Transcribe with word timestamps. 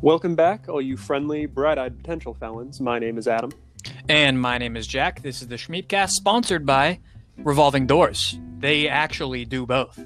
Welcome 0.00 0.36
back, 0.36 0.68
all 0.68 0.80
you 0.80 0.96
friendly, 0.96 1.46
bright-eyed 1.46 1.96
potential 1.96 2.32
felons. 2.34 2.80
My 2.80 2.98
name 2.98 3.18
is 3.18 3.26
Adam. 3.26 3.50
And 4.08 4.40
my 4.40 4.56
name 4.58 4.76
is 4.76 4.86
Jack. 4.86 5.22
This 5.22 5.42
is 5.42 5.48
the 5.48 5.56
Schmeepcast, 5.56 6.10
sponsored 6.10 6.64
by 6.64 7.00
Revolving 7.36 7.86
Doors. 7.86 8.38
They 8.58 8.88
actually 8.88 9.44
do 9.44 9.66
both. 9.66 9.98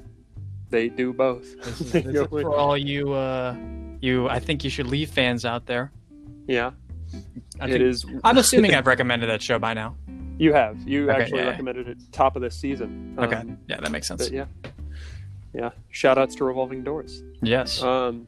They 0.71 0.89
do 0.89 1.13
both. 1.13 1.45
This 1.63 2.05
is 2.05 2.27
for 2.29 2.55
all 2.55 2.75
you, 2.77 3.13
uh, 3.13 3.55
you, 4.01 4.27
I 4.27 4.39
think 4.39 4.63
you 4.63 4.69
should 4.71 4.87
leave 4.87 5.09
fans 5.11 5.45
out 5.45 5.67
there. 5.67 5.91
yeah, 6.47 6.71
I 7.59 7.65
it 7.65 7.71
think- 7.73 7.83
is. 7.83 8.05
I'm 8.23 8.37
assuming 8.39 8.73
I've 8.75 8.87
recommended 8.87 9.29
that 9.29 9.41
show 9.43 9.59
by 9.59 9.73
now. 9.75 9.95
You 10.39 10.53
have. 10.53 10.77
You 10.87 11.11
Okay, 11.11 11.21
actually 11.21 11.39
yeah. 11.41 11.49
recommended 11.49 11.87
it 11.87 11.97
top 12.11 12.35
of 12.35 12.41
this 12.41 12.55
season. 12.59 13.15
Okay, 13.19 13.35
Um, 13.35 13.59
yeah, 13.67 13.79
that 13.79 13.91
makes 13.91 14.07
sense. 14.07 14.31
yeah, 14.31 14.45
yeah. 15.53 15.69
Shout 15.91 16.17
outs 16.17 16.33
to 16.35 16.43
Revolving 16.45 16.83
Doors. 16.83 17.21
Yes. 17.43 17.83
Um, 17.83 18.25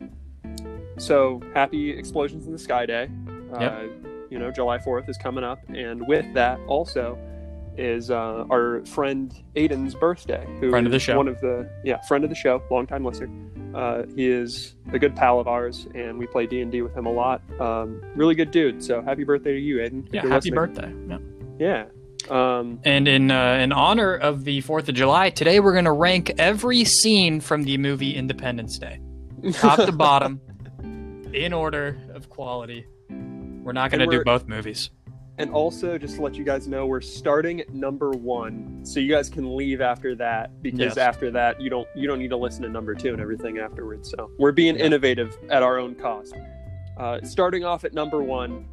so 0.98 1.42
happy 1.54 1.92
Explosions 1.92 2.46
in 2.48 2.52
the 2.54 2.60
Sky 2.60 2.86
Day. 2.86 3.10
Uh, 3.54 3.84
You 4.30 4.40
know, 4.40 4.52
July 4.52 4.80
4th 4.80 5.08
is 5.08 5.18
coming 5.18 5.44
up, 5.44 5.60
and 5.70 6.06
with 6.08 6.26
that 6.34 6.60
also 6.68 7.18
is 7.78 8.10
uh, 8.10 8.46
our 8.52 8.84
friend 8.86 9.32
Aiden's 9.56 9.94
birthday. 9.96 10.46
Who 10.60 10.70
Friend 10.72 10.86
of 10.86 10.92
the 10.92 11.00
show. 11.00 11.16
One 11.18 11.28
of 11.28 11.40
the 11.42 11.70
yeah, 11.84 12.02
friend 12.08 12.24
of 12.24 12.30
the 12.30 12.36
show, 12.36 12.62
longtime 12.72 13.06
listener. 13.06 13.30
Uh, 13.76 14.04
he 14.16 14.28
is 14.28 14.76
a 14.94 15.00
good 15.00 15.16
pal 15.16 15.40
of 15.40 15.48
ours, 15.48 15.88
and 15.94 16.18
we 16.18 16.26
play 16.26 16.48
D 16.48 16.62
and 16.62 16.72
D 16.72 16.82
with 16.82 16.96
him 16.98 17.06
a 17.06 17.12
lot. 17.12 17.42
Um, 17.60 18.02
really 18.16 18.34
good 18.34 18.50
dude. 18.52 18.84
So 18.84 19.02
happy 19.02 19.24
birthday 19.26 19.54
to 19.54 19.60
you, 19.60 19.78
Aiden. 19.78 20.08
yeah, 20.12 20.22
happy 20.22 20.50
listening. 20.52 20.56
birthday. 20.56 20.94
Yeah. 21.60 21.86
Yeah. 22.30 22.60
Um, 22.60 22.80
And 22.84 23.08
in 23.08 23.30
uh, 23.30 23.60
in 23.62 23.72
honor 23.72 24.16
of 24.16 24.44
the 24.46 24.62
Fourth 24.62 24.90
of 24.90 24.96
July, 24.96 25.30
today 25.30 25.60
we're 25.60 25.74
going 25.74 25.86
to 25.86 25.92
rank 25.92 26.32
every 26.40 26.84
scene 26.86 27.40
from 27.42 27.64
the 27.64 27.78
movie 27.78 28.16
Independence 28.16 28.80
Day, 28.80 29.00
top 29.54 29.78
to 29.86 29.92
bottom, 30.08 30.42
in 31.36 31.54
order 31.54 31.98
of 32.14 32.30
quality. 32.30 32.86
We're 33.10 33.74
not 33.74 33.92
going 33.92 34.08
to 34.10 34.18
do 34.18 34.24
both 34.24 34.48
movies. 34.48 34.90
And 35.38 35.52
also, 35.52 35.98
just 35.98 36.16
to 36.16 36.22
let 36.22 36.36
you 36.36 36.46
guys 36.46 36.66
know, 36.66 36.86
we're 36.86 37.02
starting 37.02 37.60
at 37.60 37.74
number 37.74 38.12
one, 38.12 38.80
so 38.86 39.02
you 39.02 39.10
guys 39.12 39.30
can 39.30 39.58
leave 39.58 39.82
after 39.82 40.16
that 40.16 40.62
because 40.62 40.96
Yes. 40.96 40.98
after 40.98 41.30
that, 41.32 41.60
you 41.60 41.70
don't 41.70 41.88
you 41.94 42.08
don't 42.08 42.20
need 42.20 42.30
to 42.30 42.38
listen 42.38 42.62
to 42.64 42.70
number 42.70 42.96
two 42.96 43.12
and 43.12 43.20
everything 43.22 43.58
afterwards. 43.58 44.10
So 44.10 44.32
we're 44.40 44.54
being 44.54 44.78
Yeah. 44.78 44.86
innovative 44.86 45.38
at 45.50 45.62
our 45.62 45.78
own 45.78 45.96
cost. 45.96 46.36
Uh, 46.98 47.20
starting 47.24 47.66
off 47.66 47.84
at 47.84 47.94
number 47.94 48.24
one, 48.24 48.66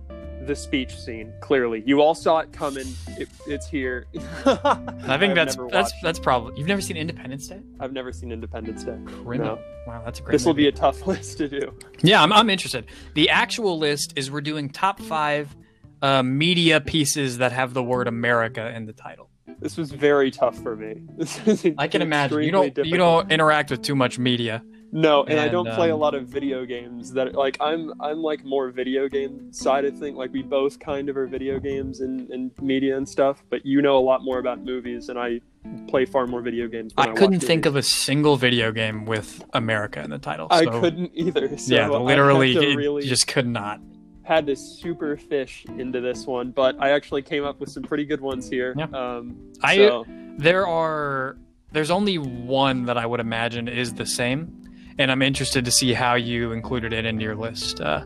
the 0.46 0.56
speech 0.56 0.96
scene. 0.96 1.32
Clearly, 1.40 1.82
you 1.86 2.00
all 2.00 2.14
saw 2.14 2.38
it 2.38 2.52
coming. 2.52 2.86
It, 3.18 3.28
it's 3.46 3.66
here. 3.66 4.06
I 4.46 5.16
think 5.18 5.34
that's 5.34 5.56
that's 5.70 5.92
that's 6.02 6.18
probably 6.18 6.58
you've 6.58 6.68
never 6.68 6.80
seen 6.80 6.96
Independence 6.96 7.48
Day. 7.48 7.60
I've 7.80 7.92
never 7.92 8.12
seen 8.12 8.32
Independence 8.32 8.84
Day. 8.84 8.98
Criminal. 9.06 9.58
Wow, 9.86 10.02
that's 10.04 10.20
a 10.20 10.22
great. 10.22 10.32
This 10.32 10.44
will 10.44 10.54
be 10.54 10.68
a 10.68 10.72
tough 10.72 11.06
list 11.06 11.38
to 11.38 11.48
do. 11.48 11.76
Yeah, 12.02 12.22
I'm, 12.22 12.32
I'm 12.32 12.50
interested. 12.50 12.86
The 13.14 13.30
actual 13.30 13.78
list 13.78 14.12
is 14.16 14.30
we're 14.30 14.40
doing 14.40 14.68
top 14.68 15.00
five 15.00 15.54
uh, 16.00 16.22
media 16.22 16.80
pieces 16.80 17.38
that 17.38 17.52
have 17.52 17.74
the 17.74 17.82
word 17.82 18.08
America 18.08 18.74
in 18.74 18.86
the 18.86 18.92
title. 18.92 19.28
This 19.58 19.76
was 19.76 19.92
very 19.92 20.30
tough 20.30 20.56
for 20.58 20.76
me. 20.76 21.02
This 21.16 21.40
is 21.46 21.74
I 21.78 21.88
can 21.88 22.02
imagine 22.02 22.42
you 22.42 22.50
don't 22.50 22.76
you 22.78 22.96
don't 22.96 23.30
interact 23.30 23.70
with 23.70 23.82
too 23.82 23.94
much 23.94 24.18
media. 24.18 24.62
No, 24.94 25.24
and, 25.24 25.40
I 25.40 25.48
don't 25.48 25.66
play 25.74 25.88
a 25.88 25.94
um, 25.94 26.00
lot 26.00 26.14
of 26.14 26.26
video 26.26 26.66
games 26.66 27.14
that 27.14 27.34
like 27.34 27.56
I'm 27.60 27.94
I'm 27.98 28.18
like 28.18 28.44
more 28.44 28.70
video 28.70 29.08
game 29.08 29.50
side 29.50 29.86
of 29.86 29.98
thing. 29.98 30.16
Like 30.16 30.32
we 30.34 30.42
both 30.42 30.78
kind 30.78 31.08
of 31.08 31.16
are 31.16 31.26
video 31.26 31.58
games 31.58 32.00
and, 32.00 32.28
and 32.28 32.50
media 32.60 32.98
and 32.98 33.08
stuff, 33.08 33.42
but 33.48 33.64
you 33.64 33.80
know 33.80 33.96
a 33.96 34.04
lot 34.04 34.22
more 34.22 34.38
about 34.38 34.62
movies 34.62 35.08
and 35.08 35.18
I 35.18 35.40
play 35.88 36.04
far 36.04 36.26
more 36.26 36.42
video 36.42 36.68
games. 36.68 36.92
I 36.98 37.12
couldn't 37.12 37.40
think 37.40 37.64
of 37.64 37.74
a 37.74 37.82
single 37.82 38.36
video 38.36 38.70
game 38.70 39.06
with 39.06 39.42
America 39.54 40.02
in 40.02 40.10
the 40.10 40.18
title. 40.18 40.48
So. 40.50 40.56
I 40.56 40.66
couldn't 40.66 41.10
either. 41.14 41.48
So 41.62 41.74
yeah, 41.74 41.88
literally, 41.88 42.56
really 42.76 43.06
just 43.06 43.28
could 43.28 43.46
not. 43.46 43.80
had 44.24 44.46
to 44.46 44.56
super 44.56 45.16
fish 45.16 45.64
into 45.78 46.00
this 46.00 46.26
one, 46.26 46.50
but 46.50 46.76
I 46.80 46.90
actually 46.90 47.22
came 47.22 47.44
up 47.44 47.60
with 47.60 47.70
some 47.70 47.82
pretty 47.82 48.04
good 48.04 48.20
ones 48.20 48.48
here. 48.48 48.74
Yeah. 48.76 48.86
Um, 48.86 49.36
I- 49.62 49.76
so, 49.76 50.04
There 50.38 50.66
are 50.66 51.36
there's 51.72 51.90
only 51.90 52.18
one 52.18 52.84
that 52.86 52.98
I 52.98 53.06
would 53.06 53.20
imagine 53.20 53.68
is 53.68 53.94
the 53.94 54.06
same, 54.06 54.61
and 54.98 55.10
I'm 55.10 55.22
interested 55.22 55.64
to 55.64 55.70
see 55.70 55.92
how 55.92 56.14
you 56.14 56.52
included 56.52 56.92
it 56.92 57.04
into 57.04 57.22
your 57.24 57.34
list. 57.36 57.80
Uh, 57.80 58.04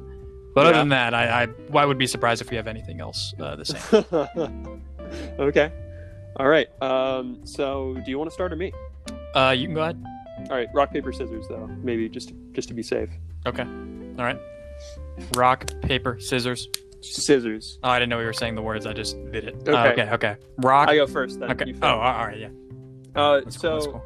but 0.54 0.62
Yeah. 0.62 0.68
other 0.70 0.78
than 0.78 0.88
that, 0.90 1.14
I, 1.14 1.44
I 1.44 1.48
I 1.74 1.84
would 1.84 1.98
be 1.98 2.06
surprised 2.06 2.40
if 2.40 2.50
we 2.50 2.56
have 2.56 2.66
anything 2.66 3.00
else 3.00 3.34
uh, 3.40 3.56
the 3.56 3.64
same. 3.64 4.82
okay. 5.38 5.72
All 6.36 6.48
right. 6.48 6.66
Um, 6.82 7.40
so 7.44 7.94
do 8.04 8.10
you 8.10 8.18
want 8.18 8.30
to 8.30 8.34
start 8.34 8.52
or 8.52 8.56
me? 8.56 8.72
Uh, 9.34 9.54
you 9.56 9.66
can 9.66 9.74
go 9.74 9.82
ahead. 9.82 10.02
All 10.50 10.56
right. 10.56 10.68
Rock 10.74 10.90
paper 10.92 11.12
scissors 11.12 11.46
though. 11.48 11.66
Maybe 11.82 12.08
just 12.08 12.32
just 12.52 12.68
to 12.68 12.74
be 12.74 12.82
safe. 12.82 13.08
Okay. 13.46 13.62
All 13.62 14.24
right. 14.24 14.38
Rock, 15.36 15.70
paper, 15.82 16.18
scissors. 16.20 16.68
Scissors. 17.02 17.78
Oh, 17.82 17.90
I 17.90 17.98
didn't 17.98 18.10
know 18.10 18.18
you 18.20 18.26
were 18.26 18.32
saying 18.32 18.54
the 18.54 18.62
words. 18.62 18.84
I 18.86 18.92
just 18.92 19.16
did 19.30 19.44
it. 19.44 19.54
Okay. 19.68 19.72
Uh, 19.72 19.92
okay. 19.92 20.10
Okay. 20.12 20.36
Rock. 20.58 20.88
I 20.88 20.96
go 20.96 21.06
first 21.06 21.38
then. 21.40 21.50
okay. 21.52 21.74
Oh, 21.82 21.88
all 21.88 22.26
right. 22.26 22.38
Yeah. 22.38 22.48
Uh, 23.14 23.40
cool. 23.42 23.50
so. 23.50 24.02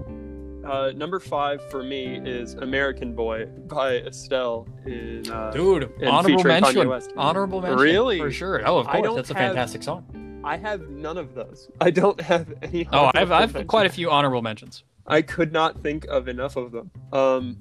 Uh, 0.70 0.92
number 0.92 1.18
five 1.18 1.68
for 1.70 1.82
me 1.82 2.20
is 2.24 2.54
American 2.54 3.14
Boy 3.14 3.46
by 3.46 3.96
Estelle. 3.96 4.68
In 4.86 5.28
uh, 5.30 5.50
Dude, 5.50 5.90
and 6.00 6.08
honorable 6.08 6.44
mention. 6.44 6.88
West. 6.88 7.12
Honorable 7.16 7.60
mention. 7.60 7.78
Really? 7.78 8.18
For 8.18 8.30
sure. 8.30 8.62
Oh, 8.64 8.78
of 8.78 8.86
course. 8.86 9.14
That's 9.16 9.30
a 9.30 9.34
have- 9.34 9.48
fantastic 9.48 9.82
song. 9.82 10.40
I 10.42 10.56
have 10.56 10.88
none 10.88 11.18
of 11.18 11.34
those. 11.34 11.68
I 11.80 11.90
don't 11.90 12.20
have 12.20 12.54
any. 12.62 12.88
Oh, 12.92 13.10
I've, 13.14 13.30
I've 13.30 13.52
mentions. 13.52 13.68
quite 13.68 13.86
a 13.86 13.90
few 13.90 14.10
honorable 14.10 14.42
mentions. 14.42 14.84
I 15.06 15.22
could 15.22 15.52
not 15.52 15.82
think 15.82 16.06
of 16.06 16.28
enough 16.28 16.56
of 16.56 16.72
them. 16.72 16.90
Um, 17.12 17.58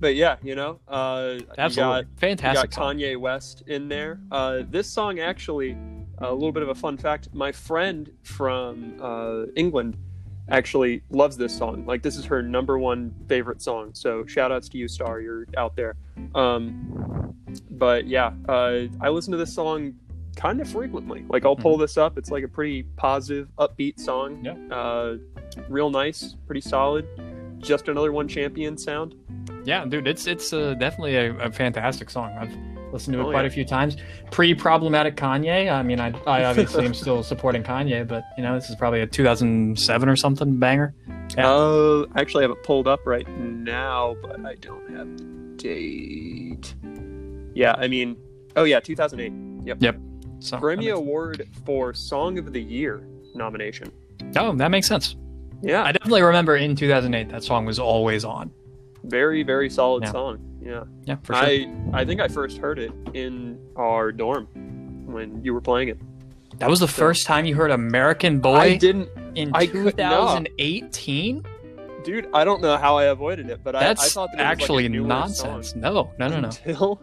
but 0.00 0.14
yeah, 0.14 0.36
you 0.42 0.54
know, 0.54 0.80
uh, 0.88 1.34
you 1.38 1.46
Absolutely. 1.58 2.02
got 2.02 2.04
you 2.04 2.16
Fantastic 2.16 2.70
got 2.70 2.74
song. 2.74 2.96
Kanye 2.96 3.16
West 3.16 3.64
in 3.66 3.88
there. 3.88 4.20
Uh, 4.32 4.62
this 4.68 4.88
song 4.88 5.18
actually, 5.18 5.76
a 6.18 6.32
little 6.32 6.52
bit 6.52 6.62
of 6.62 6.68
a 6.70 6.74
fun 6.74 6.96
fact. 6.96 7.28
My 7.32 7.52
friend 7.52 8.10
from 8.22 8.96
uh, 9.00 9.46
England 9.54 9.96
actually 10.50 11.02
loves 11.10 11.36
this 11.36 11.56
song. 11.56 11.84
Like 11.86 12.02
this 12.02 12.16
is 12.16 12.24
her 12.24 12.42
number 12.42 12.78
one 12.78 13.14
favorite 13.28 13.62
song. 13.62 13.90
So 13.94 14.26
shout 14.26 14.52
outs 14.52 14.68
to 14.70 14.78
you, 14.78 14.88
Star. 14.88 15.20
You're 15.20 15.46
out 15.56 15.76
there. 15.76 15.96
Um, 16.34 17.34
but 17.70 18.06
yeah, 18.06 18.32
uh, 18.48 18.82
I 19.00 19.08
listen 19.08 19.32
to 19.32 19.38
this 19.38 19.54
song 19.54 19.94
kind 20.36 20.60
of 20.60 20.68
frequently. 20.68 21.24
Like 21.28 21.44
I'll 21.44 21.56
pull 21.56 21.76
this 21.76 21.96
up. 21.96 22.18
It's 22.18 22.30
like 22.30 22.44
a 22.44 22.48
pretty 22.48 22.84
positive, 22.96 23.48
upbeat 23.58 23.98
song. 23.98 24.44
Yeah. 24.44 24.54
Uh, 24.74 25.16
real 25.68 25.90
nice, 25.90 26.36
pretty 26.46 26.60
solid. 26.60 27.06
Just 27.58 27.88
another 27.88 28.12
one 28.12 28.28
champion 28.28 28.76
sound. 28.78 29.14
Yeah, 29.64 29.84
dude, 29.84 30.06
it's 30.06 30.26
it's 30.26 30.52
uh, 30.52 30.74
definitely 30.74 31.16
a, 31.16 31.34
a 31.38 31.50
fantastic 31.50 32.08
song. 32.08 32.30
I've 32.38 32.56
listened 32.92 33.14
to 33.14 33.20
it 33.20 33.24
Oh, 33.24 33.30
quite 33.30 33.42
yeah. 33.42 33.46
a 33.48 33.50
few 33.50 33.64
times. 33.64 33.96
Pre-problematic 34.30 35.16
Kanye. 35.16 35.70
I 35.72 35.82
mean, 35.82 36.00
I, 36.00 36.12
I 36.26 36.44
obviously 36.44 36.84
am 36.84 36.94
still 36.94 37.22
supporting 37.22 37.62
Kanye, 37.62 38.06
but 38.06 38.24
you 38.36 38.42
know, 38.42 38.54
this 38.54 38.68
is 38.70 38.76
probably 38.76 39.00
a 39.00 39.06
2007 39.06 40.08
or 40.08 40.16
something 40.16 40.58
banger. 40.58 40.94
Yeah. 41.36 41.48
Uh, 41.50 42.06
I 42.14 42.20
actually 42.20 42.44
have 42.44 42.50
it 42.50 42.62
pulled 42.62 42.88
up 42.88 43.00
right 43.06 43.28
now, 43.38 44.16
but 44.22 44.44
I 44.44 44.54
don't 44.56 44.90
have 44.96 45.18
the 45.18 45.24
date. 45.56 46.74
Yeah, 47.54 47.74
I 47.76 47.88
mean, 47.88 48.16
oh 48.56 48.64
yeah, 48.64 48.80
2008 48.80 49.32
Yep. 49.66 49.78
Yep. 49.82 49.96
So 50.40 50.58
Grammy 50.58 50.76
makes- 50.86 50.92
Award 50.98 51.48
for 51.66 51.92
Song 51.94 52.38
of 52.38 52.52
the 52.52 52.62
Year 52.62 53.06
nomination. 53.34 53.90
Oh, 54.36 54.54
that 54.56 54.70
makes 54.70 54.86
sense. 54.86 55.16
Yeah, 55.62 55.82
I 55.82 55.90
definitely 55.92 56.22
remember 56.22 56.56
in 56.56 56.76
2008 56.76 57.28
that 57.30 57.42
song 57.42 57.66
was 57.66 57.78
always 57.78 58.24
on. 58.24 58.50
very 59.04 59.42
very 59.42 59.68
solid 59.70 60.04
Yeah. 60.04 60.12
song. 60.12 60.38
Yeah, 60.60 60.84
Yeah, 61.04 61.16
for 61.22 61.34
sure. 61.34 61.44
I 61.44 61.72
I 61.92 62.04
think 62.04 62.20
I 62.20 62.28
first 62.28 62.58
heard 62.58 62.78
it 62.78 62.92
in 63.14 63.58
our 63.76 64.12
dorm 64.12 64.46
when 65.06 65.42
you 65.44 65.54
were 65.54 65.60
playing 65.60 65.88
it. 65.88 65.98
that 66.58 66.68
was 66.68 66.80
the 66.80 66.88
first 66.88 67.26
time 67.26 67.46
you 67.46 67.54
heard 67.54 67.70
American 67.70 68.40
Boy 68.40 68.56
I 68.56 68.76
didn't, 68.76 69.08
in 69.34 69.50
I 69.54 69.66
could 69.66 69.96
not. 69.96 70.44
2018. 70.46 71.44
dude. 72.04 72.28
I 72.34 72.44
don't 72.44 72.60
know 72.62 72.76
how 72.76 72.96
I 72.96 73.04
avoided 73.04 73.48
it, 73.50 73.60
but 73.62 73.74
I, 73.76 73.80
I 73.80 73.84
That's 73.84 74.12
thought 74.12 74.30
that 74.32 74.38
was 74.38 74.44
like 74.44 74.52
actually 74.52 74.88
nonsense. 74.88 75.74
No, 75.74 76.10
no, 76.18 76.28
no, 76.28 76.40
no. 76.40 76.48
Until 76.48 77.00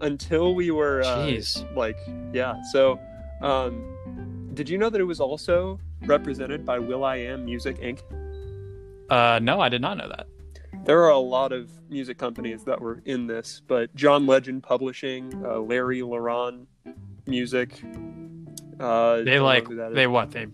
until 0.00 0.54
we 0.54 0.70
were 0.70 1.00
uh, 1.02 1.18
Jeez. 1.26 1.64
like 1.76 1.96
yeah 2.34 2.54
so 2.72 2.98
um 3.40 3.72
did 4.54 4.68
you 4.68 4.76
know 4.76 4.90
that 4.90 5.00
it 5.00 5.04
was 5.04 5.18
also 5.20 5.78
represented 6.04 6.66
by 6.66 6.78
will 6.78 7.04
i 7.04 7.16
am 7.16 7.44
music 7.44 7.78
inc 7.80 7.98
Uh, 9.08 9.38
no, 9.42 9.60
I 9.60 9.68
did 9.68 9.80
not 9.82 9.96
know 9.98 10.08
that. 10.08 10.26
There 10.84 11.02
are 11.02 11.10
a 11.10 11.18
lot 11.18 11.52
of 11.52 11.70
music 11.90 12.18
companies 12.18 12.64
that 12.64 12.80
were 12.80 13.00
in 13.04 13.26
this 13.26 13.60
but 13.66 13.94
john 13.94 14.26
legend 14.26 14.62
publishing 14.62 15.32
uh, 15.44 15.58
larry 15.60 16.00
laron 16.00 16.66
music 17.26 17.82
uh 18.80 19.22
They 19.22 19.38
like 19.38 19.68
who 19.68 19.76
that 19.76 19.90
is. 19.90 19.94
they 19.94 20.06
what 20.06 20.30
they 20.30 20.46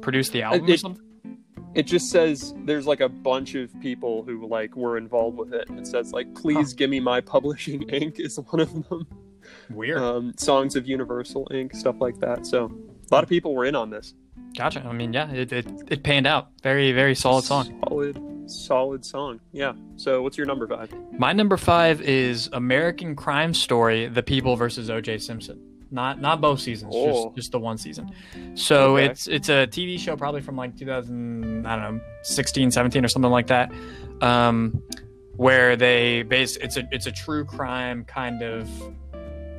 produced 0.00 0.32
the 0.32 0.42
album 0.42 0.66
or 0.68 0.70
it- 0.72 0.80
something. 0.80 1.04
it 1.74 1.82
just 1.86 2.10
says 2.10 2.54
there's 2.64 2.86
like 2.86 3.00
a 3.00 3.08
bunch 3.08 3.54
of 3.54 3.78
people 3.80 4.22
who 4.24 4.46
like 4.46 4.74
were 4.76 4.96
involved 4.96 5.36
with 5.38 5.52
it 5.52 5.66
it 5.70 5.86
says 5.86 6.12
like 6.12 6.32
please 6.34 6.72
give 6.72 6.88
me 6.90 7.00
my 7.00 7.20
publishing 7.20 7.80
inc 7.88 8.18
is 8.20 8.38
one 8.50 8.60
of 8.60 8.72
them 8.88 9.06
Weird. 9.70 9.98
um, 9.98 10.32
songs 10.36 10.76
of 10.76 10.86
universal 10.86 11.46
inc 11.50 11.74
stuff 11.76 11.96
like 12.00 12.18
that 12.20 12.46
so 12.46 12.70
a 13.10 13.14
lot 13.14 13.22
of 13.24 13.28
people 13.28 13.54
were 13.54 13.64
in 13.64 13.74
on 13.74 13.90
this 13.90 14.14
Gotcha. 14.56 14.84
I 14.86 14.92
mean, 14.92 15.14
yeah, 15.14 15.30
it, 15.30 15.50
it, 15.50 15.66
it 15.88 16.02
panned 16.02 16.26
out. 16.26 16.48
Very, 16.62 16.92
very 16.92 17.14
solid 17.14 17.44
song. 17.44 17.80
Solid. 17.88 18.16
Solid 18.46 19.04
song. 19.04 19.40
Yeah. 19.52 19.72
So 19.96 20.22
what's 20.22 20.36
your 20.36 20.46
number 20.46 20.66
five? 20.66 20.92
My 21.18 21.32
number 21.32 21.56
five 21.56 22.00
is 22.02 22.48
American 22.52 23.14
Crime 23.16 23.54
Story: 23.54 24.06
The 24.08 24.22
People 24.22 24.56
versus 24.56 24.90
O.J. 24.90 25.18
Simpson. 25.18 25.60
Not 25.90 26.20
not 26.20 26.40
both 26.40 26.60
seasons, 26.60 26.94
Oh. 26.96 27.26
just 27.26 27.36
just 27.36 27.52
the 27.52 27.58
one 27.58 27.76
season. 27.78 28.10
So 28.54 28.96
Okay. 28.96 29.06
it's 29.06 29.28
it's 29.28 29.48
a 29.50 29.66
TV 29.66 29.98
show 29.98 30.16
probably 30.16 30.40
from 30.40 30.56
like 30.56 30.76
2000 30.76 31.66
I 31.66 31.76
don't 31.76 31.96
know 31.96 32.00
16, 32.22 32.70
17 32.70 33.04
or 33.04 33.08
something 33.08 33.30
like 33.30 33.48
that, 33.48 33.70
um, 34.22 34.82
where 35.36 35.76
they 35.76 36.22
base 36.22 36.56
it's 36.56 36.76
a 36.78 36.88
it's 36.92 37.06
a 37.06 37.12
true 37.12 37.44
crime 37.44 38.04
kind 38.06 38.42
of 38.42 38.68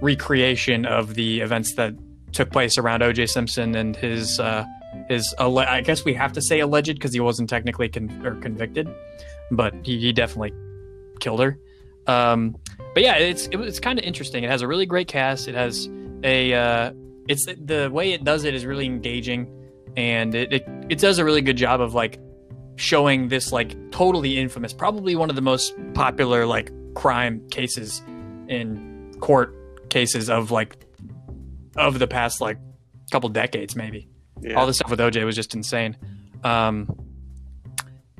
recreation 0.02 0.86
of 0.86 1.14
the 1.16 1.40
events 1.42 1.76
that 1.76 1.94
took 2.32 2.52
place 2.52 2.78
around 2.78 3.04
O.J. 3.04 3.28
Simpson 3.28 3.76
and 3.76 3.96
his 3.96 4.40
uh, 4.40 4.66
alle- 5.40 5.60
I 5.60 5.82
guess 5.82 6.06
we 6.06 6.14
have 6.14 6.34
to 6.34 6.42
say 6.42 6.60
alleged 6.60 6.94
because 6.96 7.14
he 7.14 7.20
wasn't 7.20 7.50
technically 7.50 7.90
con- 7.90 8.26
or 8.26 8.36
convicted, 8.36 8.88
but 9.52 9.74
he, 9.84 10.00
he 10.00 10.14
definitely 10.14 10.54
killed 11.20 11.42
her. 11.42 11.58
Um, 12.08 12.56
but 12.94 13.04
yeah, 13.04 13.16
it's 13.16 13.48
it, 13.48 13.58
it's 13.58 13.80
kind 13.80 13.98
of 14.00 14.06
interesting. 14.06 14.44
It 14.44 14.50
has 14.50 14.62
a 14.62 14.68
really 14.68 14.86
great 14.86 15.08
cast. 15.08 15.48
It 15.48 15.56
has 15.56 15.90
a 16.24 16.54
uh, 16.54 16.94
it's 17.28 17.46
the 17.46 17.90
way 17.92 18.14
it 18.14 18.24
does 18.24 18.44
it 18.44 18.54
is 18.54 18.66
really 18.66 18.86
engaging, 18.86 19.48
and 19.96 20.36
it, 20.36 20.54
it 20.54 20.68
it 20.90 21.00
does 21.00 21.18
a 21.20 21.26
really 21.26 21.42
good 21.42 21.58
job 21.58 21.82
of 21.82 21.94
like 21.94 22.20
showing 22.76 23.28
this 23.28 23.52
like 23.52 23.76
totally 23.92 24.38
infamous, 24.38 24.74
probably 24.74 25.16
one 25.16 25.30
of 25.30 25.36
the 25.36 25.42
most 25.42 25.74
popular 25.94 26.46
like 26.46 26.72
crime 26.96 27.48
cases 27.50 28.02
in 28.48 29.16
court 29.20 29.56
cases 29.90 30.30
of 30.30 30.52
like 30.52 30.76
of 31.76 32.00
the 32.00 32.08
past 32.08 32.42
like 32.42 32.58
couple 33.12 33.30
decades 33.30 33.76
maybe 33.76 34.08
Yeah. 34.44 34.56
all 34.56 34.66
the 34.68 34.74
stuff 34.74 34.90
with 34.92 35.00
OJ 35.00 35.24
was 35.26 35.36
just 35.36 35.56
insane. 35.56 35.96
Um, 36.44 36.94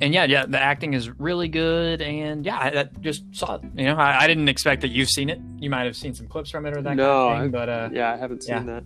and 0.02 0.14
yeah, 0.14 0.24
yeah, 0.26 0.46
the 0.46 0.60
acting 0.60 0.94
is 0.94 1.10
really 1.20 1.48
good, 1.48 2.02
and 2.02 2.46
yeah, 2.46 2.58
I 2.60 2.70
that 2.72 3.02
just 3.02 3.24
saw 3.32 3.56
it. 3.56 3.62
You 3.76 3.86
know, 3.86 3.96
I, 3.96 4.24
I 4.24 4.28
didn't 4.28 4.50
expect 4.50 4.82
that 4.82 4.90
you've 4.90 5.10
seen 5.10 5.30
it. 5.30 5.40
You 5.60 5.70
might 5.70 5.84
have 5.84 5.96
seen 5.96 6.14
some 6.16 6.28
clips 6.28 6.50
from 6.50 6.66
it 6.66 6.76
or 6.76 6.82
that 6.82 6.96
No, 6.96 7.28
kind 7.30 7.38
of 7.38 7.44
thing, 7.44 7.52
but 7.52 7.70
uh, 7.70 7.90
yeah, 7.94 8.14
I 8.14 8.18
haven't 8.18 8.44
seen 8.44 8.56
yeah. 8.56 8.64
that. 8.64 8.84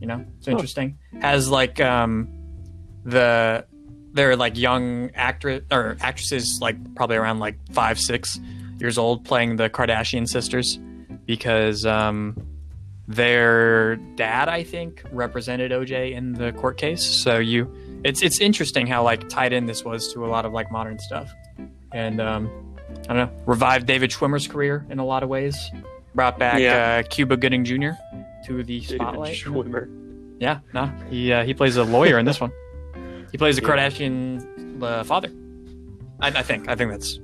you 0.00 0.06
know, 0.06 0.24
it's 0.36 0.46
Huh. 0.46 0.52
interesting. 0.52 0.98
Has 1.20 1.48
like 1.48 1.80
um, 1.80 2.28
the 3.04 3.64
they're 4.12 4.36
like 4.36 4.56
young 4.58 5.10
actress 5.14 5.62
or 5.70 5.96
actresses, 6.00 6.58
like 6.60 6.76
probably 6.96 7.16
around 7.16 7.38
like 7.38 7.56
five, 7.72 7.98
six 7.98 8.38
years 8.78 8.98
old, 8.98 9.24
playing 9.24 9.56
the 9.56 9.70
Kardashian 9.70 10.26
sisters 10.28 10.78
because 11.24 11.86
um, 11.86 12.36
their 13.08 13.96
dad, 13.96 14.48
I 14.48 14.62
think, 14.62 15.02
represented 15.10 15.72
OJ 15.72 16.12
in 16.12 16.34
the 16.34 16.52
court 16.52 16.76
case. 16.76 17.02
So 17.02 17.38
you, 17.38 17.72
it's 18.04 18.22
it's 18.22 18.40
interesting 18.40 18.86
how 18.86 19.02
like 19.02 19.28
tied 19.28 19.52
in 19.52 19.66
this 19.66 19.84
was 19.84 20.12
to 20.12 20.24
a 20.24 20.28
lot 20.28 20.44
of 20.44 20.52
like 20.52 20.70
modern 20.70 20.98
stuff, 20.98 21.32
and 21.92 22.20
um, 22.20 22.50
I 23.08 23.14
don't 23.14 23.16
know, 23.16 23.42
revived 23.46 23.86
David 23.86 24.10
Schwimmer's 24.10 24.46
career 24.46 24.86
in 24.90 24.98
a 24.98 25.04
lot 25.06 25.22
of 25.22 25.28
ways, 25.28 25.56
brought 26.14 26.38
back 26.38 26.60
Yeah. 26.60 27.02
uh, 27.04 27.08
Cuba 27.08 27.36
Gooding 27.36 27.64
Jr. 27.64 27.90
to 28.46 28.62
the 28.62 28.80
David 28.80 28.96
spotlight. 29.00 29.44
know? 29.46 29.52
Schwimmer. 29.52 29.94
Yeah, 30.38 30.60
no, 30.74 30.92
he 31.10 31.32
uh, 31.32 31.44
he 31.44 31.54
plays 31.54 31.76
a 31.76 31.84
lawyer 31.84 32.18
in 32.18 32.26
this 32.26 32.40
one. 32.40 32.52
He 33.32 33.38
plays 33.38 33.56
the. 33.56 33.62
Kardashian 33.62 34.82
uh, 34.82 35.02
father. 35.04 35.30
I, 36.20 36.28
I 36.28 36.42
think 36.42 36.68
I 36.68 36.74
think 36.76 36.90
that's. 36.90 37.18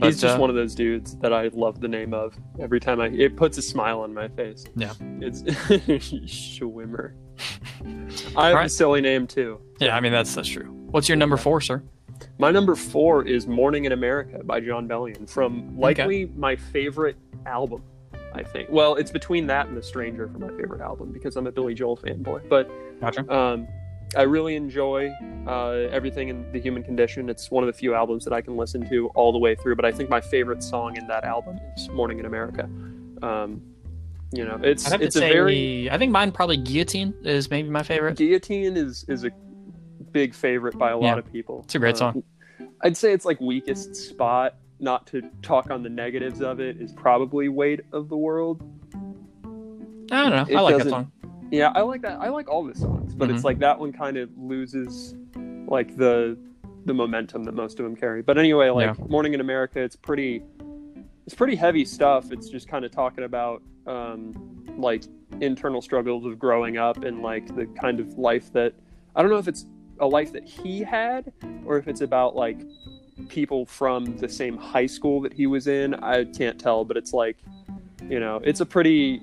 But, 0.00 0.06
He's 0.06 0.20
just 0.20 0.36
uh, 0.36 0.40
one 0.40 0.48
of 0.50 0.56
those 0.56 0.74
dudes 0.74 1.16
that 1.18 1.32
I 1.32 1.48
love 1.52 1.80
the 1.80 1.88
name 1.88 2.14
of. 2.14 2.34
Every 2.58 2.80
time 2.80 3.00
I, 3.00 3.08
it 3.08 3.36
puts 3.36 3.58
a 3.58 3.62
smile 3.62 4.00
on 4.00 4.14
my 4.14 4.28
face. 4.28 4.64
Yeah. 4.74 4.94
It's 5.20 5.42
Schwimmer. 5.42 7.12
I 8.36 8.48
have 8.48 8.64
a 8.64 8.68
silly 8.68 9.00
name 9.00 9.26
too. 9.26 9.60
Yeah, 9.78 9.96
I 9.96 10.00
mean 10.00 10.12
that's 10.12 10.34
that's 10.34 10.48
true. 10.48 10.70
What's 10.90 11.08
your 11.08 11.16
number 11.16 11.36
four, 11.36 11.60
sir? 11.60 11.82
My 12.38 12.50
number 12.50 12.74
four 12.74 13.24
is 13.26 13.46
"Morning 13.46 13.84
in 13.84 13.92
America" 13.92 14.42
by 14.44 14.60
Jon 14.60 14.86
Bellion 14.88 15.28
from 15.28 15.78
likely 15.78 16.26
my 16.36 16.56
favorite 16.56 17.16
album. 17.46 17.82
I 18.32 18.42
think. 18.42 18.68
Well, 18.70 18.94
it's 18.96 19.10
between 19.10 19.46
that 19.48 19.66
and 19.68 19.76
"The 19.76 19.82
Stranger" 19.82 20.28
for 20.28 20.38
my 20.38 20.48
favorite 20.48 20.80
album 20.80 21.12
because 21.12 21.36
I'm 21.36 21.46
a 21.46 21.52
Billy 21.52 21.74
Joel 21.74 21.96
fanboy. 21.96 22.48
But 22.48 22.70
Gotcha. 23.00 23.30
um, 23.34 23.66
I 24.16 24.22
really 24.22 24.56
enjoy 24.56 25.10
uh, 25.46 25.88
everything 25.92 26.28
in 26.28 26.50
the 26.52 26.58
Human 26.60 26.82
Condition. 26.82 27.28
It's 27.28 27.50
one 27.50 27.62
of 27.62 27.68
the 27.68 27.72
few 27.72 27.94
albums 27.94 28.24
that 28.24 28.32
I 28.32 28.40
can 28.40 28.56
listen 28.56 28.88
to 28.90 29.08
all 29.14 29.30
the 29.32 29.38
way 29.38 29.54
through. 29.54 29.76
But 29.76 29.84
I 29.84 29.92
think 29.92 30.10
my 30.10 30.20
favorite 30.20 30.62
song 30.62 30.96
in 30.96 31.06
that 31.06 31.24
album 31.24 31.58
is 31.76 31.88
"Morning 31.90 32.18
in 32.18 32.26
America." 32.26 32.68
Um, 33.22 33.62
you 34.32 34.44
know, 34.44 34.58
it's 34.62 34.90
it's 34.92 35.16
a 35.16 35.20
very 35.20 35.88
I 35.90 35.98
think 35.98 36.10
mine 36.12 36.32
probably 36.32 36.56
Guillotine 36.56 37.14
is 37.22 37.50
maybe 37.50 37.68
my 37.68 37.82
favorite. 37.82 38.16
Guillotine 38.16 38.76
is 38.76 39.04
is 39.08 39.24
a 39.24 39.30
big 40.12 40.34
favorite 40.34 40.76
by 40.76 40.90
a 40.90 40.96
lot 40.96 41.14
Yeah. 41.14 41.18
of 41.18 41.32
people. 41.32 41.60
It's 41.64 41.74
a 41.76 41.78
great 41.78 42.00
Um, 42.02 42.14
song. 42.14 42.68
I'd 42.82 42.96
say 42.96 43.12
it's 43.12 43.24
like 43.24 43.40
weakest 43.40 43.94
spot. 43.94 44.56
Not 44.82 45.06
to 45.08 45.22
talk 45.42 45.70
on 45.70 45.82
the 45.82 45.90
negatives 45.90 46.40
of 46.40 46.58
it 46.58 46.80
is 46.80 46.90
probably 46.92 47.48
"Weight 47.48 47.80
of 47.92 48.08
the 48.08 48.16
World." 48.16 48.62
I 50.12 50.22
don't 50.22 50.30
know. 50.30 50.46
it 50.48 50.56
I 50.56 50.60
like 50.62 50.78
that 50.78 50.88
song. 50.88 51.12
Yeah, 51.50 51.72
I 51.74 51.80
like 51.82 52.02
that. 52.02 52.20
I 52.20 52.28
like 52.28 52.48
all 52.48 52.64
the 52.64 52.74
songs, 52.74 53.14
but 53.14 53.28
Mhm. 53.28 53.34
it's 53.34 53.44
like 53.44 53.58
that 53.58 53.78
one 53.78 53.92
kind 53.92 54.16
of 54.16 54.30
loses 54.38 55.14
like 55.66 55.96
the 55.96 56.36
the 56.86 56.94
momentum 56.94 57.44
that 57.44 57.52
most 57.54 57.78
of 57.78 57.84
them 57.84 57.94
carry. 57.94 58.22
But 58.22 58.38
anyway, 58.38 58.70
like 58.70 58.98
Morning 59.10 59.34
in 59.34 59.40
America, 59.40 59.80
it's 59.80 59.96
pretty 59.96 60.42
it's 61.26 61.34
pretty 61.34 61.54
heavy 61.56 61.84
stuff. 61.84 62.32
It's 62.32 62.48
just 62.48 62.68
kind 62.68 62.84
of 62.84 62.90
talking 62.90 63.24
about 63.24 63.62
um 63.86 64.32
like 64.78 65.04
internal 65.40 65.82
struggles 65.82 66.24
of 66.24 66.38
growing 66.38 66.76
up 66.78 67.04
and 67.04 67.22
like 67.22 67.54
the 67.54 67.66
kind 67.66 68.00
of 68.00 68.16
life 68.18 68.52
that 68.52 68.72
I 69.14 69.22
don't 69.22 69.30
know 69.30 69.38
if 69.38 69.48
it's 69.48 69.66
a 70.00 70.06
life 70.06 70.32
that 70.32 70.44
he 70.44 70.80
had 70.80 71.32
or 71.66 71.76
if 71.76 71.86
it's 71.88 72.00
about 72.00 72.34
like 72.34 72.58
people 73.28 73.66
from 73.66 74.16
the 74.16 74.28
same 74.28 74.56
high 74.56 74.86
school 74.86 75.20
that 75.20 75.32
he 75.32 75.46
was 75.46 75.66
in. 75.66 75.94
I 75.94 76.24
can't 76.24 76.58
tell, 76.58 76.84
but 76.84 76.96
it's 76.96 77.12
like 77.12 77.36
you 78.08 78.18
know, 78.20 78.40
it's 78.42 78.60
a 78.60 78.66
pretty 78.66 79.22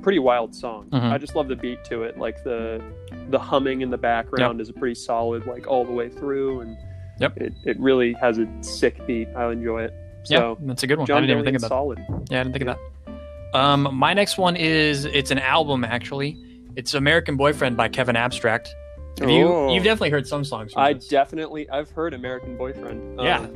pretty 0.00 0.18
wild 0.18 0.54
song. 0.54 0.88
Mhm. 0.90 1.12
I 1.12 1.18
just 1.18 1.34
love 1.36 1.48
the 1.48 1.56
beat 1.56 1.84
to 1.84 2.02
it. 2.02 2.18
Like 2.18 2.42
the 2.44 2.82
the 3.28 3.38
humming 3.38 3.80
in 3.82 3.90
the 3.90 3.98
background 3.98 4.60
is 4.60 4.68
a 4.68 4.72
pretty 4.72 4.94
solid 4.94 5.46
like 5.46 5.66
all 5.68 5.84
the 5.84 5.92
way 5.92 6.08
through 6.08 6.60
and 6.60 6.76
Yep. 7.20 7.36
it, 7.36 7.52
it 7.66 7.78
really 7.78 8.12
has 8.14 8.38
a 8.38 8.46
sick 8.62 9.06
beat. 9.06 9.28
I 9.36 9.50
enjoy 9.52 9.82
it. 9.84 9.92
Yeah, 10.28 10.38
So 10.38 10.58
that's 10.62 10.82
a 10.82 10.86
good 10.86 10.98
one. 10.98 11.10
I 11.10 11.20
didn't 11.20 11.30
even 11.30 11.44
think 11.44 11.58
about. 11.58 11.68
solid. 11.68 11.98
Yeah, 12.30 12.40
I 12.40 12.42
didn't 12.42 12.52
think 12.52 12.66
of 12.68 12.76
that. 12.76 13.58
Um, 13.58 13.88
my 13.94 14.14
next 14.14 14.38
one 14.38 14.56
is 14.56 15.04
it's 15.04 15.30
an 15.30 15.38
album 15.38 15.84
actually. 15.84 16.36
It's 16.76 16.94
American 16.94 17.36
Boyfriend 17.36 17.76
by 17.76 17.88
Kevin 17.88 18.16
Abstract. 18.16 18.74
Have 19.18 19.28
you 19.28 19.46
Oh. 19.48 19.72
you've 19.74 19.84
definitely 19.84 20.10
heard 20.10 20.26
some 20.26 20.44
songs. 20.44 20.72
From 20.72 20.82
I 20.82 20.92
this. 20.94 21.08
definitely 21.08 21.68
I've 21.68 21.90
heard 21.90 22.14
American 22.14 22.56
Boyfriend. 22.56 23.20
Um, 23.20 23.26
yeah, 23.26 23.46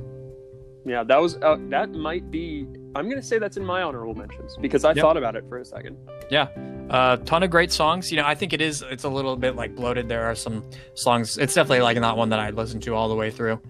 that 0.86 1.20
was 1.20 1.36
uh, 1.42 1.56
that 1.70 1.92
might 1.92 2.30
be 2.30 2.66
I'm 2.96 3.06
going 3.06 3.20
to 3.20 3.26
say 3.26 3.38
that's 3.38 3.56
in 3.56 3.64
my 3.64 3.82
honorable 3.82 4.14
mentions 4.14 4.56
because 4.60 4.84
I 4.84 4.90
Yep. 4.90 4.98
thought 4.98 5.16
about 5.16 5.34
it 5.34 5.44
for 5.48 5.58
a 5.58 5.64
second. 5.64 5.96
Yeah, 6.30 6.48
A 6.90 7.18
ton 7.24 7.42
of 7.42 7.50
great 7.50 7.72
songs. 7.72 8.10
You 8.12 8.18
know, 8.18 8.26
I 8.26 8.34
think 8.36 8.52
it 8.52 8.60
is. 8.60 8.82
It's 8.88 9.02
a 9.04 9.08
little 9.08 9.36
bit 9.36 9.56
like 9.56 9.74
bloated. 9.74 10.08
There 10.08 10.24
are 10.24 10.34
some 10.36 10.62
songs. 10.94 11.36
It's 11.38 11.54
definitely 11.54 11.80
like 11.82 11.98
not 11.98 12.16
one 12.16 12.28
that 12.30 12.38
I 12.40 12.50
listen 12.50 12.80
to 12.82 12.94
all 12.94 13.08
the 13.08 13.16
way 13.16 13.30
through. 13.30 13.60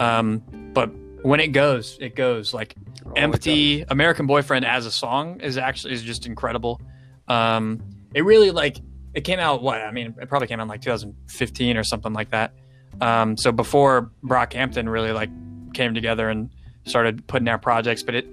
Um, 0.00 0.42
but 0.72 0.90
when 1.22 1.38
it 1.40 1.48
goes, 1.48 1.96
it 2.00 2.16
goes. 2.16 2.52
Like 2.54 2.74
Oh, 3.04 3.12
"Empty," 3.16 3.84
"American 3.88 4.26
Boyfriend" 4.26 4.64
as 4.64 4.86
a 4.86 4.90
song 4.90 5.40
is 5.40 5.58
actually 5.58 5.92
is 5.94 6.02
just 6.02 6.24
incredible. 6.26 6.80
Um, 7.28 7.80
it 8.14 8.24
really 8.24 8.50
like 8.50 8.78
it 9.14 9.22
came 9.22 9.38
out. 9.38 9.62
What 9.62 9.80
I 9.80 9.90
mean, 9.92 10.14
it 10.20 10.28
probably 10.28 10.48
came 10.48 10.58
out 10.60 10.64
in 10.64 10.68
like 10.68 10.80
2015 10.82 11.76
or 11.76 11.84
something 11.84 12.12
like 12.12 12.30
that. 12.30 12.52
Um, 13.00 13.36
so 13.36 13.52
before 13.52 14.10
Brockhampton 14.24 14.88
really 14.90 15.12
like 15.12 15.30
came 15.74 15.94
together 15.94 16.28
and 16.28 16.50
started 16.84 17.26
putting 17.26 17.48
out 17.48 17.62
projects, 17.62 18.02
but 18.02 18.14
it, 18.14 18.26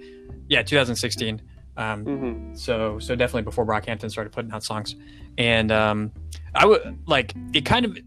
yeah, 0.48 0.64
2016. 0.64 1.42
Um. 1.78 2.04
Mhm. 2.04 2.58
so 2.58 3.00
so 3.00 3.16
definitely 3.16 3.44
before 3.44 3.66
Brockhampton 3.66 4.12
started 4.12 4.34
putting 4.34 4.52
out 4.52 4.64
songs, 4.64 4.98
and 5.38 5.72
um, 5.72 6.12
I 6.54 6.66
would 6.66 7.00
like 7.08 7.34
it 7.54 7.64
kind 7.64 7.86
of 7.86 7.98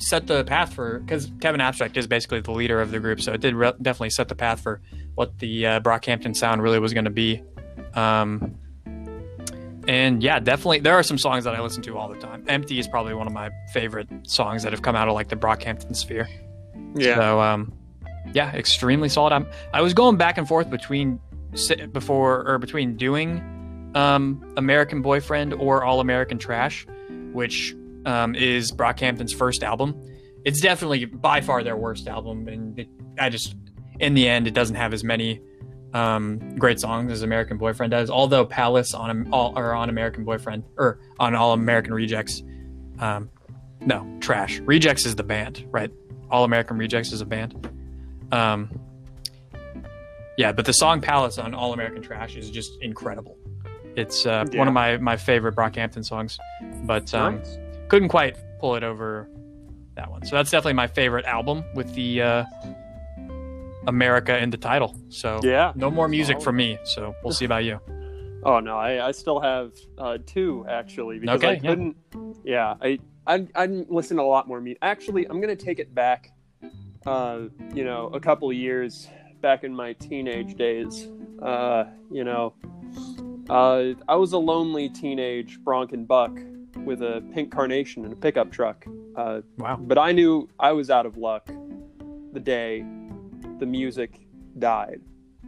set 0.00 0.26
the 0.26 0.44
path 0.44 0.74
for 0.74 0.98
because 0.98 1.32
Kevin 1.40 1.58
Abstract 1.62 1.96
is 1.96 2.06
basically 2.06 2.40
the 2.40 2.50
leader 2.52 2.82
of 2.82 2.90
the 2.90 3.00
group, 3.00 3.22
so 3.22 3.32
it 3.32 3.40
did 3.40 3.54
re- 3.54 3.72
definitely 3.80 4.10
set 4.10 4.28
the 4.28 4.34
path 4.34 4.60
for 4.60 4.82
what 5.14 5.38
the 5.38 5.66
uh, 5.66 5.80
Brockhampton 5.80 6.36
sound 6.36 6.62
really 6.62 6.78
was 6.78 6.92
going 6.92 7.06
to 7.06 7.10
be. 7.10 7.42
Um, 7.94 8.54
and 9.88 10.22
yeah, 10.22 10.38
definitely 10.38 10.80
there 10.80 10.94
are 10.94 11.02
some 11.02 11.16
songs 11.16 11.44
that 11.44 11.54
I 11.54 11.60
listen 11.62 11.82
to 11.84 11.96
all 11.96 12.08
the 12.08 12.18
time. 12.18 12.44
"Empty" 12.48 12.78
is 12.78 12.86
probably 12.86 13.14
one 13.14 13.26
of 13.26 13.32
my 13.32 13.50
favorite 13.72 14.08
songs 14.24 14.62
that 14.62 14.72
have 14.72 14.82
come 14.82 14.94
out 14.94 15.08
of 15.08 15.14
like 15.14 15.28
the 15.28 15.36
Brockhampton 15.36 15.96
sphere. 15.96 16.28
Yeah. 16.94 17.14
So 17.14 17.40
um, 17.40 17.72
yeah, 18.32 18.52
extremely 18.54 19.08
solid. 19.08 19.32
I'm, 19.32 19.46
I 19.72 19.82
was 19.82 19.94
going 19.94 20.16
back 20.16 20.38
and 20.38 20.46
forth 20.46 20.70
between 20.70 21.20
before 21.92 22.48
or 22.48 22.58
between 22.58 22.96
doing 22.96 23.90
um, 23.94 24.54
American 24.56 25.02
Boyfriend 25.02 25.52
or 25.54 25.84
All 25.84 26.00
American 26.00 26.38
Trash, 26.38 26.86
which 27.32 27.74
um, 28.06 28.34
is 28.34 28.72
Brockhampton's 28.72 29.32
first 29.32 29.62
album. 29.62 30.00
It's 30.44 30.60
definitely 30.60 31.04
by 31.04 31.40
far 31.40 31.62
their 31.62 31.76
worst 31.76 32.08
album, 32.08 32.48
and 32.48 32.78
it, 32.78 32.88
I 33.18 33.28
just 33.28 33.54
in 34.00 34.14
the 34.14 34.28
end 34.28 34.46
it 34.46 34.54
doesn't 34.54 34.76
have 34.76 34.92
as 34.92 35.04
many 35.04 35.40
um, 35.92 36.56
great 36.56 36.80
songs 36.80 37.12
as 37.12 37.22
American 37.22 37.58
Boyfriend 37.58 37.90
does. 37.90 38.10
Although 38.10 38.46
Palace 38.46 38.94
on 38.94 39.28
all 39.32 39.56
or 39.56 39.74
on 39.74 39.88
American 39.88 40.24
Boyfriend 40.24 40.64
or 40.76 40.98
on 41.20 41.34
All 41.34 41.52
American 41.52 41.92
Rejects, 41.94 42.42
um, 42.98 43.30
no 43.80 44.06
trash. 44.20 44.58
Rejects 44.60 45.06
is 45.06 45.16
the 45.16 45.22
band, 45.22 45.66
right? 45.70 45.90
All 46.30 46.44
American 46.44 46.78
Rejects 46.78 47.12
is 47.12 47.20
a 47.20 47.26
band. 47.26 47.68
Um, 48.32 48.70
yeah, 50.36 50.52
but 50.52 50.64
the 50.64 50.72
song 50.72 51.00
"Palace" 51.00 51.38
on 51.38 51.54
All 51.54 51.72
American 51.72 52.02
Trash 52.02 52.36
is 52.36 52.50
just 52.50 52.80
incredible. 52.80 53.36
It's 53.96 54.24
uh, 54.26 54.44
Yeah. 54.50 54.58
one 54.58 54.68
of 54.68 54.74
my 54.74 54.96
my 54.96 55.16
favorite 55.16 55.54
Brockhampton 55.54 56.04
songs, 56.04 56.38
but 56.84 57.12
um, 57.14 57.36
Nice. 57.36 57.58
couldn't 57.88 58.08
quite 58.08 58.36
pull 58.58 58.74
it 58.74 58.82
over 58.82 59.28
that 59.94 60.10
one. 60.10 60.24
So 60.24 60.36
that's 60.36 60.50
definitely 60.50 60.72
my 60.74 60.86
favorite 60.86 61.26
album 61.26 61.62
with 61.74 61.92
the 61.94 62.22
uh, 62.22 62.44
America 63.86 64.38
in 64.38 64.48
the 64.50 64.56
title. 64.56 64.96
So 65.10 65.40
Yeah. 65.42 65.72
no 65.74 65.90
more 65.90 66.08
music 66.08 66.40
for 66.40 66.52
me. 66.52 66.78
So 66.84 67.14
we'll 67.22 67.34
see 67.34 67.44
about 67.44 67.64
you. 67.64 67.78
Oh 68.44 68.58
no, 68.58 68.76
I, 68.76 69.06
I 69.06 69.12
still 69.12 69.38
have 69.38 69.70
uh, 69.98 70.18
two 70.26 70.66
actually 70.68 71.20
because 71.20 71.44
I 71.44 71.46
Okay, 71.52 71.60
yeah. 71.62 71.70
couldn't. 71.70 71.96
Yeah, 72.42 72.74
I 72.82 72.98
I 73.24 73.46
I 73.54 73.68
didn't 73.68 73.92
listen 73.92 74.16
to 74.16 74.22
a 74.24 74.24
lot 74.24 74.48
more 74.48 74.60
music. 74.60 74.80
Actually, 74.82 75.26
I'm 75.26 75.40
gonna 75.40 75.54
take 75.54 75.78
it 75.78 75.94
back. 75.94 76.32
Uh, 77.06 77.48
you 77.74 77.84
know, 77.84 78.08
a 78.12 78.20
couple 78.20 78.48
of 78.50 78.56
years 78.56 79.08
back 79.40 79.64
in 79.64 79.74
my 79.74 79.92
teenage 79.94 80.54
days. 80.54 81.08
Uh, 81.40 81.84
you 82.10 82.22
know, 82.24 82.54
uh, 83.50 83.94
I 84.08 84.14
was 84.14 84.32
a 84.32 84.38
lonely 84.38 84.88
teenage 84.88 85.58
Bronco 85.60 85.96
buck 85.96 86.38
with 86.84 87.02
a 87.02 87.22
pink 87.34 87.50
carnation 87.52 88.04
and 88.04 88.12
a 88.12 88.16
pickup 88.16 88.50
truck. 88.52 88.86
Uh, 89.16 89.40
Wow. 89.58 89.76
but 89.80 89.98
I 89.98 90.12
knew 90.12 90.48
I 90.58 90.72
was 90.72 90.90
out 90.90 91.04
of 91.06 91.16
luck 91.16 91.50
the 92.32 92.40
day 92.40 92.84
the 93.58 93.66
music 93.66 94.20
died. 94.58 95.00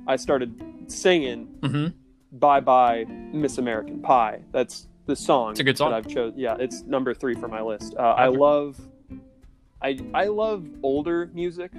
I 0.07 0.17
started 0.17 0.61
singing 0.89 1.47
hmm 1.63 1.87
Bye 2.33 2.61
Bye 2.61 3.05
Miss 3.33 3.59
American 3.59 4.03
Pie. 4.03 4.43
That's 4.53 4.89
the 5.07 5.15
song. 5.17 5.53
It's 5.53 5.61
a 5.61 5.65
good 5.65 5.79
song. 5.79 5.91
that 5.93 5.97
I've 5.97 6.09
chosen. 6.09 6.39
Yeah, 6.39 6.57
it's 6.59 6.83
number 6.83 7.15
three 7.15 7.35
for 7.37 7.47
my 7.49 7.63
list. 7.63 7.95
Uh, 7.97 8.03
I 8.03 8.27
love, 8.27 8.77
I 9.85 9.99
I 10.15 10.25
love 10.27 10.67
older 10.83 11.31
music. 11.35 11.73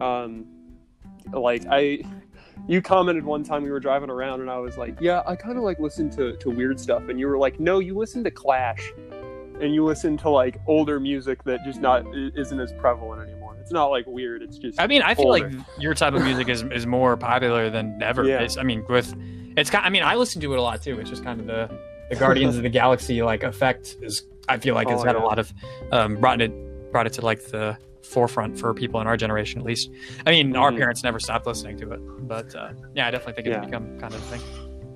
Um, 0.00 0.46
like 1.32 1.64
I, 1.68 2.02
you 2.68 2.80
commented 2.80 3.24
one 3.24 3.42
time 3.44 3.62
we 3.62 3.70
were 3.70 3.80
driving 3.80 4.08
around 4.10 4.40
and 4.40 4.50
I 4.50 4.58
was 4.58 4.78
like, 4.78 4.96
yeah, 5.00 5.22
I 5.26 5.36
kind 5.36 5.58
of 5.58 5.64
like 5.64 5.78
listen 5.80 6.08
to 6.10 6.36
to 6.36 6.50
weird 6.50 6.78
stuff, 6.80 7.08
and 7.08 7.18
you 7.18 7.26
were 7.26 7.38
like, 7.38 7.60
no, 7.60 7.78
you 7.80 7.96
listen 7.98 8.24
to 8.24 8.30
Clash, 8.30 8.92
and 9.60 9.74
you 9.74 9.84
listen 9.84 10.16
to 10.18 10.30
like 10.30 10.58
older 10.66 10.98
music 11.00 11.42
that 11.44 11.64
just 11.64 11.80
not 11.80 12.04
isn't 12.14 12.60
as 12.60 12.72
prevalent 12.74 13.22
anymore. 13.28 13.56
It's 13.60 13.72
not 13.72 13.86
like 13.86 14.06
weird. 14.06 14.42
It's 14.42 14.56
just 14.58 14.80
I 14.80 14.86
mean, 14.86 15.02
I 15.02 15.14
feel 15.14 15.26
older. 15.26 15.50
like 15.50 15.66
your 15.78 15.94
type 15.94 16.14
of 16.14 16.22
music 16.22 16.48
is 16.48 16.62
is 16.62 16.86
more 16.86 17.16
popular 17.16 17.68
than 17.68 18.00
ever. 18.02 18.24
Yeah. 18.24 18.40
It's, 18.40 18.56
I 18.56 18.62
mean, 18.62 18.84
with 18.88 19.14
it's 19.56 19.68
kind. 19.70 19.84
I 19.84 19.90
mean, 19.90 20.02
I 20.02 20.14
listen 20.14 20.40
to 20.42 20.52
it 20.54 20.58
a 20.58 20.62
lot 20.62 20.82
too. 20.82 20.98
It's 21.00 21.10
just 21.10 21.24
kind 21.24 21.40
of 21.40 21.46
the 21.46 21.68
the 22.08 22.16
Guardians 22.16 22.56
of 22.56 22.62
the 22.62 22.68
Galaxy 22.70 23.22
like 23.22 23.42
effect 23.42 23.96
is. 24.00 24.24
I 24.48 24.58
feel 24.58 24.74
like 24.74 24.88
Oh, 24.88 25.02
had 25.04 25.14
yeah. 25.14 25.22
a 25.22 25.24
lot 25.24 25.38
of 25.38 25.52
um, 25.92 26.16
brought 26.16 26.40
it 26.40 26.50
brought 26.90 27.06
it 27.06 27.12
to 27.14 27.20
like 27.24 27.42
the 27.46 27.76
forefront 28.02 28.58
for 28.58 28.72
people 28.74 29.00
in 29.00 29.06
our 29.06 29.16
generation 29.16 29.60
at 29.60 29.66
least. 29.66 29.90
I 30.26 30.30
mean, 30.30 30.56
our 30.56 30.70
Mhm. 30.72 30.78
parents 30.78 31.04
never 31.04 31.20
stopped 31.20 31.46
listening 31.46 31.76
to 31.78 31.92
it, 31.92 32.00
but 32.26 32.54
uh, 32.54 32.72
yeah, 32.94 33.06
I 33.06 33.10
definitely 33.10 33.34
think 33.34 33.46
it's 33.48 33.56
Yeah. 33.56 33.64
become 33.66 33.98
kind 33.98 34.14
of 34.14 34.20
a 34.20 34.36
thing. 34.36 34.40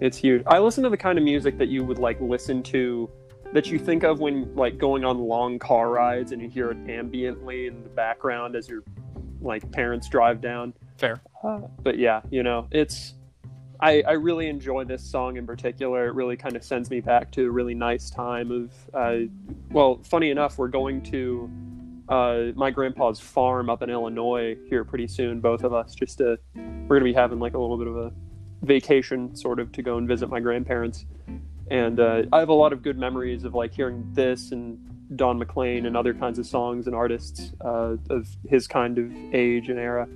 It's 0.01 0.17
huge. 0.17 0.43
I 0.47 0.59
listen 0.59 0.83
to 0.85 0.91
the 0.91 0.97
kind 0.97 1.19
of 1.19 1.25
music 1.25 1.59
that 1.59 1.69
you 1.69 1.85
would 1.85 1.99
like 1.99 2.21
listen 2.21 2.63
to 2.65 3.09
that 3.53 3.71
you 3.71 3.79
think 3.79 4.03
of 4.03 4.19
when 4.21 4.53
like 4.57 4.79
going 4.79 5.05
on 5.05 5.19
long 5.19 5.59
car 5.59 5.91
rides 5.91 6.33
and 6.33 6.43
you 6.43 6.49
hear 6.49 6.71
it 6.73 6.85
ambiently 6.87 7.69
in 7.69 7.83
the 7.85 7.89
background 7.91 8.57
as 8.57 8.69
your 8.69 8.83
like 9.41 9.71
parents 9.71 10.09
drive 10.09 10.41
down. 10.41 10.73
Fair. 10.97 11.21
Uh, 11.45 11.61
but 11.83 11.99
yeah, 11.99 12.23
you 12.31 12.43
know, 12.43 12.67
it's 12.73 13.15
I, 13.81 14.03
I 14.07 14.13
really 14.13 14.49
enjoy 14.49 14.85
this 14.85 15.03
song 15.05 15.37
in 15.37 15.47
particular. 15.47 16.07
It 16.07 16.15
really 16.15 16.37
kind 16.37 16.57
of 16.57 16.65
sends 16.65 16.91
me 16.91 17.01
back 17.01 17.31
to 17.33 17.45
a 17.47 17.51
really 17.51 17.75
nice 17.75 18.09
time 18.09 18.51
of 18.51 18.73
uh, 18.95 19.27
well, 19.71 20.01
funny 20.05 20.31
enough, 20.31 20.59
we're 20.59 20.69
going 20.69 21.03
to 21.05 21.51
uh, 22.09 22.53
my 22.55 22.71
grandpa's 22.71 23.21
farm 23.21 23.71
up 23.71 23.83
in 23.83 23.91
Illinois 23.91 24.57
here 24.69 24.85
pretty 24.85 25.07
soon, 25.07 25.41
both 25.41 25.65
of 25.65 25.73
us, 25.73 25.95
just 25.95 26.19
to 26.19 26.39
we're 26.55 26.97
gonna 26.97 27.05
be 27.05 27.15
having 27.15 27.39
like 27.39 27.55
a 27.55 27.59
little 27.59 27.79
bit 27.79 27.87
of 27.87 27.97
a 27.97 28.13
vacation 28.63 29.35
sort 29.35 29.61
of 29.61 29.73
to 29.73 29.83
go 29.83 29.99
and 29.99 30.09
visit 30.09 30.29
my 30.29 30.41
grandparents. 30.41 31.07
And 31.71 31.99
uh, 31.99 32.25
I 32.33 32.41
have 32.41 32.51
a 32.51 32.55
lot 32.55 32.73
of 32.73 32.83
good 32.83 32.99
memories 32.99 33.45
of 33.45 33.55
like 33.55 33.73
hearing 33.73 34.07
this 34.13 34.53
and 34.53 34.79
Don 35.17 35.39
McLean 35.39 35.87
and 35.87 35.97
other 35.97 36.13
kinds 36.13 36.39
of 36.39 36.47
songs 36.47 36.87
and 36.87 36.95
artists 36.95 37.53
uh, 37.65 37.97
of 38.11 38.29
his 38.49 38.67
kind 38.67 38.99
of 38.99 39.13
age 39.33 39.69
and 39.69 39.79
era 39.79 40.09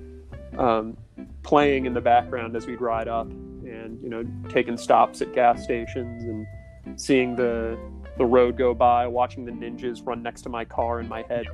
um, 0.57 0.97
playing 1.43 1.85
in 1.85 1.93
the 1.93 2.01
background 2.01 2.55
as 2.55 2.67
we'd 2.67 2.81
ride 2.81 3.07
up 3.07 3.27
and 3.29 3.99
you 4.01 4.09
know 4.09 4.23
taking 4.49 4.77
stops 4.77 5.21
at 5.21 5.33
gas 5.33 5.63
stations 5.63 6.23
and 6.23 6.99
seeing 6.99 7.35
the 7.35 7.77
the 8.19 8.25
road 8.25 8.57
go 8.57 8.73
by, 8.75 9.07
watching 9.07 9.45
the 9.45 9.51
ninjas 9.51 10.05
run 10.05 10.21
next 10.21 10.41
to 10.43 10.49
my 10.49 10.63
car 10.65 10.99
in 10.99 11.07
my 11.07 11.23
head. 11.23 11.47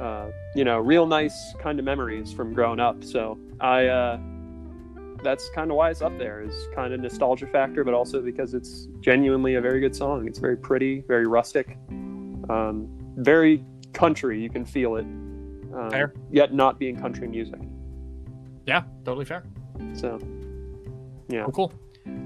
Uh, 0.00 0.30
you 0.54 0.64
know, 0.64 0.78
real 0.78 1.06
nice 1.06 1.54
kind 1.58 1.78
of 1.78 1.84
memories 1.84 2.32
from 2.32 2.54
growing 2.54 2.78
up. 2.80 3.02
So 3.02 3.36
I, 3.60 3.86
uh, 3.86 4.18
that's 5.24 5.50
kind 5.50 5.72
of 5.72 5.76
why 5.76 5.90
it's 5.90 6.00
up 6.00 6.16
there 6.16 6.40
is 6.40 6.54
kind 6.72 6.94
of 6.94 7.00
nostalgia 7.00 7.48
factor, 7.48 7.82
but 7.82 7.92
also 7.94 8.22
because 8.22 8.54
it's 8.54 8.86
genuinely 9.00 9.56
a 9.56 9.60
very 9.60 9.80
good 9.80 9.94
song. 9.94 10.28
It's 10.28 10.38
very 10.38 10.56
pretty, 10.56 11.02
very 11.08 11.26
rustic, 11.26 11.76
um, 12.48 12.86
very 13.16 13.64
country. 13.92 14.40
You 14.40 14.48
can 14.50 14.64
feel 14.64 14.94
it, 14.96 15.04
um, 15.74 15.88
Fair. 15.90 16.14
yet 16.30 16.54
not 16.54 16.78
being 16.78 16.96
country 16.96 17.26
music. 17.26 17.58
Yeah, 18.66 18.84
totally 19.04 19.24
fair. 19.24 19.42
So 19.94 20.20
yeah, 21.28 21.44
Oh, 21.44 21.50
cool. 21.50 21.72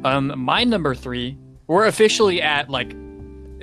Um, 0.04 0.34
my 0.36 0.62
number 0.64 0.94
three, 0.94 1.38
we're 1.68 1.86
officially 1.86 2.42
at 2.42 2.68
like, 2.68 2.94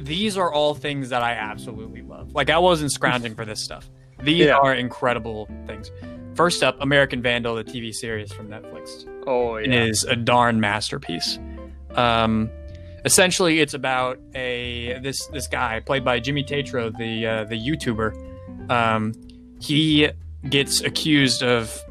these 0.02 0.38
are 0.38 0.52
all 0.52 0.74
things 0.74 1.10
that 1.10 1.22
I 1.22 1.34
absolutely 1.34 2.02
love. 2.02 2.34
Like, 2.34 2.50
I 2.50 2.58
wasn't 2.58 2.92
scrounging 2.92 3.36
for 3.36 3.46
this 3.46 3.60
stuff. 3.60 3.90
These 4.22 4.46
Yeah. 4.48 4.58
are 4.58 4.74
incredible 4.74 5.48
things. 5.68 5.92
First 6.36 6.64
up, 6.64 6.78
American 6.82 7.22
Vandal, 7.22 7.56
the 7.56 7.64
TV 7.64 7.92
series 7.94 8.32
from 8.32 8.48
Netflix. 8.48 9.06
oh 9.28 9.56
It 9.56 9.74
is 9.74 10.04
a 10.04 10.16
darn 10.16 10.60
masterpiece. 10.60 11.38
Um, 11.96 12.50
essentially, 13.06 13.60
it's 13.60 13.74
about 13.74 14.20
a 14.36 15.00
this 15.02 15.26
this 15.28 15.48
guy 15.48 15.80
played 15.82 16.06
by 16.06 16.20
Jimmy 16.20 16.44
Tatro, 16.44 16.90
the 16.98 17.26
uh, 17.26 17.44
the 17.46 17.56
YouTuber. 17.56 18.70
Um, 18.72 19.14
he 19.60 20.10
gets 20.50 20.82
accused 20.82 21.44
of. 21.44 21.82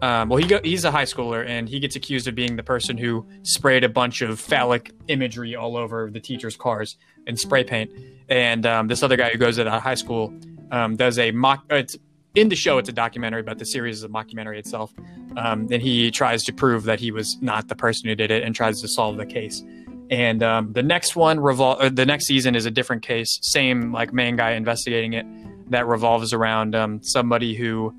Um, 0.00 0.28
well, 0.28 0.38
he 0.38 0.46
go, 0.46 0.60
he's 0.62 0.84
a 0.84 0.90
high 0.90 1.04
schooler, 1.04 1.46
and 1.46 1.68
he 1.68 1.80
gets 1.80 1.96
accused 1.96 2.28
of 2.28 2.34
being 2.34 2.56
the 2.56 2.62
person 2.62 2.96
who 2.96 3.26
sprayed 3.42 3.82
a 3.82 3.88
bunch 3.88 4.22
of 4.22 4.38
phallic 4.38 4.92
imagery 5.08 5.56
all 5.56 5.76
over 5.76 6.10
the 6.10 6.20
teachers' 6.20 6.56
cars 6.56 6.96
in 7.26 7.36
spray 7.36 7.64
paint. 7.64 7.90
And 8.28 8.64
um, 8.64 8.86
this 8.86 9.02
other 9.02 9.16
guy 9.16 9.30
who 9.30 9.38
goes 9.38 9.56
to 9.56 9.64
that 9.64 9.82
high 9.82 9.96
school 9.96 10.32
um, 10.70 10.96
does 10.96 11.18
a 11.18 11.32
mock. 11.32 11.64
uh, 11.72 11.76
It's 11.76 11.96
in 12.34 12.48
the 12.48 12.56
show. 12.56 12.78
It's 12.78 12.88
a 12.88 12.92
documentary, 12.92 13.42
but 13.42 13.58
the 13.58 13.64
series 13.64 13.96
is 13.96 14.04
a 14.04 14.08
mockumentary 14.08 14.58
itself. 14.58 14.92
Um, 15.36 15.66
and 15.70 15.82
he 15.82 16.10
tries 16.10 16.44
to 16.44 16.52
prove 16.52 16.84
that 16.84 17.00
he 17.00 17.10
was 17.10 17.36
not 17.40 17.68
the 17.68 17.74
person 17.74 18.08
who 18.08 18.14
did 18.14 18.30
it, 18.30 18.44
and 18.44 18.54
tries 18.54 18.80
to 18.82 18.88
solve 18.88 19.16
the 19.16 19.26
case. 19.26 19.64
And 20.10 20.42
um, 20.42 20.72
the 20.72 20.82
next 20.82 21.16
one 21.16 21.38
revol- 21.38 21.76
uh, 21.80 21.88
the 21.88 22.06
next 22.06 22.26
season 22.26 22.54
is 22.54 22.66
a 22.66 22.70
different 22.70 23.02
case, 23.02 23.38
same 23.42 23.92
like 23.92 24.12
main 24.12 24.36
guy 24.36 24.52
investigating 24.52 25.12
it, 25.14 25.26
that 25.70 25.86
revolves 25.86 26.32
around 26.32 26.74
um, 26.74 27.02
somebody 27.02 27.54
who 27.54 27.92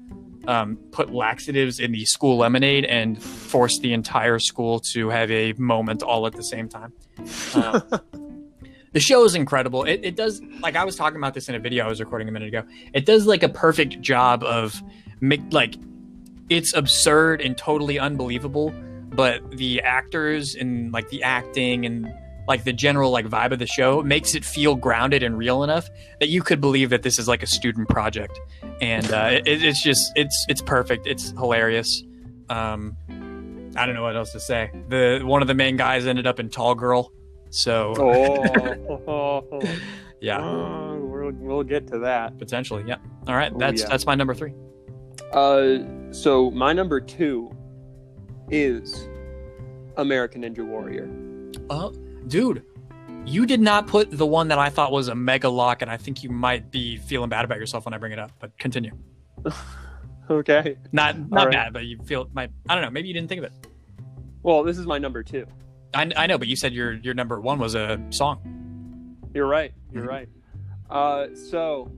um, 0.49 0.77
put 0.91 1.13
laxatives 1.13 1.79
in 1.79 1.91
the 1.91 2.03
school 2.05 2.37
lemonade 2.37 2.83
and 2.85 3.21
forced 3.21 3.83
the 3.83 3.93
entire 3.93 4.39
school 4.39 4.79
to 4.79 5.09
have 5.09 5.29
a 5.29 5.53
moment 5.53 6.01
all 6.01 6.25
at 6.25 6.33
the 6.33 6.43
same 6.43 6.67
time. 6.67 6.91
Um, 7.53 7.83
the 8.93 8.99
show 8.99 9.23
is 9.25 9.35
incredible. 9.35 9.83
It, 9.83 10.01
it 10.03 10.15
does 10.15 10.41
like 10.59 10.75
I 10.75 10.83
was 10.83 10.95
talking 10.95 11.17
about 11.17 11.35
this 11.35 11.49
in 11.49 11.55
a 11.55 11.59
video 11.59 11.85
I 11.85 11.87
was 11.87 11.99
recording 11.99 12.27
a 12.27 12.31
minute 12.31 12.47
ago. 12.47 12.63
It 12.95 13.05
does 13.05 13.27
like 13.27 13.43
a 13.43 13.49
perfect 13.49 14.01
job 14.01 14.43
of 14.43 14.81
make 15.21 15.41
like 15.51 15.75
it's 16.49 16.73
absurd 16.73 17.41
and 17.41 17.55
totally 17.55 17.99
unbelievable, 17.99 18.73
but 19.09 19.51
the 19.51 19.79
actors 19.83 20.55
and 20.55 20.91
like 20.91 21.09
the 21.09 21.21
acting 21.21 21.85
and 21.85 22.11
like 22.49 22.63
the 22.63 22.73
general 22.73 23.11
like 23.11 23.27
vibe 23.27 23.51
of 23.51 23.59
the 23.59 23.67
show 23.67 24.01
makes 24.01 24.33
it 24.33 24.43
feel 24.43 24.75
grounded 24.75 25.21
and 25.21 25.37
real 25.37 25.63
enough 25.63 25.87
that 26.19 26.29
you 26.29 26.41
could 26.41 26.59
believe 26.59 26.89
that 26.89 27.03
this 27.03 27.19
is 27.19 27.27
like 27.27 27.43
a 27.43 27.47
student 27.47 27.87
project. 27.87 28.37
And 28.81 29.09
uh, 29.13 29.29
it, 29.45 29.63
it's 29.63 29.81
just 29.83 30.11
it's 30.15 30.45
it's 30.49 30.61
perfect. 30.61 31.05
It's 31.07 31.29
hilarious. 31.29 32.03
Um 32.49 32.97
i 33.77 33.85
don't 33.85 33.93
know 33.93 34.01
what 34.01 34.15
else 34.15 34.31
to 34.31 34.39
say. 34.39 34.71
The 34.89 35.21
one 35.23 35.43
of 35.43 35.47
the 35.47 35.53
main 35.53 35.77
guys 35.77 36.07
ended 36.07 36.25
up 36.25 36.39
in 36.39 36.49
tall 36.49 36.73
girl 36.75 37.13
so 37.51 37.93
oh, 37.97 39.61
yeah. 40.21 40.39
Oh, 40.41 40.97
we'll, 40.99 41.31
we'll 41.33 41.63
get 41.63 41.87
to 41.87 41.99
that. 41.99 42.37
potentially 42.39 42.83
yeah. 42.87 42.97
All 43.27 43.35
right 43.35 43.51
Oh, 43.53 43.59
that's 43.59 43.81
yeah. 43.83 43.89
that's 43.89 44.07
my 44.07 44.15
number 44.15 44.33
three. 44.33 44.53
Uh, 45.33 45.79
so 46.11 46.49
my 46.49 46.73
number 46.73 46.99
two 46.99 47.51
is 48.49 49.07
American 49.97 50.41
Ninja 50.41 50.65
Warrior. 50.65 51.07
oh 51.69 51.93
dude 52.27 52.63
you 53.25 53.45
did 53.45 53.59
not 53.59 53.85
put 53.87 54.09
the 54.11 54.25
one 54.25 54.47
that 54.47 54.57
i 54.59 54.69
thought 54.69 54.91
was 54.91 55.07
a 55.07 55.15
mega 55.15 55.49
lock 55.49 55.81
and 55.81 55.89
i 55.91 55.97
think 55.97 56.23
you 56.23 56.29
might 56.29 56.71
be 56.71 56.97
feeling 56.97 57.29
bad 57.29 57.43
about 57.45 57.57
yourself 57.59 57.85
when 57.85 57.93
i 57.93 57.97
bring 57.97 58.11
it 58.11 58.19
up 58.19 58.31
but 58.39 58.57
continue 58.57 58.91
Okay. 60.29 60.77
not 60.91 61.17
not 61.31 61.45
right. 61.45 61.51
bad 61.51 61.73
but 61.73 61.85
you 61.85 61.97
feel 62.03 62.29
my. 62.33 62.47
i 62.69 62.75
don't 62.75 62.83
know 62.83 62.89
maybe 62.91 63.07
you 63.07 63.13
didn't 63.13 63.29
think 63.29 63.39
of 63.39 63.45
it 63.45 63.67
Well, 64.43 64.63
this 64.63 64.77
is 64.77 64.85
my 64.85 64.97
number 64.99 65.23
two. 65.23 65.45
I, 65.93 66.11
I 66.15 66.27
know 66.27 66.37
but 66.37 66.47
you 66.47 66.55
said 66.55 66.71
your 66.73 66.93
your 66.93 67.15
number 67.15 67.39
one 67.41 67.57
was 67.57 67.73
a 67.75 67.99
song 68.11 69.17
You're 69.33 69.47
right. 69.47 69.73
You're 69.91 70.03
Mhm. 70.03 70.07
right. 70.07 70.29
Uh, 70.89 71.27
so 71.35 71.91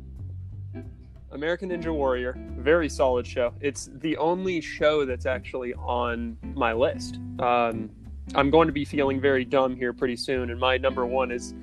American 1.32 1.70
Ninja 1.70 1.94
Warrior, 1.94 2.36
very 2.58 2.88
solid 2.90 3.26
show. 3.28 3.54
It's 3.62 3.90
the 4.00 4.16
only 4.18 4.60
show 4.62 5.06
that's 5.06 5.26
actually 5.26 5.74
on 5.76 6.38
my 6.56 6.74
list. 6.74 7.20
Um, 7.40 7.90
I'm 8.36 8.50
going 8.50 8.68
to 8.68 8.74
be 8.74 8.86
feeling 8.86 9.20
very 9.20 9.46
dumb 9.46 9.76
here 9.76 9.94
pretty 9.94 10.16
soon, 10.16 10.50
and 10.52 10.60
my 10.60 10.78
number 10.78 11.06
one 11.06 11.32
is 11.32 11.54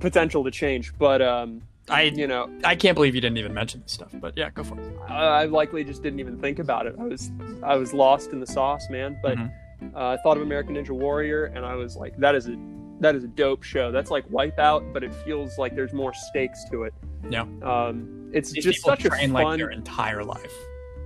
potential 0.00 0.44
to 0.44 0.50
change. 0.50 0.92
But 0.98 1.22
um, 1.22 1.62
I 1.88 2.02
you 2.02 2.26
know, 2.26 2.50
I 2.64 2.74
can't 2.76 2.94
believe 2.94 3.14
you 3.14 3.20
didn't 3.20 3.38
even 3.38 3.54
mention 3.54 3.82
this 3.82 3.92
stuff. 3.92 4.10
But 4.14 4.36
yeah, 4.36 4.50
go 4.50 4.62
for 4.64 4.78
it. 4.78 4.92
I 5.08 5.42
I 5.42 5.44
likely 5.46 5.84
just 5.84 6.02
didn't 6.02 6.20
even 6.20 6.38
think 6.38 6.58
about 6.58 6.86
it. 6.86 6.94
I 6.98 7.04
was 7.04 7.30
I 7.62 7.76
was 7.76 7.92
lost 7.94 8.32
in 8.32 8.40
the 8.40 8.46
sauce, 8.46 8.88
man. 8.90 9.18
But 9.22 9.38
Mhm. 9.38 9.50
uh, 9.94 10.06
I 10.08 10.16
thought 10.22 10.36
of 10.36 10.42
American 10.42 10.74
Ninja 10.76 10.90
Warrior, 10.90 11.46
and 11.46 11.64
I 11.64 11.74
was 11.74 11.96
like, 11.96 12.16
that 12.18 12.34
is 12.34 12.48
a 12.48 12.56
that 13.00 13.14
is 13.14 13.24
a 13.24 13.28
dope 13.28 13.62
show. 13.62 13.90
That's 13.92 14.10
like 14.10 14.26
Wipeout, 14.30 14.92
but 14.92 15.04
it 15.04 15.14
feels 15.14 15.58
like 15.58 15.74
there's 15.74 15.92
more 15.92 16.14
stakes 16.14 16.64
to 16.70 16.84
it. 16.84 16.94
Yeah. 17.28 17.42
Um, 17.62 18.30
it's 18.32 18.52
These 18.52 18.64
just 18.64 18.82
such 18.82 19.04
a 19.04 19.10
fun. 19.10 19.32
like 19.32 19.58
their 19.58 19.70
entire 19.70 20.24
life. 20.24 20.52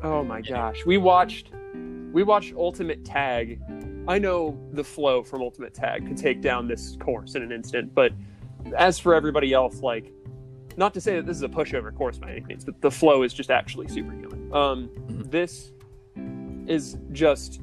Oh 0.03 0.23
my 0.25 0.41
gosh, 0.41 0.85
we 0.87 0.99
watched 0.99 1.51
we 2.13 2.23
watched 2.25 2.55
Ultimate 2.57 3.05
Tag. 3.05 3.61
I 4.11 4.19
know 4.19 4.59
the 4.73 4.83
flow 4.83 5.23
from 5.23 5.41
Ultimate 5.41 5.73
Tag 5.73 6.05
could 6.05 6.17
take 6.17 6.41
down 6.41 6.67
this 6.67 6.97
course 6.97 7.37
in 7.37 7.43
an 7.43 7.53
instant, 7.53 7.95
but 7.95 8.13
as 8.77 8.99
for 8.99 9.15
everybody 9.15 9.53
else, 9.53 9.83
like 9.83 10.13
not 10.77 10.93
to 10.95 11.01
say 11.01 11.15
that 11.15 11.27
this 11.27 11.37
is 11.37 11.45
a 11.45 11.49
pushover 11.49 11.95
course 11.95 12.19
by 12.19 12.33
any 12.33 12.41
means, 12.41 12.65
but 12.65 12.81
the 12.81 12.91
flow 12.91 13.23
is 13.23 13.33
just 13.33 13.53
actually 13.53 13.87
superhuman. 13.87 14.53
Um, 14.53 14.89
Mhm. 14.89 15.31
This 15.31 15.73
is 16.67 16.99
just 17.13 17.61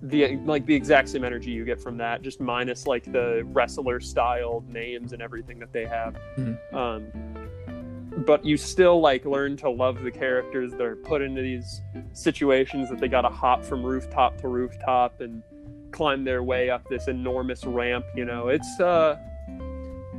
the 0.00 0.36
like 0.46 0.64
the 0.64 0.74
exact 0.74 1.10
same 1.10 1.24
energy 1.24 1.50
you 1.50 1.66
get 1.66 1.78
from 1.78 1.98
that, 1.98 2.22
just 2.22 2.40
minus 2.40 2.86
like 2.86 3.04
the 3.12 3.42
wrestler 3.52 4.00
style 4.00 4.64
names 4.68 5.12
and 5.12 5.20
everything 5.20 5.58
that 5.58 5.72
they 5.74 5.84
have. 5.84 6.16
Mhm. 6.38 6.74
Um, 6.74 8.22
but 8.24 8.46
you 8.46 8.56
still 8.56 9.00
like 9.00 9.26
learn 9.26 9.58
to 9.58 9.68
love 9.68 10.02
the 10.02 10.10
characters. 10.10 10.72
They're 10.72 10.96
put 10.96 11.20
into 11.20 11.42
these 11.42 11.82
situations 12.14 12.88
that 12.88 12.98
they 12.98 13.08
got 13.08 13.22
to 13.22 13.28
hop 13.28 13.62
from 13.62 13.82
rooftop 13.84 14.38
to 14.38 14.48
rooftop 14.48 15.20
and 15.20 15.42
climb 15.96 16.24
their 16.24 16.42
way 16.42 16.68
up 16.70 16.86
this 16.88 17.08
enormous 17.08 17.64
ramp. 17.64 18.04
You 18.14 18.24
know, 18.26 18.48
it's 18.48 18.80
uh, 18.80 19.18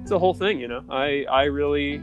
it's 0.01 0.11
a 0.11 0.19
whole 0.19 0.33
thing. 0.33 0.59
You 0.59 0.67
know, 0.67 0.83
I 0.89 1.25
I 1.29 1.43
really 1.43 2.01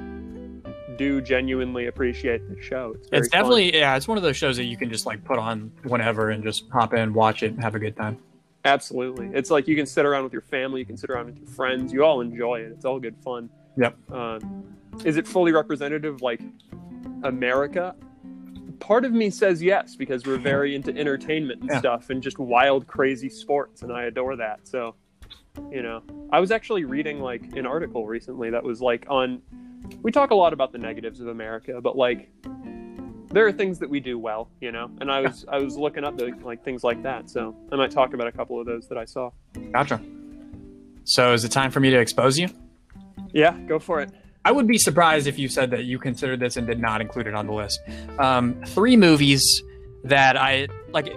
do 0.96 1.20
genuinely 1.20 1.86
appreciate 1.86 2.48
the 2.48 2.60
show. 2.62 2.94
It's, 2.96 3.08
It's 3.12 3.28
fun. 3.28 3.40
definitely 3.40 3.76
yeah. 3.76 3.96
It's 3.96 4.06
one 4.06 4.16
of 4.16 4.22
those 4.22 4.36
shows 4.36 4.56
that 4.58 4.64
you 4.64 4.76
can 4.76 4.88
just 4.90 5.06
like 5.06 5.24
put 5.24 5.38
on 5.38 5.72
whenever 5.84 6.30
and 6.30 6.42
just 6.42 6.64
hop 6.70 6.94
in, 6.94 7.12
watch 7.12 7.42
it, 7.42 7.52
and 7.52 7.62
have 7.62 7.74
a 7.74 7.78
good 7.80 7.96
time. 7.96 8.16
Absolutely. 8.64 9.28
It's 9.34 9.50
like 9.50 9.68
you 9.68 9.76
can 9.76 9.84
sit 9.86 10.06
around 10.06 10.24
with 10.24 10.32
your 10.32 10.40
family, 10.42 10.80
you 10.80 10.86
can 10.86 10.96
sit 10.96 11.10
around 11.10 11.26
with 11.26 11.36
your 11.36 11.48
friends. 11.48 11.92
You 11.92 12.04
all 12.04 12.20
enjoy 12.22 12.60
it. 12.60 12.72
It's 12.72 12.84
all 12.86 12.98
good 12.98 13.16
fun. 13.22 13.50
Yep. 13.76 13.96
Um, 14.12 14.64
is 15.04 15.16
it 15.16 15.26
fully 15.26 15.52
representative 15.52 16.22
like 16.22 16.40
America? 17.24 17.94
Part 18.84 19.06
of 19.06 19.12
me 19.12 19.30
says 19.30 19.62
yes 19.62 19.96
because 19.96 20.26
we're 20.26 20.36
very 20.36 20.74
into 20.74 20.94
entertainment 20.94 21.62
and 21.62 21.70
Yeah. 21.70 21.78
stuff 21.78 22.10
and 22.10 22.22
just 22.22 22.38
wild, 22.38 22.86
crazy 22.86 23.30
sports, 23.30 23.80
and 23.80 23.90
I 23.90 24.04
adore 24.04 24.36
that. 24.36 24.68
So, 24.68 24.94
you 25.72 25.82
know, 25.82 26.02
I 26.30 26.38
was 26.38 26.50
actually 26.50 26.84
reading 26.84 27.20
like 27.20 27.56
an 27.56 27.64
article 27.64 28.06
recently 28.06 28.50
that 28.50 28.62
was 28.62 28.82
like 28.82 29.06
on. 29.08 29.40
We 30.02 30.12
talk 30.12 30.32
a 30.32 30.34
lot 30.34 30.52
about 30.52 30.70
the 30.72 30.76
negatives 30.78 31.20
of 31.20 31.28
America, 31.28 31.80
but 31.80 31.96
like 31.96 32.28
there 33.30 33.46
are 33.46 33.52
things 33.52 33.78
that 33.78 33.88
we 33.88 34.00
do 34.00 34.18
well, 34.18 34.50
you 34.60 34.70
know. 34.70 34.90
And 35.00 35.10
I 35.10 35.20
was 35.22 35.46
I 35.48 35.58
was 35.60 35.78
looking 35.78 36.04
up 36.04 36.18
the, 36.18 36.34
like 36.42 36.62
things 36.62 36.84
like 36.84 37.02
that, 37.04 37.30
so 37.30 37.56
I 37.72 37.76
might 37.76 37.90
talk 37.90 38.12
about 38.12 38.26
a 38.26 38.32
couple 38.32 38.60
of 38.60 38.66
those 38.66 38.86
that 38.88 38.98
I 38.98 39.06
saw. 39.06 39.30
Gotcha. 39.72 39.98
So 41.04 41.32
is 41.32 41.42
it 41.44 41.52
time 41.52 41.70
for 41.70 41.80
me 41.80 41.88
to 41.88 41.98
expose 41.98 42.38
you? 42.38 42.48
Yeah, 43.32 43.56
go 43.66 43.78
for 43.78 44.02
it. 44.02 44.10
I 44.44 44.52
would 44.52 44.66
be 44.66 44.76
surprised 44.78 45.26
if 45.26 45.38
you 45.38 45.48
said 45.48 45.70
that 45.70 45.84
you 45.84 45.98
considered 45.98 46.38
this 46.40 46.56
and 46.56 46.66
did 46.66 46.78
not 46.80 47.00
include 47.00 47.26
it 47.26 47.34
on 47.34 47.46
the 47.46 47.52
list. 47.54 47.80
Um, 48.18 48.60
three 48.66 48.96
movies 48.96 49.62
that 50.04 50.36
I 50.36 50.68
like. 50.92 51.08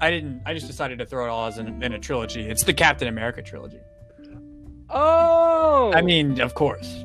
I 0.00 0.10
didn't. 0.10 0.42
I 0.46 0.54
just 0.54 0.66
decided 0.68 0.98
to 1.00 1.06
throw 1.06 1.24
it 1.26 1.28
all 1.28 1.48
as 1.48 1.58
in, 1.58 1.82
in 1.82 1.92
a 1.92 1.98
trilogy. 1.98 2.42
It's 2.48 2.62
the 2.62 2.72
Captain 2.74 3.08
America 3.08 3.42
trilogy. 3.42 3.80
Oh, 4.90 5.92
I 5.94 6.00
mean, 6.00 6.40
of 6.40 6.54
course, 6.54 7.04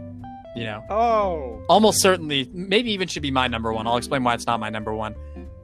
you 0.55 0.63
know, 0.63 0.83
oh, 0.89 1.61
almost 1.67 2.01
certainly, 2.01 2.49
maybe 2.53 2.91
even 2.91 3.07
should 3.07 3.23
be 3.23 3.31
my 3.31 3.47
number 3.47 3.73
one. 3.73 3.87
I'll 3.87 3.97
explain 3.97 4.23
why 4.23 4.35
it's 4.35 4.45
not 4.47 4.59
my 4.59 4.69
number 4.69 4.93
one. 4.93 5.15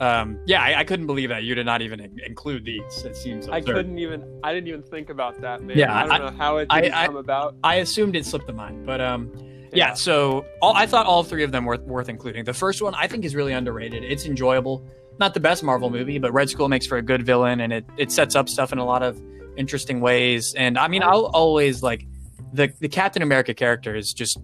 Um, 0.01 0.39
yeah, 0.45 0.62
I, 0.62 0.79
I 0.79 0.84
couldn't 0.86 1.08
believe 1.08 1.29
that 1.29 1.43
you 1.43 1.55
did 1.55 1.65
not 1.65 1.82
even 1.82 1.99
include 2.25 2.65
these. 2.65 3.05
It 3.05 3.15
seems 3.15 3.45
absurd. 3.45 3.53
I 3.53 3.62
couldn't 3.62 3.99
even. 3.99 4.23
I 4.43 4.53
didn't 4.53 4.67
even 4.67 4.82
think 4.84 5.10
about 5.10 5.39
that, 5.41 5.62
man. 5.62 5.77
Yeah, 5.77 5.95
I 5.95 6.03
don't 6.03 6.12
I- 6.12 6.17
know 6.17 6.38
how 6.38 6.58
it 6.58 6.67
I- 6.69 7.05
come 7.05 7.15
about. 7.17 7.55
I 7.63 7.75
assumed 7.75 8.15
it 8.15 8.25
slipped 8.25 8.47
the 8.47 8.53
mind, 8.53 8.86
but 8.86 8.99
um, 8.99 9.32
yeah. 9.73 9.93
So 9.93 10.45
all, 10.62 10.73
I 10.75 10.86
thought 10.86 11.05
all 11.05 11.23
three 11.23 11.43
of 11.43 11.51
them 11.51 11.65
were 11.65 11.77
worth 11.77 12.10
including. 12.10 12.45
The 12.45 12.53
first 12.53 12.82
one 12.82 12.93
I 12.95 13.08
think 13.08 13.25
is 13.25 13.36
really 13.36 13.53
underrated. 13.53 14.03
It's 14.03 14.25
enjoyable. 14.25 14.86
Not 15.19 15.34
the 15.34 15.39
best 15.39 15.63
Marvel 15.63 15.89
movie, 15.89 16.17
but 16.17 16.32
Red 16.34 16.49
Skull 16.49 16.69
makes 16.69 16.86
for 16.88 16.97
a 16.97 17.01
good 17.01 17.23
villain, 17.25 17.60
and 17.60 17.73
it 17.73 17.86
it 17.97 18.12
sets 18.12 18.36
up 18.36 18.47
stuff 18.49 18.71
in 18.71 18.77
a 18.79 18.86
lot 18.86 19.03
of 19.03 19.21
interesting 19.58 19.99
ways. 19.99 20.53
And 20.55 20.77
I 20.77 20.88
mean, 20.88 21.03
I'll 21.03 21.25
always 21.25 21.84
like 21.84 22.05
the 22.53 22.71
the 22.79 22.88
Captain 22.89 23.21
America 23.21 23.53
character 23.53 23.95
is 23.95 24.13
just. 24.13 24.38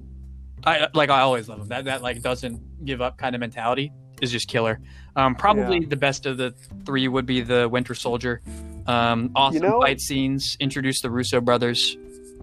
I 0.66 0.88
like. 0.94 1.10
I 1.10 1.22
always 1.22 1.48
love 1.48 1.60
him. 1.62 1.68
That 1.70 1.86
that 1.86 2.02
like 2.02 2.22
doesn't 2.22 2.84
give 2.86 3.00
up 3.02 3.18
kind 3.18 3.36
of 3.36 3.40
mentality 3.40 3.92
is 4.22 4.32
just 4.32 4.48
killer. 4.48 4.80
Um, 5.16 5.36
probably 5.36 5.80
the 5.86 5.96
best 5.96 6.26
of 6.26 6.38
the 6.38 6.54
three 6.86 7.08
would 7.08 7.26
be 7.26 7.42
the 7.42 7.70
Winter 7.70 7.94
Soldier. 7.96 8.42
Um, 8.88 9.32
awesome 9.36 9.62
know- 9.62 9.82
fight 9.82 10.02
scenes. 10.02 10.58
Introduce 10.60 11.02
the 11.02 11.10
Russo 11.10 11.40
brothers. 11.40 11.96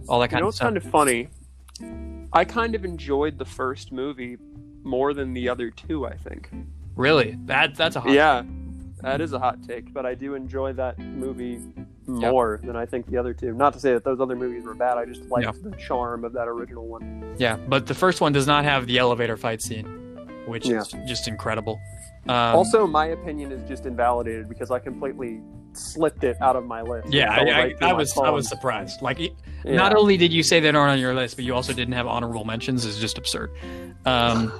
All 0.08 0.20
that 0.20 0.26
You 0.26 0.28
kind 0.30 0.32
know 0.32 0.38
of 0.38 0.46
what's 0.48 0.56
stuff. 0.56 0.66
kind 0.66 0.76
of 0.78 0.84
funny? 0.84 1.28
I 2.32 2.44
kind 2.44 2.74
of 2.74 2.84
enjoyed 2.84 3.38
the 3.38 3.44
first 3.44 3.92
movie 3.92 4.38
more 4.82 5.14
than 5.14 5.32
the 5.32 5.48
other 5.48 5.70
two. 5.70 6.06
I 6.06 6.16
think. 6.16 6.50
Really? 6.96 7.36
That 7.46 7.74
that's 7.76 7.96
a 7.96 8.00
hot. 8.00 8.12
Yeah, 8.12 8.42
that 9.02 9.20
is 9.20 9.32
a 9.32 9.38
hot 9.38 9.62
take, 9.62 9.92
but 9.92 10.06
I 10.06 10.14
do 10.14 10.34
enjoy 10.34 10.72
that 10.74 10.98
movie 10.98 11.60
more 12.06 12.60
than 12.64 12.74
I 12.76 12.84
think 12.84 13.06
the 13.06 13.16
other 13.16 13.32
two. 13.32 13.52
Not 13.54 13.72
to 13.74 13.80
say 13.80 13.92
that 13.92 14.04
those 14.04 14.20
other 14.20 14.34
movies 14.36 14.64
were 14.64 14.74
bad. 14.74 14.98
I 14.98 15.04
just 15.04 15.22
liked 15.30 15.46
Yeah. 15.46 15.70
the 15.70 15.76
charm 15.76 16.24
of 16.24 16.32
that 16.32 16.48
original 16.48 16.86
one. 16.86 17.34
Yeah, 17.38 17.56
but 17.56 17.86
the 17.86 17.94
first 17.94 18.20
one 18.20 18.32
does 18.32 18.46
not 18.46 18.64
have 18.64 18.86
the 18.86 18.98
elevator 18.98 19.36
fight 19.36 19.62
scene, 19.62 19.86
which 20.46 20.66
Yeah. 20.68 20.78
is 20.80 20.88
just 21.06 21.28
incredible. 21.28 21.78
Um, 22.28 22.56
also, 22.56 22.86
my 22.86 23.06
opinion 23.06 23.52
is 23.52 23.62
just 23.68 23.86
invalidated 23.86 24.48
because 24.48 24.70
I 24.70 24.78
completely 24.78 25.40
slipped 25.74 26.24
it 26.24 26.36
out 26.40 26.56
of 26.56 26.64
my 26.66 26.82
list. 26.82 27.12
Yeah, 27.12 27.32
I, 27.32 27.42
right 27.44 27.76
I, 27.82 27.90
I 27.90 27.92
was 27.92 28.16
I 28.16 28.30
was 28.30 28.48
surprised. 28.48 29.00
Like, 29.02 29.20
it- 29.20 29.34
Yeah. 29.64 29.74
not 29.76 29.94
only 29.94 30.16
did 30.16 30.32
you 30.32 30.42
say 30.42 30.58
they 30.60 30.68
aren't 30.70 30.90
on 30.92 30.98
your 30.98 31.14
list, 31.14 31.36
but 31.36 31.44
you 31.44 31.54
also 31.54 31.72
didn't 31.72 31.94
have 31.94 32.06
honorable 32.06 32.44
mentions. 32.44 32.84
Is 32.84 32.98
just 32.98 33.16
absurd. 33.18 33.50
Um, 34.04 34.52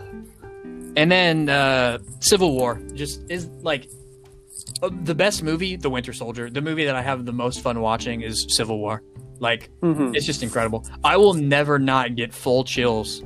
and 0.97 1.11
then 1.11 1.49
uh, 1.49 1.99
Civil 2.21 2.55
War 2.55 2.81
just 2.95 3.21
is 3.31 3.47
like 3.63 3.89
uh, 4.83 4.91
the 5.05 5.15
best 5.15 5.43
movie, 5.43 5.77
The 5.77 5.91
Winter 5.91 6.13
Soldier. 6.13 6.49
The 6.51 6.61
movie 6.61 6.85
that 6.85 6.95
I 6.97 7.03
have 7.03 7.25
the 7.27 7.33
most 7.33 7.61
fun 7.63 7.81
watching 7.81 8.21
is 8.23 8.47
Civil 8.51 8.79
War. 8.79 9.03
Like, 9.39 9.71
Mhm. 9.83 10.15
it's 10.15 10.25
just 10.27 10.43
incredible. 10.43 10.87
I 11.03 11.17
will 11.17 11.35
never 11.35 11.79
not 11.81 12.15
get 12.15 12.33
full 12.33 12.63
chills 12.65 13.21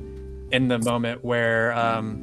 in 0.52 0.68
the 0.68 0.78
moment 0.78 1.24
where 1.24 1.72
um, 1.74 2.16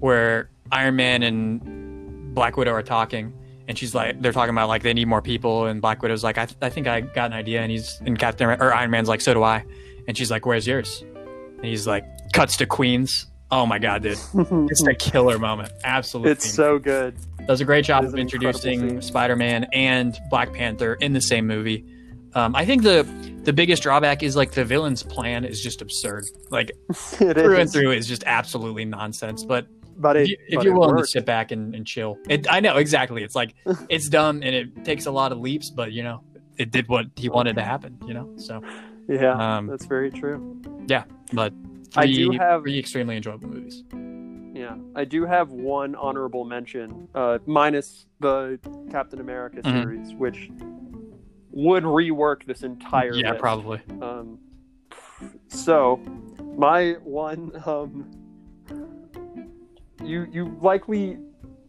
where 0.00 0.48
Iron 0.72 0.96
Man 0.96 1.22
and 1.22 2.34
Black 2.34 2.56
Widow 2.56 2.72
are 2.72 2.82
talking, 2.82 3.32
and 3.68 3.78
she's 3.78 3.94
like, 3.94 4.20
they're 4.20 4.32
talking 4.32 4.54
about 4.54 4.68
like 4.68 4.82
they 4.82 4.94
need 4.94 5.06
more 5.08 5.22
people, 5.22 5.66
and 5.66 5.80
Black 5.80 6.02
Widow's 6.02 6.22
like, 6.24 6.38
I, 6.38 6.46
th- 6.46 6.58
I 6.62 6.70
think 6.70 6.86
I 6.86 7.00
got 7.00 7.26
an 7.26 7.32
idea, 7.32 7.60
and 7.60 7.70
he's 7.70 8.00
and 8.04 8.18
Captain 8.18 8.48
or 8.48 8.72
Iron 8.72 8.90
Man's 8.90 9.08
like, 9.08 9.20
so 9.20 9.34
do 9.34 9.42
I, 9.42 9.64
and 10.06 10.16
she's 10.16 10.30
like, 10.30 10.46
where's 10.46 10.66
yours? 10.66 11.02
And 11.02 11.64
he's 11.64 11.86
like, 11.86 12.04
cuts 12.32 12.56
to 12.58 12.66
Queens. 12.66 13.26
Oh 13.50 13.66
my 13.66 13.78
god, 13.78 14.02
dude, 14.02 14.18
it's 14.70 14.86
a 14.86 14.94
killer 14.94 15.38
moment. 15.38 15.70
Absolutely, 15.84 16.32
it's 16.32 16.50
so 16.50 16.78
good. 16.78 17.14
does 17.46 17.60
a 17.60 17.64
great 17.64 17.84
job 17.84 18.04
of 18.04 18.14
introducing. 18.16 19.00
Spider-Man 19.00 19.64
and 19.72 20.18
Black 20.30 20.52
Panther 20.52 20.94
in 20.94 21.12
the 21.12 21.20
same 21.20 21.46
movie. 21.46 21.84
Um, 22.34 22.56
I 22.56 22.64
think 22.64 22.82
the 22.82 23.06
the 23.44 23.52
biggest 23.52 23.82
drawback 23.82 24.22
is 24.22 24.34
like 24.34 24.52
the 24.52 24.64
villain's 24.64 25.02
plan 25.02 25.44
is 25.44 25.62
just 25.62 25.80
absurd. 25.82 26.24
Like 26.50 26.72
It 26.88 27.34
through 27.34 27.56
and 27.56 27.70
through 27.70 27.92
is 27.92 28.08
just 28.08 28.24
absolutely 28.26 28.84
nonsense. 28.86 29.44
But 29.44 29.66
But 29.96 30.16
if, 30.16 30.28
you, 30.28 30.36
if 30.48 30.64
you're 30.64 30.74
willing 30.74 30.96
worked. 30.96 31.06
to 31.08 31.10
sit 31.18 31.24
back 31.24 31.52
and, 31.52 31.74
and 31.74 31.86
chill, 31.86 32.18
it, 32.28 32.46
I 32.50 32.60
know 32.60 32.76
exactly. 32.76 33.22
It's 33.22 33.34
like 33.34 33.54
it's 33.88 34.08
dumb 34.08 34.42
and 34.42 34.54
it 34.54 34.84
takes 34.84 35.06
a 35.06 35.10
lot 35.10 35.32
of 35.32 35.38
leaps, 35.38 35.70
but 35.70 35.92
you 35.92 36.02
know 36.02 36.22
it 36.56 36.70
did 36.70 36.88
what 36.88 37.06
he 37.16 37.28
wanted 37.28 37.56
to 37.56 37.62
happen. 37.62 37.98
You 38.06 38.14
know, 38.14 38.32
so 38.36 38.60
yeah, 39.08 39.56
um, 39.56 39.66
that's 39.66 39.86
very 39.86 40.10
true. 40.10 40.60
Yeah, 40.86 41.04
but 41.32 41.52
I 41.96 42.06
do 42.06 42.30
have- 42.32 42.62
three 42.62 42.78
extremely 42.78 43.16
enjoyable 43.16 43.48
movies. 43.48 43.82
Yeah, 44.54 44.76
I 44.94 45.04
do 45.04 45.26
have 45.26 45.50
one 45.50 45.96
honorable 45.96 46.44
mention, 46.44 47.08
uh, 47.14 47.38
minus 47.44 48.06
the 48.20 48.60
Captain 48.90 49.20
America 49.20 49.60
Mhm. 49.62 49.82
series, 49.82 50.14
which 50.14 50.48
would 51.50 51.82
rework 51.82 52.44
this 52.46 52.62
entire. 52.62 53.14
Yeah, 53.14 53.30
list. 53.30 53.40
probably. 53.40 53.80
Um, 54.00 54.38
so, 55.48 56.00
my 56.56 56.92
one, 57.02 57.50
um, 57.66 58.10
you 60.02 60.26
you 60.30 60.56
likely 60.60 61.18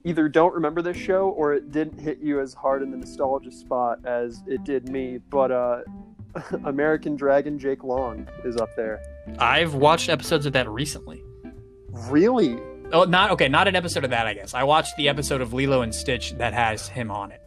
either 0.03 0.27
don't 0.29 0.53
remember 0.53 0.81
this 0.81 0.97
show 0.97 1.29
or 1.29 1.53
it 1.53 1.71
didn't 1.71 1.97
hit 1.99 2.19
you 2.19 2.39
as 2.39 2.53
hard 2.53 2.83
in 2.83 2.91
the 2.91 2.97
nostalgia 2.97 3.51
spot 3.51 3.99
as 4.05 4.43
it 4.47 4.63
did 4.63 4.87
me. 4.89 5.17
But 5.29 5.51
uh, 5.51 5.81
American 6.65 7.15
Dragon 7.15 7.57
Jake 7.57 7.83
Long 7.83 8.27
is 8.43 8.57
up 8.57 8.69
there. 8.75 9.01
I've 9.39 9.73
watched 9.73 10.09
episodes 10.09 10.45
of 10.45 10.53
that 10.53 10.69
recently. 10.69 11.23
Really? 12.09 12.59
Oh, 12.91 13.03
not 13.05 13.31
okay. 13.31 13.47
Not 13.49 13.67
an 13.67 13.75
episode 13.75 14.03
of 14.03 14.11
that. 14.11 14.27
I 14.27 14.33
guess 14.35 14.53
I 14.53 14.63
watched 14.63 14.95
the 14.97 15.09
episode 15.09 15.41
of 15.41 15.53
Lilo 15.53 15.81
and 15.81 15.93
Stitch 15.93 16.33
that 16.37 16.53
has 16.53 16.87
him 16.87 17.09
on 17.09 17.31
it. 17.31 17.41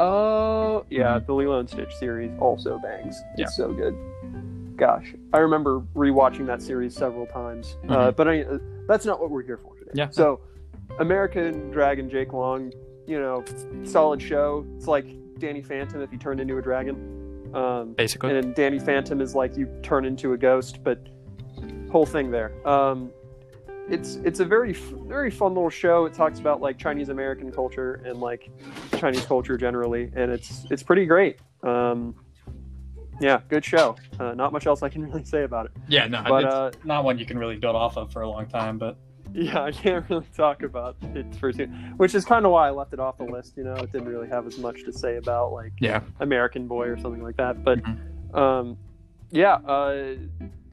Oh, 0.00 0.84
yeah, 0.90 1.20
the 1.20 1.32
Lilo 1.32 1.60
and 1.60 1.68
Stitch 1.70 1.94
series 1.94 2.32
also 2.40 2.78
bangs. 2.78 3.20
It's 3.36 3.40
Yeah. 3.40 3.46
so 3.46 3.72
good. 3.72 3.94
Gosh, 4.76 5.14
I 5.32 5.38
remember 5.38 5.80
rewatching 5.94 6.46
that 6.46 6.60
series 6.60 6.96
several 6.96 7.26
times. 7.26 7.76
Uh, 7.88 8.10
Mhm. 8.10 8.16
but 8.16 8.26
I, 8.28 8.42
uh, 8.42 8.58
that's 8.88 9.06
not 9.06 9.20
what 9.20 9.30
we're 9.30 9.42
here 9.42 9.58
for. 9.58 9.71
Yeah. 9.92 10.08
So, 10.10 10.40
American 10.98 11.70
Dragon 11.70 12.08
Jake 12.08 12.32
Long, 12.32 12.72
you 13.06 13.18
know, 13.20 13.44
solid 13.84 14.20
show. 14.20 14.66
It's 14.76 14.86
like 14.86 15.06
Danny 15.38 15.62
Phantom 15.62 16.00
if 16.02 16.10
he 16.10 16.16
turned 16.16 16.40
into 16.40 16.58
a 16.58 16.62
dragon. 16.62 17.50
Um, 17.54 17.92
Basically, 17.94 18.36
and 18.36 18.54
Danny 18.54 18.78
Phantom 18.78 19.20
is 19.20 19.34
like 19.34 19.56
you 19.56 19.68
turn 19.82 20.04
into 20.04 20.32
a 20.32 20.38
ghost, 20.38 20.82
but 20.82 21.06
whole 21.90 22.06
thing 22.06 22.30
there. 22.30 22.66
Um, 22.66 23.12
it's 23.88 24.16
it's 24.24 24.40
a 24.40 24.44
very 24.44 24.72
very 24.72 25.30
fun 25.30 25.54
little 25.54 25.70
show. 25.70 26.06
It 26.06 26.14
talks 26.14 26.38
about 26.38 26.60
like 26.60 26.78
Chinese 26.78 27.08
American 27.08 27.52
culture 27.52 28.02
and 28.06 28.20
like 28.20 28.50
Chinese 28.98 29.26
culture 29.26 29.56
generally, 29.56 30.10
and 30.14 30.30
it's 30.30 30.64
it's 30.70 30.82
pretty 30.82 31.04
great. 31.04 31.38
Um, 31.62 32.14
yeah, 33.20 33.40
good 33.48 33.64
show. 33.64 33.96
Uh, 34.18 34.32
not 34.34 34.52
much 34.52 34.66
else 34.66 34.82
I 34.82 34.88
can 34.88 35.02
really 35.06 35.24
say 35.24 35.42
about 35.42 35.66
it, 35.66 35.72
yeah, 35.88 36.06
no, 36.06 36.22
but 36.26 36.44
it's 36.44 36.54
uh, 36.54 36.70
not 36.84 37.04
one 37.04 37.18
you 37.18 37.26
can 37.26 37.38
really 37.38 37.56
build 37.56 37.76
off 37.76 37.96
of 37.96 38.12
for 38.12 38.22
a 38.22 38.28
long 38.28 38.46
time. 38.46 38.78
But 38.78 38.98
yeah, 39.34 39.62
I 39.62 39.72
can't 39.72 40.04
really 40.08 40.26
talk 40.36 40.62
about 40.62 40.96
it 41.14 41.26
for 41.36 41.52
soon, 41.52 41.70
which 41.96 42.14
is 42.14 42.24
kind 42.24 42.44
of 42.44 42.52
why 42.52 42.68
I 42.68 42.70
left 42.70 42.92
it 42.92 43.00
off 43.00 43.18
the 43.18 43.24
list. 43.24 43.56
You 43.56 43.64
know, 43.64 43.74
it 43.76 43.92
didn't 43.92 44.08
really 44.08 44.28
have 44.28 44.46
as 44.46 44.58
much 44.58 44.84
to 44.84 44.92
say 44.92 45.16
about 45.16 45.52
like 45.52 45.72
yeah, 45.80 46.00
American 46.20 46.66
Boy 46.68 46.86
or 46.88 46.98
something 46.98 47.22
like 47.22 47.36
that. 47.36 47.62
But 47.64 47.80
Mhm. 47.82 48.34
um, 48.36 48.76
yeah, 49.30 49.54
uh, 49.54 50.14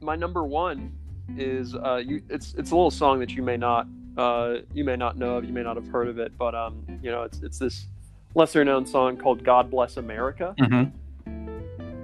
my 0.02 0.16
number 0.16 0.44
one 0.44 0.92
is 1.38 1.76
uh, 1.76 2.02
you. 2.06 2.22
It's 2.30 2.54
it's 2.56 2.72
a 2.72 2.76
little 2.76 2.92
song 2.92 3.20
that 3.20 3.32
you 3.32 3.44
may 3.44 3.58
not 3.58 3.88
uh, 4.18 4.58
you 4.74 4.84
may 4.84 4.96
not 4.96 5.18
know 5.18 5.38
of, 5.38 5.46
you 5.46 5.54
may 5.54 5.64
not 5.64 5.76
have 5.78 5.88
heard 5.88 6.08
of 6.08 6.20
it, 6.20 6.38
but 6.38 6.54
um, 6.56 6.86
you 7.02 7.12
know, 7.12 7.24
it's 7.24 7.40
it's 7.42 7.60
this 7.60 7.88
lesser 8.36 8.66
known 8.66 8.86
song 8.86 9.16
called 9.18 9.44
"God 9.44 9.70
Bless 9.72 9.98
America." 9.98 10.56
hmm 10.60 10.84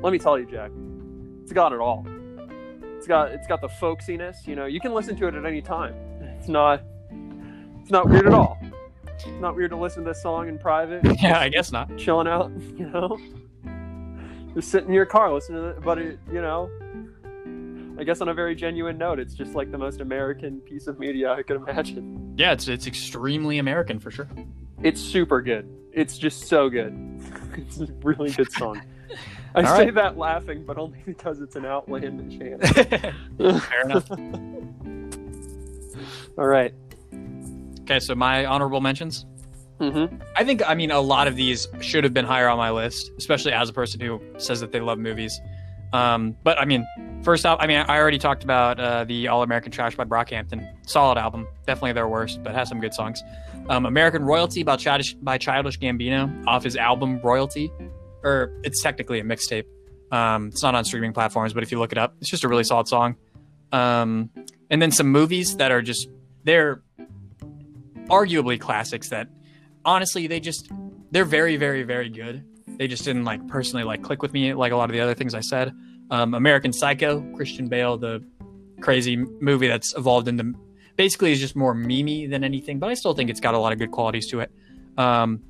Let 0.01 0.13
me 0.13 0.19
tell 0.19 0.37
you, 0.37 0.45
Jack, 0.45 0.71
it's 1.43 1.51
got 1.51 1.73
it 1.73 1.79
all. 1.79 2.05
It's 2.97 3.07
got 3.07 3.31
it's 3.31 3.47
got 3.47 3.59
the 3.61 3.67
folksiness. 3.67 4.47
You 4.47 4.55
know, 4.55 4.65
you 4.65 4.79
can 4.79 4.93
listen 4.93 5.15
to 5.17 5.27
it 5.27 5.35
at 5.35 5.45
any 5.45 5.61
time. 5.61 5.93
It's 6.45 6.51
not 6.51 6.83
it's 7.81 7.89
not 7.89 8.07
weird 8.07 8.27
at 8.27 8.33
all. 8.35 8.59
It's 9.15 9.25
not 9.41 9.55
weird 9.55 9.71
to 9.71 9.77
listen 9.77 10.03
to 10.03 10.09
this 10.11 10.21
song 10.21 10.47
in 10.47 10.59
private 10.59 11.01
yeah, 11.23 11.39
I 11.39 11.49
guess 11.49 11.71
not. 11.71 11.97
chilling 11.97 12.27
out, 12.27 12.51
you 12.77 12.87
know, 12.87 13.17
just 14.53 14.69
sitting 14.69 14.89
in 14.89 14.93
your 14.93 15.07
car 15.07 15.33
listening 15.33 15.63
to 15.63 15.69
it. 15.69 15.81
But 15.81 15.97
it, 15.97 16.19
you 16.31 16.43
know, 16.43 16.69
I 17.99 18.03
guess 18.03 18.21
on 18.21 18.29
a 18.29 18.33
very 18.35 18.53
genuine 18.53 18.95
note, 18.95 19.17
it's 19.17 19.33
just 19.33 19.55
like 19.55 19.71
the 19.71 19.79
most 19.79 20.01
American 20.01 20.59
piece 20.59 20.85
of 20.85 20.99
media 20.99 21.33
I 21.33 21.41
could 21.41 21.55
imagine. 21.55 22.35
Yeah, 22.37 22.51
it's 22.51 22.67
it's 22.67 22.85
extremely 22.85 23.57
American 23.57 23.99
for 23.99 24.11
sure. 24.11 24.29
It's 24.83 25.01
super 25.01 25.41
good. 25.41 25.67
It's 25.93 26.15
just 26.15 26.43
so 26.43 26.69
good. 26.69 26.93
it's 27.57 27.79
a 27.79 27.87
really 28.03 28.29
good 28.29 28.51
song. 28.51 28.83
I 29.55 29.63
All 29.63 29.77
say 29.77 29.85
right. 29.85 29.93
that 29.95 30.15
laughing, 30.15 30.63
but 30.63 30.77
only 30.77 30.99
because 31.07 31.41
it's 31.41 31.55
an 31.55 31.65
outlandish 31.65 32.39
answer. 32.39 32.83
Fair 33.61 33.81
enough. 33.81 34.11
All 36.37 36.47
right. 36.47 36.73
Okay, 37.81 37.99
so 37.99 38.15
my 38.15 38.45
honorable 38.45 38.81
mentions. 38.81 39.25
Mm-hmm. 39.79 40.21
I 40.35 40.43
think 40.43 40.67
I 40.67 40.73
mean 40.73 40.91
a 40.91 41.01
lot 41.01 41.27
of 41.27 41.35
these 41.35 41.67
should 41.81 42.03
have 42.03 42.13
been 42.13 42.25
higher 42.25 42.47
on 42.47 42.57
my 42.57 42.71
list, 42.71 43.11
especially 43.17 43.51
as 43.51 43.69
a 43.69 43.73
person 43.73 43.99
who 43.99 44.21
says 44.37 44.61
that 44.61 44.71
they 44.71 44.79
love 44.79 44.99
movies. 44.99 45.39
Um, 45.93 46.35
but 46.43 46.59
I 46.59 46.65
mean, 46.65 46.85
first 47.23 47.45
off, 47.45 47.59
I 47.61 47.67
mean 47.67 47.77
I 47.77 47.97
already 47.97 48.17
talked 48.17 48.43
about 48.43 48.79
uh, 48.79 49.03
the 49.03 49.27
All 49.27 49.43
American 49.43 49.71
Trash 49.71 49.95
by 49.95 50.05
Brockhampton. 50.05 50.67
Solid 50.87 51.17
album, 51.17 51.47
definitely 51.67 51.93
their 51.93 52.07
worst, 52.07 52.41
but 52.43 52.55
has 52.55 52.69
some 52.69 52.79
good 52.79 52.93
songs. 52.93 53.21
Um, 53.69 53.85
American 53.85 54.23
Royalty 54.23 54.63
by 54.63 54.77
Childish, 54.77 55.13
by 55.15 55.37
Childish 55.37 55.79
Gambino 55.79 56.45
off 56.47 56.63
his 56.63 56.75
album 56.75 57.19
Royalty, 57.21 57.71
or 58.23 58.59
it's 58.63 58.81
technically 58.81 59.19
a 59.19 59.23
mixtape. 59.23 59.65
Um, 60.11 60.47
it's 60.47 60.63
not 60.63 60.75
on 60.75 60.85
streaming 60.85 61.13
platforms, 61.13 61.53
but 61.53 61.63
if 61.63 61.71
you 61.71 61.79
look 61.79 61.91
it 61.91 61.97
up, 61.97 62.15
it's 62.21 62.29
just 62.29 62.43
a 62.43 62.47
really 62.47 62.63
solid 62.63 62.87
song. 62.87 63.15
Um, 63.71 64.29
and 64.69 64.81
then 64.81 64.91
some 64.91 65.07
movies 65.07 65.57
that 65.57 65.71
are 65.71 65.81
just 65.81 66.07
they're 66.45 66.81
arguably 68.07 68.59
classics 68.59 69.09
that 69.09 69.27
honestly 69.83 70.27
they 70.27 70.39
just 70.39 70.71
they're 71.11 71.25
very 71.25 71.57
very 71.57 71.83
very 71.83 72.09
good. 72.09 72.43
They 72.67 72.87
just 72.87 73.03
didn't 73.03 73.25
like 73.25 73.45
personally 73.47 73.83
like 73.83 74.03
click 74.03 74.21
with 74.21 74.33
me 74.33 74.53
like 74.53 74.71
a 74.71 74.77
lot 74.77 74.89
of 74.89 74.93
the 74.93 75.01
other 75.01 75.13
things 75.13 75.33
i 75.33 75.41
said. 75.41 75.73
Um, 76.11 76.35
american 76.35 76.71
psycho 76.71 77.21
christian 77.35 77.67
bale 77.67 77.97
the 77.97 78.23
crazy 78.79 79.15
movie 79.17 79.67
that's 79.67 79.95
evolved 79.97 80.27
into 80.27 80.53
basically 80.97 81.31
is 81.31 81.39
just 81.39 81.55
more 81.55 81.73
memey 81.73 82.29
than 82.29 82.43
anything 82.43 82.77
but 82.77 82.91
i 82.91 82.93
still 82.93 83.15
think 83.15 83.31
it's 83.31 83.39
got 83.39 83.55
a 83.55 83.57
lot 83.57 83.73
of 83.73 83.79
good 83.79 83.89
qualities 83.89 84.27
to 84.27 84.41
it. 84.41 84.51
Um, 84.99 85.41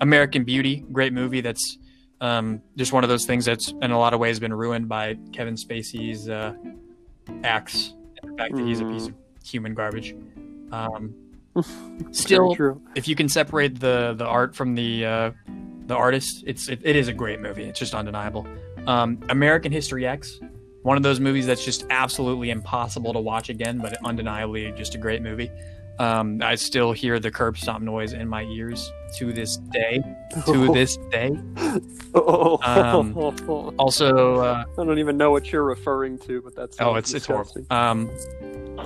american 0.00 0.44
beauty 0.44 0.84
great 0.92 1.12
movie 1.12 1.40
that's 1.40 1.78
um, 2.20 2.62
just 2.76 2.92
one 2.92 3.02
of 3.02 3.10
those 3.10 3.26
things 3.26 3.44
that's 3.44 3.72
in 3.82 3.90
a 3.90 3.98
lot 3.98 4.14
of 4.14 4.20
ways 4.20 4.38
been 4.38 4.54
ruined 4.54 4.88
by 4.88 5.16
kevin 5.32 5.56
spacey's 5.56 6.28
uh, 6.28 6.54
acts 7.42 7.94
and 8.22 8.32
the 8.32 8.36
fact 8.36 8.54
that 8.54 8.64
he's 8.64 8.80
a 8.80 8.84
piece 8.84 9.08
of 9.08 9.14
human 9.44 9.74
garbage 9.74 10.14
um, 10.72 11.14
still 12.12 12.54
true. 12.54 12.82
if 12.94 13.06
you 13.08 13.14
can 13.14 13.28
separate 13.28 13.80
the 13.80 14.14
the 14.16 14.26
art 14.26 14.54
from 14.54 14.74
the 14.74 15.04
uh, 15.04 15.30
the 15.86 15.94
artist, 15.94 16.44
it's 16.46 16.68
it, 16.68 16.80
it 16.82 16.96
is 16.96 17.08
a 17.08 17.12
great 17.12 17.40
movie. 17.40 17.64
It's 17.64 17.78
just 17.78 17.94
undeniable. 17.94 18.46
Um, 18.86 19.20
American 19.28 19.72
History 19.72 20.06
X, 20.06 20.40
one 20.82 20.96
of 20.96 21.02
those 21.02 21.20
movies 21.20 21.46
that's 21.46 21.64
just 21.64 21.86
absolutely 21.90 22.50
impossible 22.50 23.12
to 23.12 23.20
watch 23.20 23.48
again, 23.48 23.78
but 23.78 23.96
undeniably 24.04 24.72
just 24.72 24.94
a 24.94 24.98
great 24.98 25.22
movie. 25.22 25.50
Um, 25.98 26.40
I 26.42 26.56
still 26.56 26.92
hear 26.92 27.20
the 27.20 27.30
curb 27.30 27.56
stomp 27.56 27.84
noise 27.84 28.12
in 28.12 28.28
my 28.28 28.42
ears 28.44 28.90
to 29.16 29.32
this 29.32 29.58
day. 29.72 30.02
To 30.46 30.72
this 30.74 30.96
day. 31.10 31.28
Um, 32.64 33.14
Also, 33.78 34.36
uh, 34.40 34.64
I 34.78 34.84
don't 34.84 34.98
even 34.98 35.16
know 35.16 35.30
what 35.30 35.52
you're 35.52 35.62
referring 35.64 36.18
to, 36.20 36.42
but 36.42 36.54
that's 36.54 36.80
oh, 36.80 36.96
it's 36.96 37.14
it's 37.14 37.26
horrible. 37.26 37.64
Um, 37.70 38.10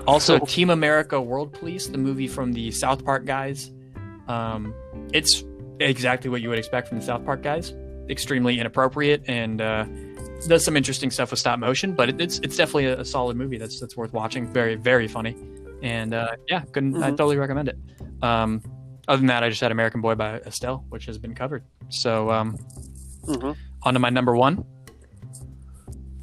also, 0.07 0.39
Team 0.47 0.71
America: 0.71 1.21
World 1.21 1.53
Police, 1.53 1.87
the 1.87 1.99
movie 1.99 2.29
from 2.29 2.53
the 2.53 2.71
South 2.71 3.05
Park 3.05 3.25
guys. 3.25 3.71
Um, 4.27 4.75
it's 5.13 5.45
exactly 5.81 6.29
what 6.29 6.43
you 6.43 6.51
would 6.51 6.59
expect 6.59 6.89
from 6.89 6.99
the 6.99 7.05
South 7.05 7.25
Park 7.25 7.43
guys. 7.43 7.75
Extremely 8.11 8.59
inappropriate 8.59 9.23
and 9.27 9.61
uh, 9.61 9.85
does 10.47 10.65
some 10.65 10.77
interesting 10.77 11.11
stuff 11.11 11.31
with 11.31 11.41
stop 11.41 11.59
motion, 11.59 11.93
but 11.93 12.09
it, 12.11 12.21
it's 12.21 12.39
it's 12.41 12.57
definitely 12.57 12.87
a, 12.87 13.01
a 13.01 13.05
solid 13.05 13.37
movie 13.37 13.59
that's 13.59 13.81
that's 13.81 13.97
worth 13.97 14.13
watching. 14.13 14.47
Very 14.47 14.75
very 14.75 15.09
funny, 15.09 15.37
and 15.83 16.15
uh, 16.15 16.29
yeah, 16.49 16.61
couldn't 16.73 17.03
I 17.03 17.11
totally 17.11 17.37
recommend 17.37 17.69
it. 17.69 17.79
Um, 18.23 18.63
other 19.07 19.19
than 19.19 19.27
that, 19.29 19.43
I 19.43 19.49
just 19.49 19.61
had 19.61 19.73
American 19.73 20.01
Boy 20.01 20.15
by 20.15 20.37
Estelle, 20.41 20.85
which 20.89 21.07
has 21.07 21.19
been 21.19 21.35
covered. 21.35 21.65
So 21.89 22.31
um, 22.31 22.59
Mhm. 23.25 23.57
on 23.83 23.95
to 23.95 24.01
my 24.01 24.11
number 24.11 24.35
one. 24.37 24.65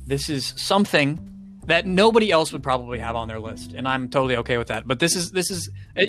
This 0.08 0.30
is 0.30 0.54
something 0.56 1.20
that 1.66 1.88
nobody 1.88 2.30
else 2.32 2.54
would 2.54 2.62
probably 2.62 3.00
have 3.00 3.16
on 3.16 3.28
their 3.28 3.40
list, 3.40 3.74
and 3.74 3.88
I'm 3.88 4.08
totally 4.10 4.38
okay 4.38 4.58
with 4.58 4.68
that. 4.68 4.88
But 4.88 5.00
this 5.00 5.16
is 5.16 5.32
this 5.32 5.50
is 5.50 5.70
uh, 5.98 6.04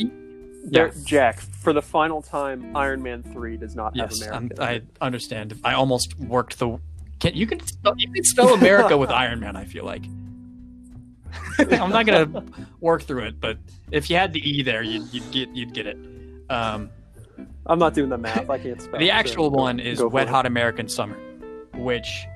There- 0.68 0.92
Jack, 1.04 1.38
for 1.40 1.72
the 1.72 1.80
final 1.80 2.20
time, 2.20 2.76
Iron 2.76 3.02
Man 3.02 3.22
three 3.22 3.56
does 3.56 3.74
not 3.74 3.94
yes, 3.96 4.20
have 4.22 4.35
America. 4.35 4.62
I 4.62 4.82
understand. 5.00 5.59
I 5.64 5.72
almost 5.74 6.18
worked 6.18 6.59
the. 6.59 6.78
Can 7.20 7.35
you 7.35 7.46
can 7.46 7.61
spell, 7.66 7.94
you 7.96 8.12
can 8.12 8.24
spell 8.24 8.52
America 8.52 8.98
with 8.98 9.11
Iron 9.11 9.40
Man? 9.40 9.56
I 9.56 9.64
feel 9.64 9.85
like. 9.87 10.02
I'm 11.59 11.90
not 11.90 12.07
gonna 12.07 12.44
work 12.81 13.03
through 13.03 13.25
it, 13.25 13.40
but 13.40 13.59
if 13.90 14.11
you 14.11 14.16
had 14.16 14.33
the 14.33 14.40
E 14.49 14.62
there, 14.62 14.83
you'd, 14.83 15.12
you'd 15.12 15.31
get 15.31 15.49
you'd 15.51 15.75
get 15.75 15.87
it. 15.87 15.96
Um, 16.51 16.90
I'm 17.66 17.79
not 17.79 17.94
doing 17.94 18.09
the 18.11 18.18
math. 18.18 18.49
I 18.49 18.59
can't 18.59 18.81
spell. 18.81 18.99
the 19.01 19.09
so 19.09 19.12
actual 19.12 19.51
go- 19.51 19.62
one 19.62 19.81
is 19.81 19.99
go 19.99 20.09
Wet 20.09 20.29
it. 20.29 20.31
Hot 20.31 20.46
American 20.46 20.88
Summer, 20.88 21.18
which 21.75 22.27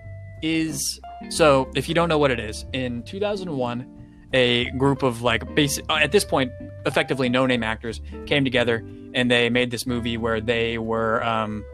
is 0.43 1.01
so. 1.29 1.71
If 1.75 1.89
you 1.89 1.95
don't 1.95 2.09
know 2.09 2.19
what 2.19 2.31
it 2.31 2.41
is, 2.41 2.65
in 2.73 3.03
2001, 3.05 3.87
a 4.33 4.71
group 4.73 5.03
of 5.03 5.23
like 5.23 5.55
basic 5.55 5.85
uh, 5.91 5.95
at 5.97 6.13
this 6.13 6.25
point 6.25 6.53
effectively 6.87 7.29
no 7.29 7.47
name 7.47 7.63
actors 7.63 8.01
came 8.27 8.45
together 8.45 8.85
and 9.13 9.31
they 9.31 9.51
made 9.51 9.71
this 9.71 9.87
movie 9.87 10.17
where 10.17 10.41
they 10.41 10.79
were 10.79 11.23
um, 11.25 11.65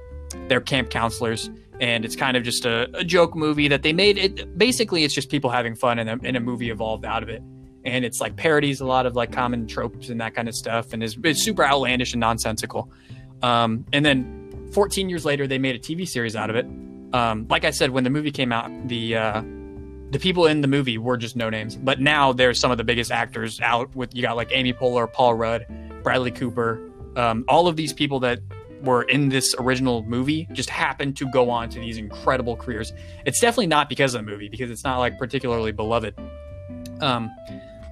they're 0.49 0.61
camp 0.61 0.91
counselors 0.91 1.51
and 1.81 2.05
it's 2.05 2.17
kind 2.17 2.37
of 2.37 2.43
just 2.43 2.65
a, 2.65 2.89
a 2.97 3.05
joke 3.05 3.35
movie 3.35 3.69
that 3.69 3.83
they 3.83 3.93
made. 3.93 4.19
It 4.19 4.59
basically 4.59 5.05
it's 5.05 5.15
just 5.15 5.31
people 5.31 5.51
having 5.51 5.75
fun 5.75 5.99
and 5.99 6.09
a, 6.09 6.19
and 6.23 6.37
a 6.37 6.41
movie 6.41 6.71
evolved 6.71 7.05
out 7.05 7.23
of 7.23 7.29
it. 7.29 7.43
And 7.85 8.05
it's 8.05 8.21
like 8.21 8.37
parodies 8.37 8.81
a 8.81 8.87
lot 8.87 9.07
of 9.07 9.15
like 9.15 9.31
common 9.31 9.67
tropes 9.67 10.09
and 10.09 10.21
that 10.21 10.35
kind 10.35 10.49
of 10.49 10.55
stuff 10.55 10.93
and 10.93 11.03
it's, 11.03 11.17
it's 11.23 11.43
super 11.43 11.65
outlandish 11.65 12.13
and 12.13 12.21
nonsensical. 12.21 12.91
Um, 13.43 13.85
and 13.93 14.05
then 14.05 14.69
14 14.73 15.09
years 15.09 15.25
later 15.25 15.47
they 15.47 15.59
made 15.59 15.77
a 15.77 15.79
tv 15.79 16.09
series 16.09 16.35
out 16.35 16.51
of 16.51 16.57
it. 16.57 16.67
Um, 17.13 17.47
like 17.49 17.65
i 17.65 17.71
said 17.71 17.91
when 17.91 18.03
the 18.03 18.11
movie 18.11 18.33
came 18.33 18.53
out 18.53 18.71
the 18.89 19.17
uh, 19.17 19.43
the 20.11 20.19
people 20.19 20.47
in 20.47 20.61
the 20.61 20.69
movie 20.69 20.99
were 20.99 21.17
just 21.17 21.37
no 21.37 21.51
names. 21.51 21.77
But 21.77 22.01
now 22.01 22.33
there's 22.33 22.61
some 22.61 22.71
of 22.71 22.79
the 22.79 22.85
biggest 22.85 23.11
actors 23.11 23.61
out 23.61 23.95
with 23.95 24.15
you 24.15 24.23
got 24.23 24.37
like 24.37 24.49
amy 24.51 24.73
poehler 24.73 25.13
paul 25.13 25.35
rudd 25.35 25.67
bradley 26.03 26.31
cooper 26.31 26.81
um, 27.17 27.45
all 27.49 27.67
of 27.69 27.77
these 27.77 27.93
people 27.93 28.21
that 28.21 28.41
were 28.83 29.03
in 29.05 29.29
this 29.29 29.55
original 29.59 30.03
movie 30.05 30.49
just 30.53 30.71
happened 30.71 31.17
to 31.17 31.31
go 31.31 31.51
on 31.51 31.69
to 31.69 31.79
these 31.79 31.97
incredible 31.97 32.57
careers 32.57 32.93
it's 33.25 33.41
definitely 33.41 33.67
not 33.67 33.89
because 33.89 34.15
of 34.15 34.25
the 34.25 34.31
movie 34.31 34.49
because 34.49 34.71
it's 34.71 34.85
not 34.85 34.99
like 34.99 35.19
particularly 35.19 35.73
beloved 35.73 36.15
um, 37.01 37.31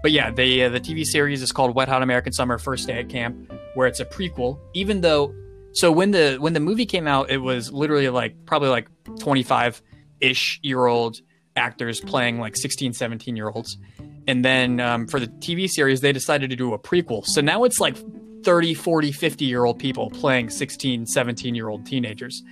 but 0.04 0.12
yeah, 0.12 0.30
the 0.30 0.64
uh, 0.64 0.68
the 0.68 0.80
TV 0.80 1.02
series 1.04 1.40
is 1.40 1.50
called 1.50 1.74
Wet 1.74 1.88
Hot 1.88 2.02
American 2.02 2.32
Summer: 2.32 2.58
First 2.58 2.86
Day 2.86 2.98
at 2.98 3.08
Camp, 3.08 3.50
where 3.72 3.86
it's 3.86 4.00
a 4.00 4.04
prequel. 4.04 4.58
Even 4.74 5.00
though, 5.00 5.34
so 5.72 5.90
when 5.90 6.10
the 6.10 6.36
when 6.40 6.52
the 6.52 6.60
movie 6.60 6.84
came 6.84 7.06
out, 7.06 7.30
it 7.30 7.38
was 7.38 7.72
literally 7.72 8.10
like 8.10 8.36
probably 8.44 8.68
like 8.68 8.88
25 9.18 9.80
ish 10.20 10.60
year 10.62 10.84
old 10.84 11.22
actors 11.56 12.00
playing 12.00 12.38
like 12.38 12.54
16, 12.54 12.92
17 12.92 13.34
year 13.34 13.48
olds. 13.48 13.78
And 14.26 14.44
then 14.44 14.78
um, 14.78 15.06
for 15.06 15.18
the 15.18 15.26
TV 15.26 15.70
series, 15.70 16.02
they 16.02 16.12
decided 16.12 16.50
to 16.50 16.56
do 16.56 16.74
a 16.74 16.78
prequel. 16.78 17.24
So 17.24 17.40
now 17.40 17.64
it's 17.64 17.80
like 17.80 17.96
30, 18.44 18.74
40, 18.74 19.12
50 19.12 19.44
year 19.44 19.64
old 19.64 19.78
people 19.78 20.10
playing 20.10 20.50
16, 20.50 21.06
17 21.06 21.54
year 21.54 21.68
old 21.68 21.86
teenagers. 21.86 22.42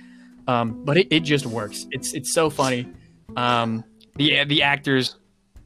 Um, 0.47 0.83
but 0.83 0.97
it, 0.97 1.07
it 1.09 1.21
just 1.21 1.45
works. 1.45 1.85
It's 1.91 2.13
it's 2.13 2.33
so 2.33 2.49
funny. 2.49 2.87
Um, 3.37 3.83
the 4.15 4.43
the 4.45 4.61
actors. 4.61 5.15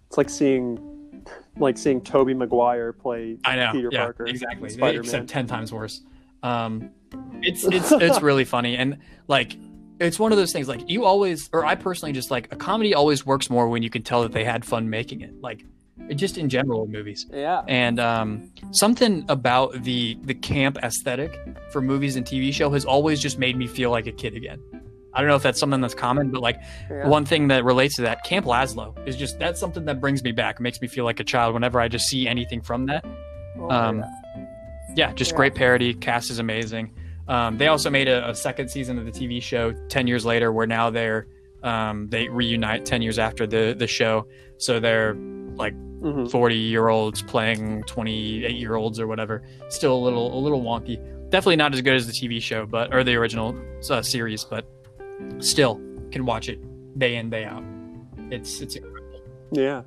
It's 0.07 0.17
like 0.17 0.29
seeing 0.29 1.23
like 1.57 1.77
seeing 1.77 2.01
Tobey 2.01 2.33
Maguire 2.33 2.93
play 2.93 3.37
I 3.43 3.55
know, 3.55 3.71
Peter 3.71 3.89
yeah, 3.91 4.03
Parker. 4.03 4.27
exactly, 4.27 4.69
Spider-Man. 4.69 5.03
except 5.03 5.27
ten 5.27 5.47
times 5.47 5.73
worse. 5.73 6.01
Um, 6.43 6.91
it's 7.41 7.63
it's 7.71 7.91
it's 7.91 8.21
really 8.21 8.45
funny 8.45 8.77
and 8.77 8.97
like 9.27 9.57
it's 9.99 10.19
one 10.19 10.31
of 10.31 10.37
those 10.37 10.53
things 10.53 10.67
like 10.67 10.89
you 10.89 11.05
always 11.05 11.49
or 11.53 11.65
I 11.65 11.75
personally 11.75 12.13
just 12.13 12.29
like 12.29 12.51
a 12.51 12.55
comedy 12.55 12.93
always 12.93 13.25
works 13.25 13.49
more 13.49 13.67
when 13.67 13.81
you 13.81 13.89
can 13.89 14.03
tell 14.03 14.21
that 14.21 14.31
they 14.31 14.43
had 14.43 14.63
fun 14.63 14.89
making 14.89 15.21
it. 15.21 15.41
Like 15.41 15.65
just 16.15 16.37
in 16.37 16.49
general 16.49 16.87
movies. 16.87 17.25
Yeah. 17.31 17.63
And 17.67 17.99
um, 17.99 18.51
something 18.71 19.25
about 19.29 19.83
the 19.83 20.17
the 20.23 20.33
camp 20.33 20.77
aesthetic 20.83 21.39
for 21.71 21.81
movies 21.81 22.15
and 22.15 22.25
TV 22.25 22.53
show 22.53 22.69
has 22.71 22.85
always 22.85 23.19
just 23.19 23.39
made 23.39 23.57
me 23.57 23.67
feel 23.67 23.91
like 23.91 24.07
a 24.07 24.11
kid 24.11 24.35
again. 24.35 24.61
I 25.13 25.21
don't 25.21 25.29
know 25.29 25.35
if 25.35 25.43
that's 25.43 25.59
something 25.59 25.81
that's 25.81 25.95
common, 25.95 26.29
but 26.29 26.41
like 26.41 26.59
yeah. 26.91 27.07
one 27.07 27.25
thing 27.25 27.47
that 27.47 27.65
relates 27.65 27.95
to 27.95 28.03
that, 28.03 28.23
Camp 28.23 28.45
Lazlo 28.45 28.95
is 29.07 29.15
just 29.15 29.39
that's 29.39 29.59
something 29.59 29.85
that 29.85 29.99
brings 29.99 30.23
me 30.23 30.31
back. 30.31 30.59
Makes 30.59 30.79
me 30.79 30.87
feel 30.87 31.05
like 31.05 31.19
a 31.19 31.23
child 31.23 31.53
whenever 31.53 31.79
I 31.79 31.87
just 31.87 32.07
see 32.07 32.27
anything 32.27 32.61
from 32.61 32.85
that. 32.85 33.03
Oh, 33.57 33.69
um, 33.69 33.99
yeah. 33.99 34.45
Yeah, 34.95 35.13
just 35.13 35.31
Yeah. 35.31 35.37
great 35.37 35.55
parody. 35.55 35.93
Cast 35.93 36.29
is 36.29 36.39
amazing. 36.39 36.93
Um, 37.27 37.57
they 37.57 37.67
also 37.67 37.89
made 37.89 38.07
a, 38.07 38.29
a 38.29 38.35
second 38.35 38.69
season 38.69 38.97
of 38.97 39.05
the 39.05 39.11
TV 39.11 39.41
show 39.41 39.73
ten 39.89 40.07
years 40.07 40.25
later, 40.25 40.51
where 40.51 40.67
now 40.67 40.89
they're 40.89 41.27
um, 41.63 42.07
they 42.09 42.29
reunite 42.29 42.85
ten 42.85 43.01
years 43.01 43.17
after 43.19 43.45
the 43.47 43.75
the 43.77 43.87
show. 43.87 44.27
So 44.57 44.79
they're 44.79 45.15
like 45.55 45.73
Mhm. 46.01 46.29
40 46.29 46.55
year 46.55 46.89
olds 46.89 47.21
playing 47.23 47.83
28 47.83 48.55
year 48.55 48.75
olds 48.75 48.99
or 48.99 49.07
whatever 49.07 49.41
still 49.69 49.95
a 49.95 50.01
little 50.03 50.37
a 50.37 50.39
little 50.39 50.61
wonky 50.61 50.97
definitely 51.31 51.55
not 51.55 51.73
as 51.73 51.81
good 51.81 51.95
as 51.95 52.05
the 52.05 52.13
tv 52.13 52.39
show 52.41 52.65
but 52.67 52.93
or 52.93 53.03
the 53.03 53.15
original 53.15 53.55
uh, 53.89 54.01
series 54.01 54.43
but 54.43 54.65
still 55.39 55.81
can 56.11 56.23
watch 56.25 56.49
it 56.49 56.59
day 56.99 57.15
in 57.15 57.29
day 57.31 57.45
out 57.45 57.63
it's 58.31 58.61
it's 58.61 58.75
incredible 58.75 59.21
Yeah. 59.51 59.81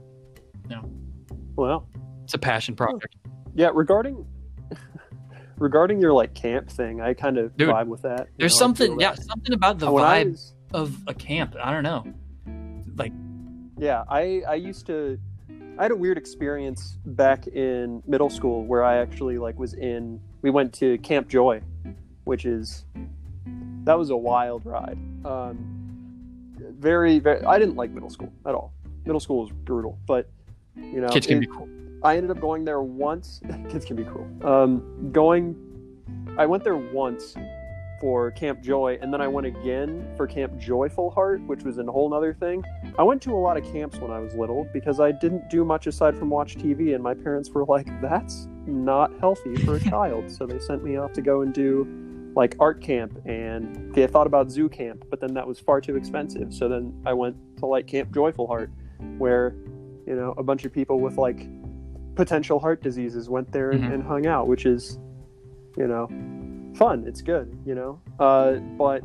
No. 0.68 0.88
Well, 1.56 1.88
it's 2.24 2.34
a 2.34 2.38
passion 2.38 2.74
project 2.74 3.14
yeah. 3.54 3.70
Regarding 3.72 4.24
regarding 5.58 6.00
your 6.00 6.12
like 6.12 6.34
camp 6.34 6.70
thing, 6.70 7.00
I 7.00 7.14
kind 7.14 7.38
of 7.38 7.56
Dude, 7.56 7.68
vibe 7.68 7.86
with 7.86 8.02
that. 8.02 8.28
there's 8.38 8.52
know, 8.54 8.58
something 8.58 9.00
yeah 9.00 9.12
that. 9.14 9.22
something 9.22 9.52
about 9.52 9.78
the 9.78 9.90
When 9.90 10.04
vibe 10.04 10.30
was- 10.32 10.54
of 10.72 10.96
a 11.08 11.14
camp 11.14 11.56
i 11.62 11.72
don't 11.72 11.82
know 11.82 12.04
like 12.96 13.12
Yeah, 13.78 14.04
I 14.08 14.42
I 14.48 14.54
used 14.54 14.86
to 14.86 15.18
I 15.80 15.84
had 15.84 15.92
a 15.92 15.96
weird 15.96 16.18
experience 16.18 16.98
back 17.06 17.46
in 17.46 18.02
middle 18.06 18.28
school 18.28 18.66
where 18.66 18.84
I 18.84 18.98
actually 18.98 19.38
like 19.38 19.58
was 19.58 19.72
in 19.72 20.20
we 20.42 20.50
went 20.50 20.74
to 20.74 20.98
Camp 20.98 21.26
Joy, 21.26 21.62
which 22.24 22.44
is 22.44 22.84
that 23.84 23.98
was 23.98 24.10
a 24.10 24.16
wild 24.16 24.66
ride. 24.66 24.98
Um 25.24 25.56
very 26.78 27.18
very 27.18 27.42
I 27.46 27.58
didn't 27.58 27.76
like 27.76 27.92
middle 27.92 28.10
school 28.10 28.30
at 28.44 28.54
all. 28.54 28.74
Middle 29.06 29.20
school 29.20 29.40
was 29.40 29.52
brutal, 29.52 29.98
but 30.06 30.28
you 30.76 31.00
know, 31.00 31.08
kids 31.08 31.26
can 31.26 31.38
it- 31.38 31.40
be 31.40 31.46
cool 31.46 31.66
I 32.02 32.18
ended 32.18 32.30
up 32.30 32.40
going 32.42 32.66
there 32.66 32.80
once. 32.82 33.40
Kids 33.70 33.84
can 33.84 33.94
be 33.94 34.04
cruel. 34.04 34.26
Um, 34.42 35.12
going, 35.12 35.54
I 36.38 36.46
went 36.46 36.64
there 36.64 36.76
once 36.78 37.34
for 38.00 38.30
Camp 38.30 38.62
Joy, 38.62 38.98
and 39.02 39.12
then 39.12 39.20
I 39.20 39.28
went 39.28 39.46
again 39.46 40.10
for 40.16 40.26
Camp 40.26 40.56
Joyful 40.58 41.10
Heart, 41.10 41.42
which 41.42 41.62
was 41.62 41.78
a 41.78 41.84
whole 41.84 42.08
nother 42.08 42.32
thing. 42.32 42.64
I 42.98 43.02
went 43.02 43.20
to 43.22 43.32
a 43.32 43.36
lot 43.38 43.56
of 43.58 43.64
camps 43.72 43.98
when 43.98 44.10
I 44.10 44.18
was 44.18 44.34
little 44.34 44.66
because 44.72 44.98
I 45.00 45.12
didn't 45.12 45.50
do 45.50 45.64
much 45.64 45.86
aside 45.86 46.16
from 46.16 46.30
watch 46.30 46.56
TV, 46.56 46.94
and 46.94 47.02
my 47.04 47.12
parents 47.14 47.50
were 47.50 47.64
like, 47.66 47.86
"That's 48.00 48.48
not 48.66 49.12
healthy 49.20 49.54
for 49.56 49.74
a 49.76 49.80
child," 49.90 50.30
so 50.30 50.46
they 50.46 50.58
sent 50.58 50.82
me 50.82 50.96
off 50.96 51.12
to 51.12 51.22
go 51.22 51.42
and 51.42 51.52
do 51.52 51.86
like 52.34 52.56
art 52.58 52.80
camp, 52.80 53.20
and 53.26 53.94
they 53.94 54.06
thought 54.06 54.26
about 54.26 54.50
zoo 54.50 54.68
camp, 54.68 55.04
but 55.10 55.20
then 55.20 55.34
that 55.34 55.46
was 55.46 55.58
far 55.60 55.80
too 55.80 55.96
expensive. 55.96 56.54
So 56.54 56.68
then 56.68 56.94
I 57.04 57.12
went 57.12 57.36
to 57.58 57.66
like 57.66 57.86
Camp 57.86 58.12
Joyful 58.14 58.46
Heart, 58.46 58.70
where 59.18 59.54
you 60.06 60.16
know 60.16 60.32
a 60.38 60.42
bunch 60.42 60.64
of 60.64 60.72
people 60.72 61.00
with 61.00 61.18
like 61.18 61.46
potential 62.14 62.58
heart 62.58 62.82
diseases 62.82 63.28
went 63.28 63.50
there 63.52 63.70
and, 63.70 63.84
Mhm. 63.84 63.94
and 63.94 64.02
hung 64.02 64.26
out, 64.26 64.46
which 64.48 64.66
is, 64.66 64.98
you 65.76 65.86
know, 65.86 66.08
fun. 66.74 67.04
It's 67.06 67.22
good, 67.22 67.56
you 67.64 67.74
know. 67.74 68.00
Uh, 68.18 68.54
but 68.78 69.04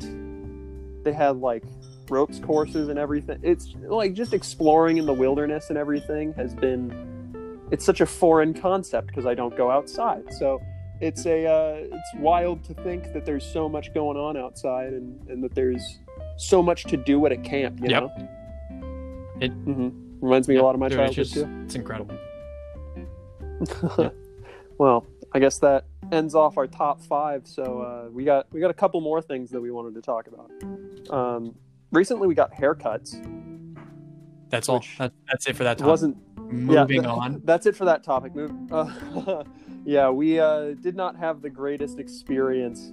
they 1.03 1.13
had 1.13 1.37
like 1.37 1.63
ropes 2.09 2.39
courses 2.39 2.89
and 2.89 2.99
everything. 2.99 3.39
It's 3.43 3.73
like 3.87 4.13
just 4.13 4.33
exploring 4.33 4.97
in 4.97 5.05
the 5.05 5.13
wilderness 5.13 5.69
and 5.69 5.77
everything 5.77 6.33
has 6.33 6.53
been. 6.53 7.13
It's 7.71 7.83
such 7.85 8.01
a 8.01 8.05
foreign 8.05 8.53
concept 8.53 9.07
because 9.07 9.25
I 9.25 9.33
don't 9.33 9.55
go 9.57 9.71
outside. 9.71 10.31
So 10.33 10.61
it's 11.01 11.25
a 11.25 11.45
uh, 11.47 11.75
it's 11.91 12.13
wild 12.17 12.63
to 12.65 12.73
think 12.75 13.11
that 13.13 13.25
there's 13.25 13.45
so 13.45 13.67
much 13.67 13.93
going 13.93 14.17
on 14.17 14.37
outside 14.37 14.93
and, 14.93 15.27
and 15.29 15.43
that 15.43 15.55
there's 15.55 15.99
so 16.37 16.61
much 16.61 16.83
to 16.85 16.97
do 16.97 17.25
at 17.25 17.31
a 17.31 17.37
camp. 17.37 17.79
You 17.81 17.89
Yep. 17.89 18.03
know. 18.03 18.29
It- 19.41 19.51
hmm 19.51 19.89
reminds 20.21 20.47
me 20.47 20.55
a 20.55 20.63
lot 20.63 20.73
of 20.73 20.79
my 20.79 20.87
childhood 20.89 21.13
just- 21.13 21.33
too. 21.33 21.47
it's 21.65 21.75
incredible 21.75 22.15
well, 24.77 25.05
I 25.33 25.39
guess 25.39 25.59
that 25.59 25.85
ends 26.11 26.35
off 26.35 26.57
our 26.57 26.67
top 26.67 27.01
five. 27.01 27.47
So 27.47 27.81
uh, 27.81 28.09
we 28.11 28.23
got 28.23 28.47
we 28.51 28.59
got 28.59 28.71
a 28.71 28.75
couple 28.75 29.01
more 29.01 29.21
things 29.21 29.49
that 29.51 29.61
we 29.61 29.71
wanted 29.71 29.95
to 29.95 30.01
talk 30.01 30.27
about. 30.27 30.51
Um, 31.09 31.55
recently, 31.91 32.27
we 32.27 32.35
got 32.35 32.53
haircuts. 32.53 33.15
that's 34.49 34.69
all 34.69 34.83
that, 34.97 35.13
that's 35.27 35.47
it 35.47 35.55
for 35.55 35.63
that 35.63 35.79
It 35.79 35.85
wasn't 35.85 36.17
moving 36.37 37.03
yeah, 37.03 37.09
on 37.09 37.41
That's 37.45 37.65
it 37.65 37.75
for 37.75 37.85
that 37.85 38.03
topic. 38.03 38.35
Move. 38.35 38.51
Uh, 38.71 39.43
yeah, 39.85 40.09
we 40.09 40.39
uh, 40.39 40.73
did 40.81 40.95
not 40.95 41.15
have 41.17 41.41
the 41.41 41.49
greatest 41.49 41.99
experience 41.99 42.91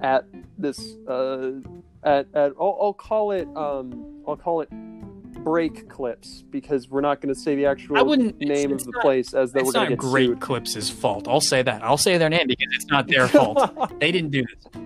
at 0.00 0.26
this. 0.58 0.96
Uh, 1.08 1.60
at 2.02 2.26
at 2.34 2.52
I'll, 2.60 2.78
I'll 2.80 2.92
call 2.92 3.32
it. 3.32 3.48
Um, 3.56 4.22
I'll 4.26 4.36
call 4.36 4.60
it 4.60 4.68
break 5.34 5.88
clips 5.88 6.42
because 6.50 6.88
we're 6.88 7.00
not 7.00 7.20
going 7.20 7.34
to 7.34 7.38
say 7.40 7.54
the 7.56 7.66
actual 7.66 7.98
I 7.98 8.02
wouldn't- 8.02 8.38
name 8.40 8.72
it's 8.72 8.82
of 8.84 8.86
the 8.86 8.92
not- 8.92 9.02
place 9.02 9.34
as 9.34 9.52
though 9.52 9.60
it's 9.60 9.66
we're 9.66 9.72
going 9.72 9.82
not 9.84 9.90
to 9.90 9.96
get 9.96 9.98
great 9.98 10.28
sued. 10.28 10.40
clips' 10.40 10.90
fault 10.90 11.28
i'll 11.28 11.40
say 11.40 11.62
that 11.62 11.82
i'll 11.82 11.96
say 11.98 12.16
their 12.18 12.28
name 12.30 12.46
because 12.46 12.68
it's 12.72 12.86
not 12.86 13.06
their 13.08 13.28
fault 13.28 13.92
they 14.00 14.10
didn't 14.12 14.30
do 14.30 14.44
this 14.44 14.82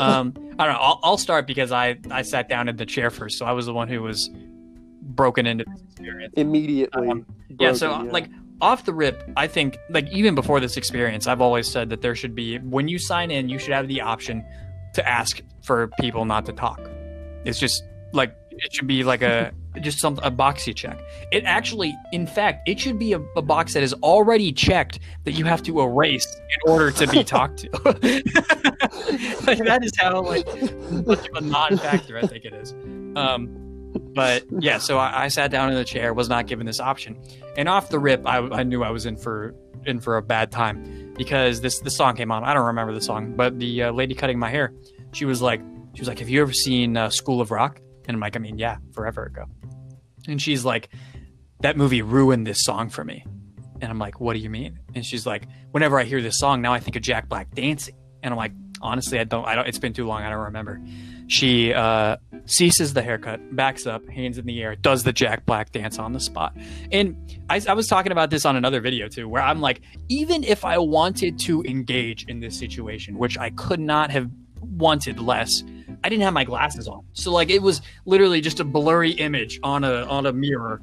um, 0.00 0.34
I 0.58 0.64
don't 0.64 0.74
know. 0.74 0.80
I'll, 0.80 1.00
I'll 1.04 1.16
start 1.16 1.46
because 1.46 1.70
I, 1.70 1.96
I 2.10 2.22
sat 2.22 2.48
down 2.48 2.68
in 2.68 2.76
the 2.76 2.84
chair 2.84 3.08
first, 3.08 3.38
so 3.38 3.46
I 3.46 3.52
was 3.52 3.66
the 3.66 3.72
one 3.72 3.86
who 3.86 4.02
was 4.02 4.28
broken 5.00 5.46
into 5.46 5.64
this 5.64 5.80
experience. 5.82 6.34
Immediately. 6.36 7.08
Um, 7.08 7.24
yeah, 7.60 7.72
so 7.72 7.88
broken, 7.90 8.10
like 8.10 8.26
off 8.60 8.84
the 8.84 8.92
rip, 8.92 9.22
I 9.36 9.46
think 9.46 9.78
like 9.90 10.08
even 10.10 10.34
before 10.34 10.58
this 10.58 10.76
experience, 10.76 11.28
I've 11.28 11.40
always 11.40 11.70
said 11.70 11.88
that 11.90 12.02
there 12.02 12.16
should 12.16 12.34
be 12.34 12.58
when 12.58 12.88
you 12.88 12.98
sign 12.98 13.30
in, 13.30 13.48
you 13.48 13.58
should 13.60 13.72
have 13.72 13.86
the 13.86 14.00
option 14.00 14.44
to 14.94 15.08
ask 15.08 15.40
for 15.62 15.88
people 16.00 16.24
not 16.24 16.46
to 16.46 16.52
talk. 16.52 16.80
It's 17.44 17.58
just 17.60 17.84
like 18.12 18.34
it 18.50 18.72
should 18.72 18.88
be 18.88 19.04
like 19.04 19.22
a 19.22 19.52
just 19.80 19.98
some 19.98 20.18
a 20.22 20.30
box 20.30 20.66
you 20.66 20.74
check. 20.74 20.98
It 21.32 21.44
actually, 21.44 21.96
in 22.12 22.26
fact, 22.26 22.68
it 22.68 22.80
should 22.80 22.98
be 22.98 23.12
a, 23.12 23.20
a 23.36 23.42
box 23.42 23.74
that 23.74 23.82
is 23.82 23.92
already 23.94 24.52
checked 24.52 24.98
that 25.24 25.32
you 25.32 25.44
have 25.44 25.62
to 25.64 25.80
erase 25.80 26.26
in 26.26 26.70
order 26.70 26.90
to 26.90 27.06
be 27.06 27.22
talked 27.22 27.58
to. 27.58 27.70
like 29.46 29.58
that 29.58 29.80
is 29.82 29.92
how 29.96 30.22
like 30.22 30.46
much 31.06 31.28
of 31.28 31.36
a 31.36 31.40
non-factor 31.40 32.18
I 32.18 32.26
think 32.26 32.44
it 32.44 32.52
is. 32.52 32.72
Um, 33.16 33.48
but 34.14 34.44
yeah, 34.58 34.78
so 34.78 34.98
I, 34.98 35.24
I 35.24 35.28
sat 35.28 35.50
down 35.50 35.70
in 35.70 35.76
the 35.76 35.84
chair, 35.84 36.14
was 36.14 36.28
not 36.28 36.46
given 36.46 36.66
this 36.66 36.80
option, 36.80 37.16
and 37.56 37.68
off 37.68 37.88
the 37.88 37.98
rip, 37.98 38.26
I, 38.26 38.38
I 38.38 38.62
knew 38.62 38.82
I 38.82 38.90
was 38.90 39.06
in 39.06 39.16
for 39.16 39.54
in 39.86 40.00
for 40.00 40.16
a 40.16 40.22
bad 40.22 40.50
time 40.50 41.14
because 41.16 41.60
this 41.60 41.80
this 41.80 41.96
song 41.96 42.16
came 42.16 42.30
on. 42.30 42.44
I 42.44 42.54
don't 42.54 42.66
remember 42.66 42.92
the 42.92 43.00
song, 43.00 43.34
but 43.36 43.58
the 43.58 43.84
uh, 43.84 43.92
lady 43.92 44.14
cutting 44.14 44.38
my 44.38 44.50
hair, 44.50 44.72
she 45.12 45.24
was 45.24 45.42
like, 45.42 45.60
she 45.94 46.00
was 46.00 46.08
like, 46.08 46.18
"Have 46.18 46.28
you 46.28 46.40
ever 46.42 46.52
seen 46.52 46.96
uh, 46.96 47.10
School 47.10 47.40
of 47.40 47.50
Rock?" 47.50 47.80
And 48.10 48.16
I'm 48.16 48.20
like, 48.20 48.36
"I 48.36 48.40
mean, 48.40 48.58
yeah, 48.58 48.78
forever 48.92 49.24
ago." 49.24 49.44
And 50.26 50.42
she's 50.42 50.64
like, 50.64 50.88
"That 51.60 51.76
movie 51.76 52.02
ruined 52.02 52.46
this 52.46 52.62
song 52.64 52.90
for 52.90 53.04
me." 53.04 53.24
And 53.80 53.90
I'm 53.90 53.98
like, 53.98 54.20
"What 54.20 54.34
do 54.34 54.40
you 54.40 54.50
mean?" 54.50 54.80
And 54.94 55.06
she's 55.06 55.26
like, 55.26 55.46
"Whenever 55.70 55.98
I 55.98 56.04
hear 56.04 56.20
this 56.20 56.38
song, 56.38 56.60
now 56.60 56.72
I 56.72 56.80
think 56.80 56.96
of 56.96 57.02
Jack 57.02 57.28
Black 57.28 57.54
dancing." 57.54 57.94
And 58.22 58.34
I'm 58.34 58.38
like, 58.38 58.52
"Honestly, 58.82 59.20
I 59.20 59.24
don't. 59.24 59.46
I 59.46 59.54
don't. 59.54 59.68
It's 59.68 59.78
been 59.78 59.92
too 59.92 60.06
long. 60.06 60.22
I 60.22 60.30
don't 60.30 60.44
remember." 60.44 60.80
She 61.28 61.72
uh, 61.72 62.16
ceases 62.46 62.92
the 62.92 63.02
haircut, 63.02 63.54
backs 63.54 63.86
up, 63.86 64.08
hands 64.08 64.36
in 64.36 64.46
the 64.46 64.60
air, 64.60 64.74
does 64.74 65.04
the 65.04 65.12
Jack 65.12 65.46
Black 65.46 65.70
dance 65.70 65.96
on 65.96 66.12
the 66.12 66.18
spot. 66.18 66.56
And 66.90 67.14
I, 67.48 67.62
I 67.68 67.74
was 67.74 67.86
talking 67.86 68.10
about 68.10 68.30
this 68.30 68.44
on 68.44 68.56
another 68.56 68.80
video 68.80 69.06
too, 69.06 69.28
where 69.28 69.40
I'm 69.40 69.60
like, 69.60 69.80
even 70.08 70.42
if 70.42 70.64
I 70.64 70.78
wanted 70.78 71.38
to 71.40 71.62
engage 71.62 72.24
in 72.24 72.40
this 72.40 72.58
situation, 72.58 73.16
which 73.16 73.38
I 73.38 73.50
could 73.50 73.78
not 73.78 74.10
have 74.10 74.28
wanted 74.60 75.18
less, 75.20 75.62
I 76.04 76.08
didn't 76.08 76.22
have 76.22 76.34
my 76.34 76.44
glasses 76.44 76.88
on. 76.88 77.04
So 77.12 77.32
like 77.32 77.50
it 77.50 77.62
was 77.62 77.82
literally 78.06 78.40
just 78.40 78.60
a 78.60 78.64
blurry 78.64 79.10
image 79.12 79.58
on 79.62 79.84
a 79.84 80.04
on 80.04 80.26
a 80.26 80.32
mirror, 80.32 80.80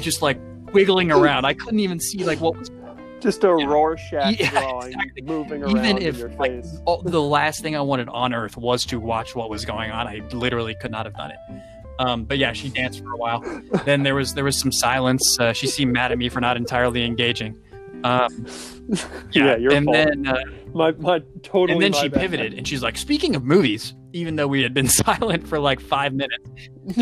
just 0.00 0.22
like 0.22 0.38
wiggling 0.72 1.10
around. 1.10 1.44
I 1.44 1.54
couldn't 1.54 1.80
even 1.80 2.00
see 2.00 2.24
like 2.24 2.40
what 2.40 2.56
was 2.56 2.70
Just 3.20 3.42
a 3.44 3.56
Yeah. 3.58 3.66
Rorschach 3.66 4.36
Yeah, 4.40 4.50
drawing 4.50 4.88
exactly. 4.92 5.22
moving 5.22 5.62
around 5.62 5.76
even 5.78 5.96
in 5.98 6.02
if 6.02 6.18
your 6.18 6.28
like 6.30 6.52
face. 6.62 6.78
all, 6.84 7.02
the 7.02 7.20
last 7.22 7.62
thing 7.62 7.74
I 7.76 7.80
wanted 7.80 8.08
on 8.08 8.32
earth 8.34 8.56
was 8.56 8.84
to 8.86 8.98
watch 9.00 9.34
what 9.34 9.50
was 9.50 9.64
going 9.64 9.90
on. 9.90 10.06
I 10.06 10.20
literally 10.32 10.74
could 10.80 10.90
not 10.92 11.04
have 11.06 11.16
done 11.16 11.32
it. 11.32 11.38
Um, 12.00 12.22
but 12.24 12.38
yeah, 12.38 12.52
she 12.52 12.68
danced 12.68 13.02
for 13.02 13.10
a 13.12 13.16
while. 13.16 13.42
then 13.84 14.04
there 14.04 14.14
was 14.14 14.34
there 14.34 14.44
was 14.44 14.56
some 14.58 14.70
silence. 14.70 15.36
Uh, 15.40 15.52
she 15.52 15.66
seemed 15.66 15.92
mad 15.92 16.12
at 16.12 16.18
me 16.18 16.28
for 16.28 16.40
not 16.40 16.56
entirely 16.56 17.04
engaging. 17.04 17.56
Um, 18.04 18.46
yeah, 19.32 19.56
Yeah, 19.56 19.72
and 19.72 19.84
fault. 19.86 19.94
then 19.96 20.26
uh, 20.26 20.38
my 20.74 20.92
my 20.92 21.20
totally. 21.42 21.72
and 21.72 21.82
then 21.82 21.92
she 22.00 22.08
bad. 22.08 22.20
pivoted 22.20 22.54
and 22.54 22.66
she's 22.66 22.82
like, 22.82 22.96
speaking 22.96 23.34
of 23.36 23.44
movies, 23.44 23.94
even 24.12 24.36
though 24.36 24.46
we 24.48 24.62
had 24.62 24.72
been 24.74 24.88
silent 24.88 25.46
for 25.46 25.58
like 25.58 25.80
five 25.80 26.12
minutes, 26.14 26.44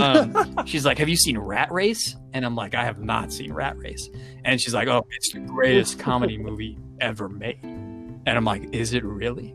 um, 0.00 0.56
she's 0.66 0.84
like, 0.86 0.98
have 0.98 1.08
you 1.08 1.16
seen 1.16 1.38
Rat 1.38 1.70
Race? 1.70 2.16
And 2.32 2.44
I'm 2.44 2.54
like, 2.56 2.74
I 2.74 2.84
have 2.84 2.98
not 3.00 3.32
seen 3.32 3.52
Rat 3.52 3.76
Race. 3.78 4.08
And 4.44 4.60
she's 4.60 4.74
like, 4.74 4.88
oh, 4.88 5.06
it's 5.16 5.32
the 5.32 5.40
greatest 5.40 5.98
comedy 5.98 6.38
movie 6.38 6.78
ever 7.00 7.28
made. 7.28 7.58
And 7.62 8.28
I'm 8.28 8.44
like, 8.44 8.74
is 8.74 8.92
it 8.94 9.04
really? 9.04 9.54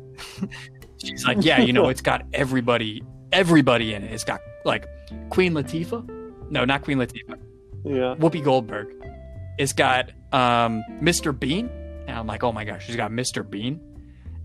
she's 0.97 1.25
like, 1.25 1.38
yeah, 1.41 1.60
you 1.60 1.73
know, 1.73 1.89
it's 1.89 2.01
got 2.01 2.25
everybody, 2.34 3.04
everybody 3.32 3.93
in 3.93 4.04
it. 4.04 4.12
It's 4.13 4.23
got 4.23 4.39
like 4.65 4.86
Queen 5.30 5.54
Latifah. 5.54 6.08
No, 6.51 6.65
not 6.65 6.84
Queen 6.84 6.97
Latifah. 6.97 7.38
Yeah. 7.84 8.15
Whoopi 8.19 8.43
Goldberg. 8.43 8.93
It's 9.57 9.73
got 9.73 10.11
um, 10.31 10.83
Mr. 11.01 11.37
Bean, 11.37 11.69
and 12.07 12.17
I'm 12.17 12.27
like, 12.27 12.43
oh 12.43 12.51
my 12.51 12.63
gosh, 12.63 12.85
she's 12.85 12.95
got 12.95 13.11
Mr. 13.11 13.47
Bean, 13.47 13.79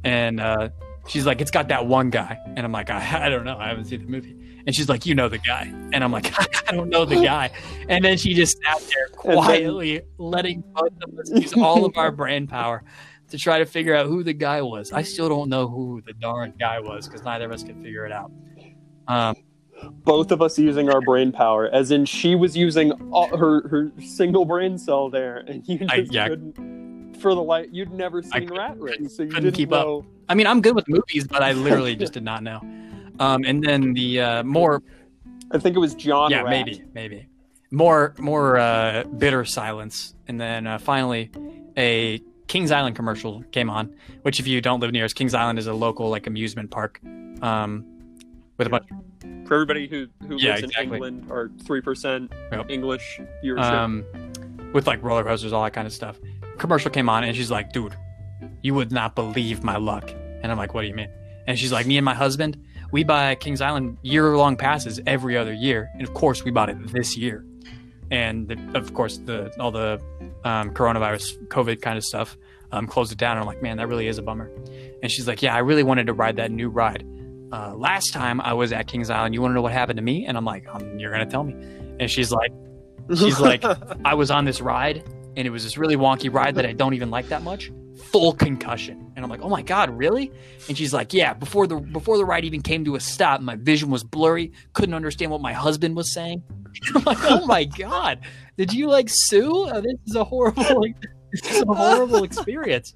and 0.04 0.40
uh, 0.40 0.68
she's 1.06 1.26
like, 1.26 1.40
it's 1.40 1.50
got 1.50 1.68
that 1.68 1.86
one 1.86 2.10
guy, 2.10 2.38
and 2.56 2.60
I'm 2.60 2.72
like, 2.72 2.90
I, 2.90 3.24
I 3.26 3.28
don't 3.28 3.44
know, 3.44 3.56
I 3.58 3.68
haven't 3.68 3.86
seen 3.86 4.00
the 4.00 4.10
movie, 4.10 4.36
and 4.66 4.74
she's 4.74 4.88
like, 4.88 5.06
you 5.06 5.14
know 5.14 5.28
the 5.28 5.38
guy, 5.38 5.72
and 5.92 6.02
I'm 6.02 6.12
like, 6.12 6.32
I 6.68 6.72
don't 6.72 6.88
know 6.88 7.04
the 7.04 7.22
guy, 7.22 7.50
and 7.88 8.04
then 8.04 8.18
she 8.18 8.34
just 8.34 8.58
sat 8.62 8.80
there 8.80 9.08
quietly 9.12 10.02
letting 10.18 10.62
both 10.74 10.92
of 11.02 11.18
us 11.18 11.30
use 11.30 11.54
all 11.54 11.84
of 11.84 11.96
our 11.96 12.10
brain 12.10 12.46
power 12.46 12.82
to 13.28 13.38
try 13.38 13.58
to 13.58 13.66
figure 13.66 13.94
out 13.94 14.06
who 14.06 14.22
the 14.22 14.32
guy 14.32 14.62
was. 14.62 14.92
I 14.92 15.02
still 15.02 15.28
don't 15.28 15.48
know 15.48 15.66
who 15.66 16.00
the 16.06 16.12
darn 16.12 16.54
guy 16.58 16.78
was 16.80 17.08
because 17.08 17.24
neither 17.24 17.46
of 17.46 17.52
us 17.52 17.64
could 17.64 17.76
figure 17.82 18.06
it 18.06 18.12
out. 18.12 18.30
Um, 19.08 19.34
Both 20.04 20.30
of 20.32 20.40
us 20.40 20.58
using 20.58 20.88
our 20.90 21.00
brain 21.00 21.32
power, 21.32 21.68
as 21.68 21.90
in 21.90 22.04
she 22.06 22.34
was 22.34 22.56
using 22.56 22.92
all, 23.12 23.36
her 23.36 23.66
her 23.68 23.92
single 24.00 24.44
brain 24.44 24.78
cell 24.78 25.10
there, 25.10 25.38
and 25.46 25.66
you 25.68 25.78
just 25.78 25.92
I- 25.92 26.06
yeah. 26.10 26.28
couldn't. 26.28 27.14
For 27.18 27.34
the 27.34 27.42
light, 27.42 27.70
you'd 27.72 27.92
never 27.92 28.22
seen 28.22 28.32
couldn't- 28.32 28.56
Rat 28.56 28.78
Race, 28.78 29.16
so 29.16 29.22
you 29.22 29.30
couldn't 29.30 29.44
didn't 29.44 29.56
keep 29.56 29.72
up. 29.72 30.04
I 30.28 30.34
mean, 30.34 30.46
I'm 30.46 30.60
good 30.60 30.74
with 30.74 30.86
movies, 30.86 31.26
but 31.26 31.42
I 31.42 31.52
literally 31.52 31.96
just 31.96 32.12
did 32.12 32.22
not 32.24 32.42
know. 32.42 32.60
Um, 33.18 33.42
and 33.44 33.62
then 33.64 33.94
the 33.94 34.20
uh, 34.20 34.42
more, 34.44 34.82
I 35.50 35.58
think 35.58 35.76
it 35.76 35.78
was 35.78 35.94
John. 35.94 36.30
yeah, 36.30 36.42
Rat. 36.42 36.50
maybe, 36.50 36.82
maybe 36.94 37.26
more, 37.70 38.14
more 38.18 38.58
uh, 38.58 39.04
bitter 39.16 39.44
silence, 39.46 40.14
and 40.28 40.38
then 40.38 40.66
uh, 40.66 40.76
finally, 40.78 41.30
a 41.78 42.20
Kings 42.48 42.70
Island 42.70 42.96
commercial 42.96 43.42
came 43.50 43.70
on. 43.70 43.94
Which, 44.22 44.38
if 44.38 44.46
you 44.46 44.60
don't 44.60 44.80
live 44.80 44.92
near 44.92 45.04
us, 45.06 45.14
Kings 45.14 45.32
Island 45.34 45.58
is 45.58 45.66
a 45.66 45.74
local 45.74 46.10
like 46.10 46.26
amusement 46.26 46.70
park, 46.70 47.00
um, 47.42 47.84
with 48.58 48.66
a 48.66 48.70
bunch. 48.70 48.84
For 49.46 49.54
everybody 49.54 49.86
who 49.88 50.06
who 50.26 50.36
Yeah, 50.36 50.52
lives 50.52 50.64
exactly. 50.64 50.86
in 50.86 50.92
England 50.94 51.26
or 51.30 51.50
three 51.64 51.80
percent 51.80 52.32
Yep. 52.52 52.70
English 52.70 53.20
viewership. 53.44 53.60
um, 53.62 54.04
with 54.72 54.86
like 54.86 55.02
roller 55.02 55.24
coasters, 55.24 55.52
all 55.52 55.62
that 55.64 55.72
kind 55.72 55.86
of 55.86 55.92
stuff. 55.92 56.18
Commercial 56.58 56.90
came 56.90 57.08
on, 57.08 57.24
and 57.24 57.36
she's 57.36 57.50
like, 57.50 57.72
"Dude, 57.72 57.94
you 58.62 58.74
would 58.74 58.90
not 58.92 59.14
believe 59.14 59.62
my 59.62 59.76
luck." 59.76 60.10
And 60.42 60.50
I'm 60.50 60.58
like, 60.58 60.74
"What 60.74 60.82
do 60.82 60.88
you 60.88 60.94
mean?" 60.94 61.08
And 61.46 61.58
she's 61.58 61.72
like, 61.72 61.86
"Me 61.86 61.96
and 61.98 62.04
my 62.04 62.14
husband, 62.14 62.56
we 62.92 63.04
buy 63.04 63.34
Kings 63.36 63.60
Island 63.60 63.98
year-long 64.02 64.56
passes 64.56 65.00
every 65.06 65.36
other 65.36 65.52
year, 65.52 65.90
and 65.94 66.02
of 66.02 66.14
course, 66.14 66.44
we 66.44 66.50
bought 66.50 66.68
it 66.70 66.76
this 66.92 67.16
year. 67.16 67.44
And 68.10 68.48
the, 68.48 68.56
of 68.78 68.94
course, 68.94 69.18
the 69.18 69.52
all 69.60 69.70
the 69.70 70.00
um, 70.44 70.70
coronavirus, 70.72 71.46
COVID 71.48 71.82
kind 71.82 71.96
of 71.98 72.04
stuff, 72.04 72.36
um, 72.72 72.86
closed 72.86 73.10
it 73.12 73.18
down. 73.18 73.32
And 73.32 73.40
I'm 73.40 73.46
like, 73.46 73.62
man, 73.62 73.76
that 73.78 73.88
really 73.88 74.06
is 74.06 74.18
a 74.18 74.22
bummer. 74.22 74.48
And 75.02 75.10
she's 75.10 75.26
like, 75.26 75.42
yeah, 75.42 75.54
I 75.54 75.58
really 75.58 75.82
wanted 75.82 76.06
to 76.06 76.12
ride 76.12 76.36
that 76.36 76.50
new 76.52 76.68
ride. 76.68 77.04
Uh, 77.52 77.74
last 77.76 78.12
time 78.12 78.40
I 78.40 78.52
was 78.52 78.72
at 78.72 78.86
Kings 78.86 79.08
Island, 79.10 79.34
you 79.34 79.40
want 79.40 79.52
to 79.52 79.54
know 79.54 79.62
what 79.62 79.72
happened 79.72 79.98
to 79.98 80.02
me? 80.02 80.26
And 80.26 80.36
I'm 80.36 80.44
like, 80.44 80.66
um, 80.68 80.98
you're 80.98 81.12
gonna 81.12 81.26
tell 81.26 81.44
me. 81.44 81.54
And 82.00 82.10
she's 82.10 82.32
like, 82.32 82.52
she's 83.16 83.40
like, 83.40 83.64
I 84.04 84.14
was 84.14 84.30
on 84.30 84.44
this 84.44 84.60
ride, 84.60 85.04
and 85.36 85.46
it 85.46 85.50
was 85.50 85.62
this 85.62 85.78
really 85.78 85.96
wonky 85.96 86.32
ride 86.32 86.56
that 86.56 86.66
I 86.66 86.72
don't 86.72 86.94
even 86.94 87.10
like 87.10 87.28
that 87.28 87.42
much. 87.42 87.70
Full 88.10 88.32
concussion, 88.32 89.10
and 89.16 89.24
I'm 89.24 89.30
like, 89.30 89.40
"Oh 89.40 89.48
my 89.48 89.62
god, 89.62 89.88
really?" 89.88 90.30
And 90.68 90.76
she's 90.76 90.92
like, 90.92 91.14
"Yeah." 91.14 91.32
Before 91.32 91.66
the 91.66 91.76
before 91.76 92.18
the 92.18 92.26
ride 92.26 92.44
even 92.44 92.60
came 92.60 92.84
to 92.84 92.94
a 92.94 93.00
stop, 93.00 93.40
my 93.40 93.56
vision 93.56 93.88
was 93.88 94.04
blurry. 94.04 94.52
Couldn't 94.74 94.94
understand 94.94 95.30
what 95.30 95.40
my 95.40 95.54
husband 95.54 95.96
was 95.96 96.12
saying. 96.12 96.42
I'm 96.94 97.04
like, 97.04 97.18
"Oh 97.22 97.46
my 97.46 97.64
god, 97.64 98.20
did 98.58 98.70
you 98.74 98.88
like 98.88 99.06
sue? 99.08 99.64
Uh, 99.64 99.80
this 99.80 99.94
is 100.06 100.14
a 100.14 100.24
horrible, 100.24 100.78
like, 100.78 100.94
this 101.32 101.50
is 101.50 101.62
a 101.62 101.72
horrible 101.72 102.22
experience." 102.30 102.92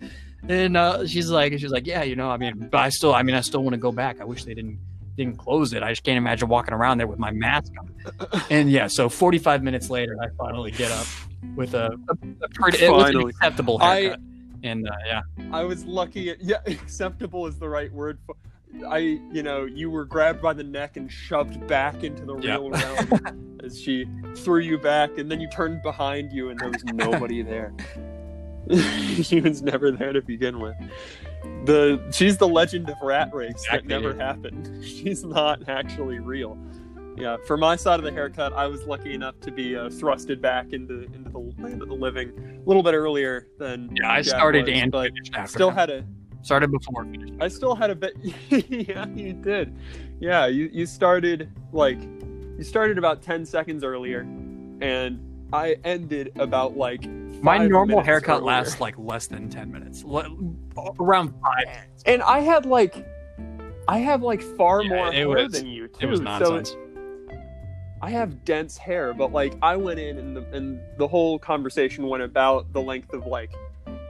And 0.48 0.76
uh, 0.76 1.06
she's 1.06 1.28
like, 1.30 1.52
she's 1.58 1.70
like, 1.70 1.86
"Yeah, 1.86 2.02
you 2.02 2.16
know, 2.16 2.30
I 2.30 2.36
mean, 2.36 2.68
but 2.70 2.78
I 2.78 2.88
still, 2.88 3.14
I 3.14 3.22
mean, 3.22 3.34
I 3.36 3.40
still 3.42 3.62
want 3.62 3.74
to 3.74 3.78
go 3.78 3.92
back. 3.92 4.20
I 4.20 4.24
wish 4.24 4.44
they 4.44 4.54
didn't 4.54 4.78
didn't 5.16 5.36
close 5.36 5.72
it. 5.74 5.82
I 5.82 5.90
just 5.90 6.02
can't 6.02 6.16
imagine 6.16 6.48
walking 6.48 6.72
around 6.74 6.98
there 6.98 7.06
with 7.06 7.18
my 7.18 7.30
mask 7.30 7.72
on." 7.78 7.90
And 8.50 8.70
yeah, 8.70 8.86
so 8.86 9.08
45 9.08 9.62
minutes 9.62 9.90
later, 9.90 10.16
I 10.22 10.28
finally 10.38 10.70
get 10.70 10.90
up 10.92 11.06
with 11.56 11.74
a, 11.74 11.90
a, 12.08 12.14
a 12.44 12.48
pretty, 12.54 12.84
it 12.84 12.90
was 12.90 13.10
an 13.10 13.20
acceptable 13.28 13.78
I- 13.80 13.94
haircut. 14.00 14.20
and 14.64 14.88
uh, 14.88 14.92
yeah, 15.06 15.20
I 15.52 15.62
was 15.64 15.84
lucky. 15.84 16.34
Yeah, 16.40 16.56
acceptable 16.66 17.46
is 17.46 17.58
the 17.58 17.68
right 17.68 17.92
word. 17.92 18.18
For, 18.26 18.34
I, 18.88 18.98
you 18.98 19.42
know, 19.42 19.64
you 19.66 19.90
were 19.90 20.04
grabbed 20.04 20.40
by 20.40 20.52
the 20.52 20.62
neck 20.62 20.96
and 20.96 21.10
shoved 21.10 21.66
back 21.66 22.02
into 22.04 22.24
the 22.24 22.36
Yeah. 22.38 22.52
real 22.54 22.70
realm 22.70 23.58
as 23.62 23.78
she 23.80 24.06
threw 24.36 24.60
you 24.60 24.78
back, 24.78 25.18
and 25.18 25.30
then 25.30 25.40
you 25.40 25.48
turned 25.50 25.82
behind 25.82 26.32
you, 26.32 26.48
and 26.50 26.58
there 26.58 26.70
was 26.70 26.82
nobody 26.84 27.42
there. 27.42 27.74
she 29.22 29.40
was 29.40 29.62
never 29.62 29.90
there 29.90 30.12
to 30.12 30.22
begin 30.22 30.60
with. 30.60 30.76
The 31.64 32.00
she's 32.12 32.36
the 32.36 32.48
legend 32.48 32.88
of 32.88 32.96
Rat 33.02 33.34
Race 33.34 33.66
that 33.70 33.86
never 33.86 34.14
happened. 34.14 34.84
She's 34.84 35.24
not 35.24 35.68
actually 35.68 36.18
real. 36.18 36.58
Yeah, 37.16 37.36
for 37.46 37.56
my 37.56 37.76
side 37.76 37.98
of 37.98 38.04
the 38.04 38.12
haircut, 38.12 38.52
I 38.52 38.66
was 38.66 38.84
lucky 38.84 39.14
enough 39.14 39.40
to 39.40 39.50
be 39.50 39.76
uh, 39.76 39.88
thrusted 39.88 40.40
back 40.40 40.72
into 40.72 41.02
into 41.14 41.30
the 41.30 41.38
land 41.38 41.82
of 41.82 41.88
the 41.88 41.94
living 41.94 42.30
a 42.64 42.68
little 42.68 42.82
bit 42.82 42.94
earlier 42.94 43.48
than 43.58 43.94
yeah, 43.94 44.10
I 44.10 44.22
Jack 44.22 44.36
started 44.36 44.66
was, 44.66 44.74
and 44.74 44.92
but 44.92 45.08
finished 45.12 45.34
after. 45.34 45.50
still 45.50 45.70
had 45.70 45.90
a 45.90 46.04
started 46.42 46.70
before. 46.70 47.06
I 47.40 47.48
still 47.48 47.74
had 47.74 47.90
a 47.90 47.94
bit. 47.94 48.16
yeah, 48.50 49.06
you 49.08 49.32
did. 49.32 49.76
Yeah, 50.20 50.46
you 50.46 50.70
you 50.72 50.86
started 50.86 51.50
like 51.72 52.00
you 52.00 52.62
started 52.62 52.98
about 52.98 53.22
ten 53.22 53.44
seconds 53.44 53.84
earlier, 53.84 54.20
and 54.80 55.20
I 55.52 55.76
ended 55.84 56.32
about 56.38 56.76
like 56.76 57.08
My 57.42 57.66
normal 57.66 58.02
haircut 58.02 58.36
earlier. 58.42 58.46
lasts 58.46 58.80
like 58.80 58.94
less 58.98 59.26
than 59.26 59.48
10 59.48 59.70
minutes, 59.72 60.04
Le- 60.04 60.28
around 61.00 61.34
five. 61.42 61.66
and 62.06 62.22
I 62.22 62.40
had 62.40 62.66
like 62.66 63.06
I 63.88 63.98
have 63.98 64.22
like 64.22 64.42
far 64.42 64.82
Yeah, 64.82 64.88
more 64.90 65.12
hair 65.12 65.28
was- 65.28 65.52
than 65.52 65.66
you 65.66 65.88
too. 65.88 65.98
It 66.00 66.06
was 66.06 66.18
So 66.18 66.24
nonsense. 66.24 66.76
I 68.02 68.10
have 68.10 68.44
dense 68.44 68.78
hair, 68.78 69.12
but 69.12 69.32
like 69.32 69.54
I 69.60 69.76
went 69.76 69.98
in 70.00 70.18
and 70.18 70.36
the 70.36 70.42
and 70.56 70.80
the 70.98 71.06
whole 71.08 71.38
conversation 71.38 72.06
went 72.06 72.22
about 72.22 72.72
the 72.72 72.80
length 72.80 73.12
of 73.12 73.26
like 73.26 73.50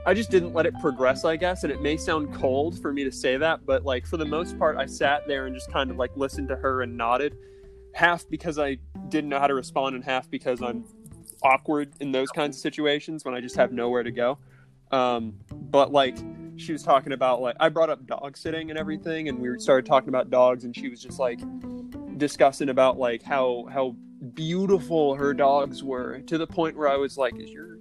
I 0.05 0.13
just 0.15 0.31
didn't 0.31 0.53
let 0.53 0.65
it 0.65 0.73
progress, 0.81 1.25
I 1.25 1.35
guess, 1.35 1.63
and 1.63 1.71
it 1.71 1.81
may 1.81 1.95
sound 1.97 2.33
cold 2.33 2.79
for 2.81 2.91
me 2.91 3.03
to 3.03 3.11
say 3.11 3.37
that, 3.37 3.65
but 3.65 3.83
like 3.83 4.05
for 4.07 4.17
the 4.17 4.25
most 4.25 4.57
part 4.57 4.77
I 4.77 4.85
sat 4.85 5.27
there 5.27 5.45
and 5.45 5.53
just 5.55 5.71
kind 5.71 5.91
of 5.91 5.97
like 5.97 6.11
listened 6.15 6.47
to 6.49 6.55
her 6.55 6.81
and 6.81 6.95
nodded, 6.97 7.35
half 7.93 8.27
because 8.29 8.57
I 8.57 8.77
didn't 9.09 9.29
know 9.29 9.39
how 9.39 9.47
to 9.47 9.53
respond 9.53 9.95
and 9.95 10.03
half 10.03 10.29
because 10.29 10.61
I'm 10.61 10.85
awkward 11.43 11.93
in 11.99 12.11
those 12.11 12.29
kinds 12.29 12.57
of 12.57 12.61
situations 12.61 13.25
when 13.25 13.33
I 13.33 13.41
just 13.41 13.55
have 13.55 13.71
nowhere 13.71 14.03
to 14.03 14.11
go. 14.11 14.37
Um, 14.91 15.35
but 15.51 15.91
like 15.91 16.17
she 16.57 16.73
was 16.73 16.83
talking 16.83 17.13
about 17.13 17.41
like 17.41 17.55
I 17.59 17.69
brought 17.69 17.89
up 17.89 18.05
dog 18.05 18.37
sitting 18.37 18.69
and 18.69 18.77
everything 18.77 19.29
and 19.29 19.39
we 19.39 19.57
started 19.59 19.85
talking 19.85 20.09
about 20.09 20.29
dogs 20.29 20.63
and 20.63 20.75
she 20.75 20.89
was 20.89 21.01
just 21.01 21.19
like 21.19 21.39
discussing 22.17 22.69
about 22.69 22.99
like 22.99 23.23
how 23.23 23.67
how 23.71 23.95
beautiful 24.33 25.15
her 25.15 25.33
dogs 25.33 25.83
were 25.83 26.19
to 26.21 26.37
the 26.37 26.47
point 26.47 26.77
where 26.77 26.87
I 26.87 26.97
was 26.97 27.17
like, 27.17 27.35
"Is 27.39 27.49
your 27.49 27.79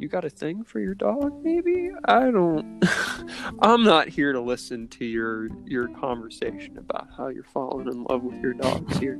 you 0.00 0.08
got 0.08 0.24
a 0.24 0.30
thing 0.30 0.64
for 0.64 0.80
your 0.80 0.94
dog? 0.94 1.42
Maybe 1.44 1.90
I 2.06 2.30
don't. 2.30 2.82
I'm 3.60 3.82
not 3.82 4.08
here 4.08 4.32
to 4.32 4.40
listen 4.40 4.88
to 4.88 5.04
your 5.04 5.48
your 5.66 5.88
conversation 5.88 6.78
about 6.78 7.08
how 7.16 7.28
you're 7.28 7.44
falling 7.44 7.86
in 7.86 8.04
love 8.04 8.22
with 8.22 8.40
your 8.40 8.54
dogs 8.54 8.98
here." 8.98 9.18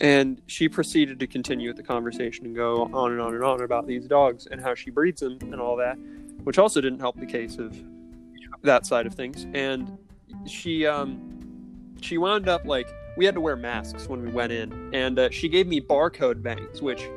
And 0.00 0.40
she 0.46 0.68
proceeded 0.68 1.20
to 1.20 1.26
continue 1.26 1.68
with 1.68 1.76
the 1.76 1.82
conversation 1.82 2.46
and 2.46 2.54
go 2.54 2.90
on 2.92 3.12
and 3.12 3.20
on 3.20 3.34
and 3.34 3.44
on 3.44 3.62
about 3.62 3.86
these 3.86 4.06
dogs 4.06 4.46
and 4.46 4.60
how 4.60 4.74
she 4.74 4.90
breeds 4.90 5.20
them 5.20 5.38
and 5.40 5.60
all 5.60 5.76
that, 5.76 5.96
which 6.44 6.58
also 6.58 6.80
didn't 6.80 7.00
help 7.00 7.18
the 7.18 7.26
case 7.26 7.58
of 7.58 7.76
that 8.62 8.86
side 8.86 9.06
of 9.06 9.14
things. 9.14 9.46
And 9.54 9.98
she 10.46 10.86
um 10.86 11.20
she 12.00 12.18
wound 12.18 12.48
up 12.48 12.64
like 12.64 12.88
we 13.16 13.24
had 13.24 13.34
to 13.34 13.40
wear 13.40 13.56
masks 13.56 14.08
when 14.08 14.22
we 14.22 14.30
went 14.30 14.52
in, 14.52 14.94
and 14.94 15.18
uh, 15.18 15.30
she 15.30 15.48
gave 15.48 15.66
me 15.66 15.80
barcode 15.80 16.42
bangs, 16.42 16.80
which 16.80 17.08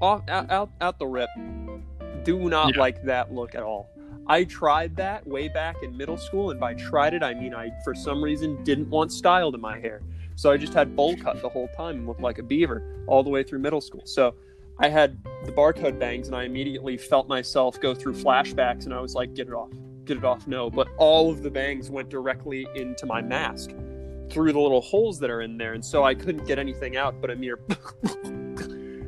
off 0.00 0.22
out, 0.28 0.50
out 0.50 0.70
out 0.80 0.98
the 0.98 1.06
rip, 1.06 1.30
do 2.26 2.50
not 2.50 2.74
Yeah. 2.74 2.80
like 2.80 3.02
that 3.04 3.32
look 3.32 3.54
at 3.54 3.62
all. 3.62 3.88
I 4.26 4.44
tried 4.44 4.96
that 4.96 5.26
way 5.26 5.48
back 5.48 5.82
in 5.82 5.96
middle 5.96 6.16
school, 6.16 6.50
and 6.50 6.58
by 6.60 6.74
tried 6.74 7.14
it, 7.14 7.22
I 7.22 7.32
mean 7.32 7.54
I 7.54 7.70
for 7.84 7.94
some 7.94 8.22
reason 8.22 8.62
didn't 8.64 8.90
want 8.90 9.12
style 9.12 9.50
to 9.52 9.58
my 9.58 9.78
hair, 9.78 10.02
so 10.34 10.50
I 10.50 10.56
just 10.56 10.74
had 10.74 10.96
bowl 10.96 11.16
cut 11.16 11.40
the 11.40 11.48
whole 11.48 11.68
time 11.76 11.98
and 11.98 12.06
looked 12.06 12.20
like 12.20 12.38
a 12.38 12.42
beaver 12.42 12.82
all 13.06 13.22
the 13.22 13.30
way 13.30 13.42
through 13.44 13.60
middle 13.60 13.80
school. 13.80 14.02
So 14.04 14.34
I 14.78 14.88
had 14.88 15.16
the 15.44 15.52
barcode 15.52 15.98
bangs, 15.98 16.26
and 16.26 16.36
I 16.36 16.42
immediately 16.42 16.96
felt 16.98 17.28
myself 17.28 17.80
go 17.80 17.94
through 17.94 18.14
flashbacks, 18.14 18.84
and 18.84 18.92
I 18.92 19.00
was 19.00 19.14
like, 19.14 19.32
"Get 19.34 19.46
it 19.48 19.54
off, 19.54 19.70
get 20.04 20.16
it 20.18 20.24
off." 20.24 20.46
No, 20.48 20.68
but 20.68 20.88
all 20.98 21.30
of 21.30 21.42
the 21.42 21.50
bangs 21.50 21.90
went 21.90 22.08
directly 22.10 22.66
into 22.74 23.06
my 23.06 23.22
mask 23.22 23.70
through 24.28 24.52
the 24.52 24.58
little 24.60 24.80
holes 24.80 25.20
that 25.20 25.30
are 25.30 25.40
in 25.40 25.56
there, 25.56 25.74
and 25.74 25.84
so 25.84 26.02
I 26.02 26.14
couldn't 26.16 26.46
get 26.46 26.58
anything 26.58 26.96
out 26.96 27.20
but 27.20 27.30
a 27.30 27.36
mere. 27.36 27.60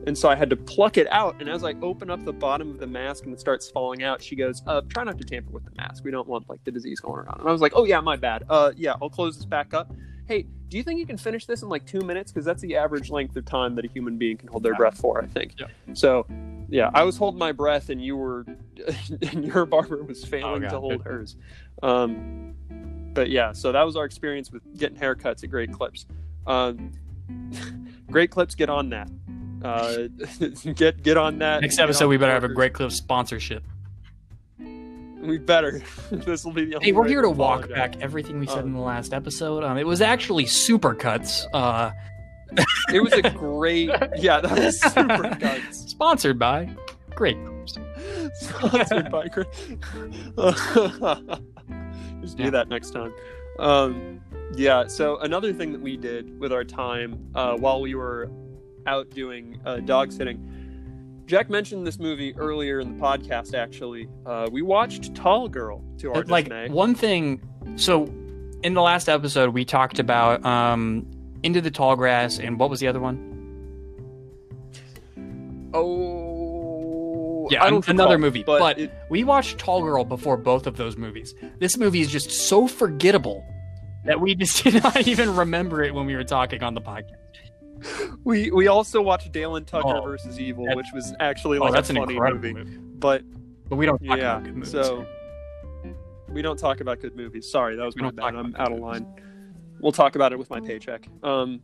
and 0.08 0.16
so 0.16 0.28
I 0.28 0.34
had 0.34 0.50
to 0.50 0.56
pluck 0.56 0.96
it 0.96 1.06
out. 1.12 1.36
And 1.38 1.48
as 1.48 1.62
I 1.62 1.74
open 1.82 2.10
up 2.10 2.24
the 2.24 2.32
bottom 2.32 2.70
of 2.70 2.78
the 2.78 2.86
mask 2.86 3.24
and 3.24 3.32
it 3.32 3.38
starts 3.38 3.70
falling 3.70 4.02
out, 4.02 4.22
she 4.22 4.34
goes, 4.34 4.62
uh, 4.66 4.80
"Try 4.88 5.04
not 5.04 5.18
to 5.18 5.24
tamper 5.24 5.50
with 5.50 5.64
the 5.64 5.70
mask. 5.76 6.02
We 6.02 6.10
don't 6.10 6.26
want 6.26 6.48
like 6.48 6.64
the 6.64 6.72
disease 6.72 6.98
going 6.98 7.20
around." 7.20 7.40
And 7.40 7.48
I 7.48 7.52
was 7.52 7.60
like, 7.60 7.72
"Oh 7.76 7.84
yeah, 7.84 8.00
my 8.00 8.16
bad. 8.16 8.44
Uh, 8.48 8.72
yeah, 8.76 8.94
I'll 9.00 9.10
close 9.10 9.36
this 9.36 9.44
back 9.44 9.74
up." 9.74 9.92
Hey, 10.26 10.46
do 10.68 10.76
you 10.76 10.82
think 10.82 10.98
you 10.98 11.06
can 11.06 11.16
finish 11.16 11.46
this 11.46 11.62
in 11.62 11.68
like 11.68 11.86
two 11.86 12.00
minutes? 12.00 12.32
Because 12.32 12.44
that's 12.44 12.60
the 12.62 12.76
average 12.76 13.10
length 13.10 13.36
of 13.36 13.44
time 13.44 13.74
that 13.76 13.84
a 13.84 13.88
human 13.88 14.18
being 14.18 14.36
can 14.36 14.48
hold 14.48 14.62
their 14.62 14.74
breath 14.74 14.98
for, 14.98 15.22
I 15.22 15.26
think. 15.26 15.54
Yeah. 15.58 15.66
So, 15.94 16.26
yeah, 16.68 16.90
I 16.92 17.02
was 17.04 17.16
holding 17.16 17.38
my 17.38 17.52
breath, 17.52 17.88
and 17.88 18.02
you 18.02 18.16
were, 18.16 18.44
and 19.32 19.44
your 19.44 19.64
barber 19.64 20.02
was 20.02 20.24
failing 20.24 20.64
Oh, 20.64 20.68
to 20.68 20.80
hold 20.80 21.02
hers. 21.02 21.36
Um, 21.82 22.54
but 23.14 23.30
yeah, 23.30 23.52
so 23.52 23.72
that 23.72 23.82
was 23.84 23.96
our 23.96 24.04
experience 24.04 24.52
with 24.52 24.62
getting 24.78 24.98
haircuts 24.98 25.42
at 25.44 25.50
Great 25.50 25.72
Clips. 25.72 26.06
Um, 26.46 26.92
Great 28.10 28.30
Clips, 28.30 28.54
get 28.54 28.68
on 28.70 28.90
that. 28.90 29.08
Uh, 29.64 30.08
get 30.74 31.02
get 31.02 31.16
on 31.16 31.38
that. 31.38 31.60
Next 31.62 31.78
episode, 31.78 32.08
we 32.08 32.16
better 32.16 32.32
have 32.32 32.44
a. 32.44 32.48
Great 32.48 32.72
Clip 32.74 32.90
sponsorship. 32.92 33.62
We 34.58 35.38
better. 35.38 35.82
this 36.10 36.44
will 36.44 36.52
be 36.52 36.64
the. 36.66 36.78
Hey, 36.80 36.92
we're 36.92 37.08
here 37.08 37.22
to 37.22 37.30
walk 37.30 37.64
apologize. 37.64 37.94
back 37.96 38.02
everything 38.02 38.38
we 38.38 38.46
said 38.46 38.58
Um, 38.60 38.66
in 38.68 38.72
the 38.74 38.80
last 38.80 39.12
episode. 39.12 39.64
Um, 39.64 39.76
it 39.76 39.86
was 39.86 40.00
actually 40.00 40.44
supercuts. 40.44 41.44
Uh, 41.52 41.90
It 42.94 43.00
was 43.00 43.12
a 43.12 43.22
great. 43.30 43.90
Yeah, 44.16 44.40
that 44.40 44.58
was 44.58 44.80
super 44.80 45.34
guts. 45.38 45.90
sponsored 45.90 46.38
by 46.38 46.70
Great 47.14 47.36
Clips. 47.44 47.76
Sponsored 48.40 49.10
by 49.10 49.28
Great. 49.28 49.46
Just 52.20 52.36
do 52.36 52.44
Yeah. 52.44 52.50
that 52.50 52.68
next 52.68 52.90
time. 52.90 53.12
Um, 53.58 54.20
yeah. 54.54 54.86
So 54.86 55.18
another 55.18 55.52
thing 55.52 55.72
that 55.72 55.80
we 55.80 55.96
did 55.96 56.38
with 56.40 56.52
our 56.52 56.64
time 56.64 57.18
uh, 57.34 57.56
while 57.56 57.80
we 57.80 57.94
were 57.94 58.30
out 58.88 59.10
doing 59.10 59.60
uh, 59.64 59.76
dog 59.80 60.10
sitting. 60.10 60.42
Jack 61.26 61.50
mentioned 61.50 61.86
this 61.86 61.98
movie 61.98 62.34
earlier 62.36 62.80
in 62.80 62.96
the 62.96 63.02
podcast. 63.02 63.54
Actually, 63.54 64.08
uh, 64.24 64.48
we 64.50 64.62
watched 64.62 65.14
Tall 65.14 65.46
Girl 65.48 65.84
to 65.98 66.12
our 66.14 66.24
like 66.24 66.46
dismay. 66.46 66.68
one 66.70 66.94
thing. 66.94 67.42
So, 67.76 68.04
in 68.62 68.72
the 68.74 68.80
last 68.82 69.08
episode, 69.08 69.50
we 69.50 69.64
talked 69.66 69.98
about 69.98 70.44
um, 70.46 71.06
Into 71.42 71.60
the 71.60 71.70
Tall 71.70 71.96
Grass 71.96 72.38
and 72.38 72.58
what 72.58 72.70
was 72.70 72.80
the 72.80 72.88
other 72.88 72.98
one? 73.00 73.26
Oh, 75.74 77.46
Yeah, 77.50 77.62
I 77.62 77.68
don't 77.70 77.86
another 77.88 78.16
movie, 78.18 78.42
but, 78.42 78.58
but- 78.58 78.78
it- 78.78 78.92
We 79.10 79.22
watched 79.24 79.58
Tall 79.58 79.82
Girl 79.82 80.04
before 80.04 80.36
both 80.38 80.66
of 80.66 80.76
those 80.78 80.96
movies. 80.96 81.34
This 81.58 81.76
movie 81.76 82.00
is 82.00 82.10
just 82.10 82.30
so 82.30 82.66
forgettable 82.66 83.44
that 84.06 84.18
we 84.20 84.34
just 84.34 84.62
did 84.64 84.82
not 84.82 85.06
even 85.06 85.36
remember 85.36 85.82
it 85.82 85.92
when 85.94 86.06
we 86.06 86.16
were 86.16 86.24
talking 86.24 86.62
on 86.62 86.72
the 86.74 86.80
podcast. 86.80 87.27
We 88.24 88.50
we 88.50 88.66
also 88.68 89.00
watched 89.02 89.32
Dale 89.32 89.56
and 89.56 89.66
Tucker 89.66 89.96
Oh, 89.98 90.02
versus 90.02 90.38
Evil, 90.40 90.66
which 90.74 90.86
was 90.94 91.14
actually 91.20 91.58
Oh, 91.58 91.62
like 91.64 91.72
that's 91.72 91.90
a 91.90 91.92
an 91.92 91.98
funny 91.98 92.14
incredible 92.14 92.42
movie. 92.48 92.64
movie. 92.64 92.78
But 92.98 93.22
But 93.68 93.76
we 93.76 93.86
don't 93.86 93.98
talk 94.04 94.18
yeah, 94.18 94.36
about 94.36 94.44
good 94.44 94.54
movies. 94.56 94.70
so 94.72 95.06
we 96.28 96.42
don't 96.42 96.58
talk 96.58 96.80
about 96.80 97.00
good 97.00 97.16
movies. 97.16 97.50
Sorry, 97.50 97.76
that 97.76 97.84
was 97.84 97.94
We 97.94 98.02
my 98.02 98.10
bad. 98.10 98.34
I'm 98.34 98.54
out 98.56 98.72
of 98.72 98.78
line. 98.78 99.06
We'll 99.80 99.92
talk 99.92 100.14
about 100.16 100.32
it 100.32 100.38
with 100.38 100.50
my 100.50 100.60
paycheck. 100.60 101.08
Um. 101.22 101.60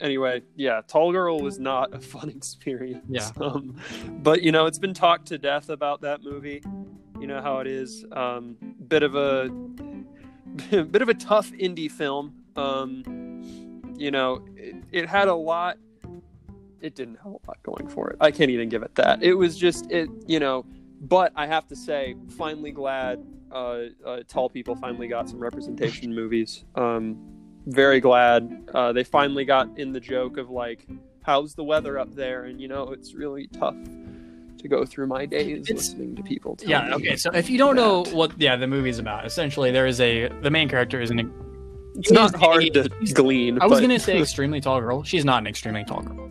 Anyway, 0.00 0.42
yeah, 0.54 0.80
Tall 0.86 1.10
Girl 1.10 1.40
was 1.40 1.58
not 1.58 1.92
a 1.92 1.98
fun 2.14 2.28
experience. 2.28 3.04
Yeah. 3.08 3.30
Um, 3.40 3.74
but 4.22 4.42
you 4.42 4.52
know, 4.52 4.66
it's 4.66 4.78
been 4.78 4.94
talked 4.94 5.26
to 5.28 5.38
death 5.38 5.68
about 5.70 6.02
that 6.02 6.22
movie. 6.22 6.62
You 7.20 7.26
know 7.26 7.42
how 7.42 7.58
it 7.58 7.66
is. 7.66 8.04
Um, 8.12 8.56
bit 8.86 9.02
of 9.02 9.16
a 9.16 9.48
bit 10.70 11.02
of 11.02 11.08
a 11.08 11.14
tough 11.14 11.50
indie 11.52 11.90
film. 11.90 12.34
Um, 12.56 13.02
you 13.98 14.10
know, 14.10 14.44
it, 14.56 14.76
it 14.92 15.08
had 15.08 15.28
a 15.28 15.34
lot. 15.34 15.78
It 16.80 16.94
didn't 16.94 17.16
have 17.16 17.26
a 17.26 17.30
lot 17.30 17.62
going 17.64 17.88
for 17.88 18.10
it. 18.10 18.16
I 18.20 18.30
can't 18.30 18.50
even 18.50 18.68
give 18.68 18.82
it 18.82 18.94
that. 18.94 19.22
It 19.22 19.34
was 19.34 19.56
just 19.56 19.90
it. 19.90 20.08
You 20.26 20.38
know, 20.40 20.64
but 21.00 21.32
I 21.36 21.46
have 21.46 21.66
to 21.68 21.76
say, 21.76 22.14
finally 22.36 22.70
glad 22.70 23.24
uh, 23.50 23.80
uh, 24.06 24.20
tall 24.28 24.48
people 24.48 24.76
finally 24.76 25.08
got 25.08 25.28
some 25.28 25.38
representation 25.40 26.04
in 26.04 26.14
movies. 26.14 26.64
Um, 26.74 27.16
very 27.66 28.00
glad 28.00 28.68
uh, 28.74 28.92
they 28.92 29.04
finally 29.04 29.44
got 29.44 29.78
in 29.78 29.92
the 29.92 30.00
joke 30.00 30.36
of 30.38 30.50
like, 30.50 30.86
how's 31.22 31.54
the 31.54 31.64
weather 31.64 31.98
up 31.98 32.14
there? 32.14 32.44
And 32.44 32.60
you 32.60 32.68
know, 32.68 32.92
it's 32.92 33.14
really 33.14 33.48
tough 33.48 33.76
to 34.58 34.68
go 34.68 34.84
through 34.84 35.06
my 35.06 35.24
days 35.26 35.68
It's- 35.68 35.70
listening 35.76 36.16
to 36.16 36.22
people. 36.22 36.56
Yeah, 36.62 36.94
okay. 36.94 37.16
So 37.16 37.30
if 37.32 37.48
you 37.50 37.58
don't 37.58 37.76
know 37.76 38.04
what 38.12 38.32
yeah 38.40 38.56
the 38.56 38.66
movie's 38.66 38.98
about, 38.98 39.26
essentially 39.26 39.70
there 39.70 39.86
is 39.86 40.00
a 40.00 40.28
the 40.42 40.50
main 40.50 40.68
character 40.68 41.00
is 41.00 41.10
an 41.10 41.18
it's 41.98 42.10
not 42.10 42.30
he's- 42.30 42.40
hard 42.42 42.74
to 42.74 42.88
glean. 43.14 43.60
I 43.60 43.66
was 43.66 43.78
but 43.80 43.82
gonna 43.86 43.98
say 44.00 44.18
extremely 44.22 44.60
tall 44.60 44.80
girl. 44.80 45.02
She's 45.02 45.24
not 45.24 45.42
an 45.42 45.46
extremely 45.46 45.84
tall 45.84 46.02
girl. 46.02 46.30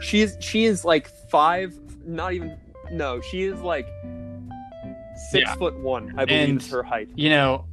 she 0.00 0.20
is 0.22 0.36
she 0.40 0.64
is 0.64 0.84
like 0.84 1.08
five, 1.30 1.74
not 2.06 2.32
even 2.34 2.56
no, 2.92 3.20
she 3.20 3.42
is 3.42 3.60
like 3.60 3.86
six 5.30 5.44
Yeah. 5.48 5.54
foot 5.54 5.78
one. 5.80 6.14
I 6.18 6.24
believe 6.24 6.48
And- 6.50 6.60
is 6.60 6.70
her 6.70 6.82
height. 6.82 7.08
You 7.14 7.30
know, 7.30 7.64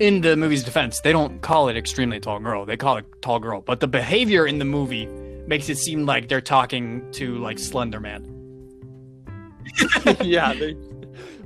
in 0.00 0.20
the 0.20 0.36
movie's 0.36 0.62
defense, 0.64 1.00
they 1.00 1.12
don't 1.12 1.40
call 1.42 1.68
it 1.68 1.76
extremely 1.76 2.20
tall 2.20 2.38
girl. 2.40 2.64
They 2.66 2.76
call 2.76 2.96
it 2.98 3.04
tall 3.22 3.38
girl. 3.40 3.60
But 3.60 3.80
the 3.80 3.88
behavior 3.88 4.46
in 4.46 4.58
the 4.58 4.64
movie 4.64 5.06
makes 5.46 5.68
it 5.68 5.78
seem 5.78 6.06
like 6.06 6.28
they're 6.28 6.40
talking 6.40 7.02
to 7.12 7.36
like 7.38 7.58
Slender 7.58 8.00
Man. 8.00 8.34
yeah, 10.22 10.54
they, 10.54 10.72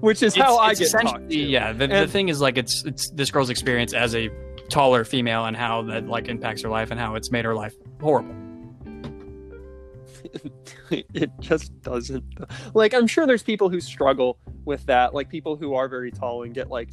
which 0.01 0.23
is 0.23 0.35
how 0.35 0.55
It's- 0.55 0.59
I 0.61 0.71
it's 0.85 0.93
get 0.93 1.03
talked 1.03 1.31
to. 1.31 1.37
Yeah, 1.37 1.73
the, 1.73 1.87
the 1.87 2.07
thing 2.09 2.29
is 2.29 2.41
like 2.41 2.57
it's 2.59 2.85
it's 2.85 3.11
this 3.11 3.31
girl's 3.31 3.51
experience 3.51 3.93
as 3.95 4.15
a 4.15 4.29
taller 4.73 5.05
female 5.05 5.45
and 5.45 5.55
how 5.55 5.83
that 5.83 6.09
like 6.09 6.29
impacts 6.29 6.63
her 6.63 6.69
life 6.71 6.91
and 6.91 6.99
how 6.99 7.15
it's 7.15 7.31
made 7.31 7.45
her 7.45 7.55
life 7.55 7.75
horrible. 8.01 8.35
it 10.91 11.31
just 11.41 11.79
doesn't 11.83 12.25
like 12.75 12.95
i'm 12.95 13.07
sure 13.07 13.27
there's 13.27 13.43
people 13.43 13.69
who 13.69 13.81
struggle 13.81 14.39
with 14.65 14.85
that 14.87 15.13
like 15.13 15.29
people 15.29 15.57
who 15.57 15.75
are 15.75 15.89
very 15.89 16.11
tall 16.11 16.45
and 16.45 16.55
get 16.55 16.71
like 16.71 16.91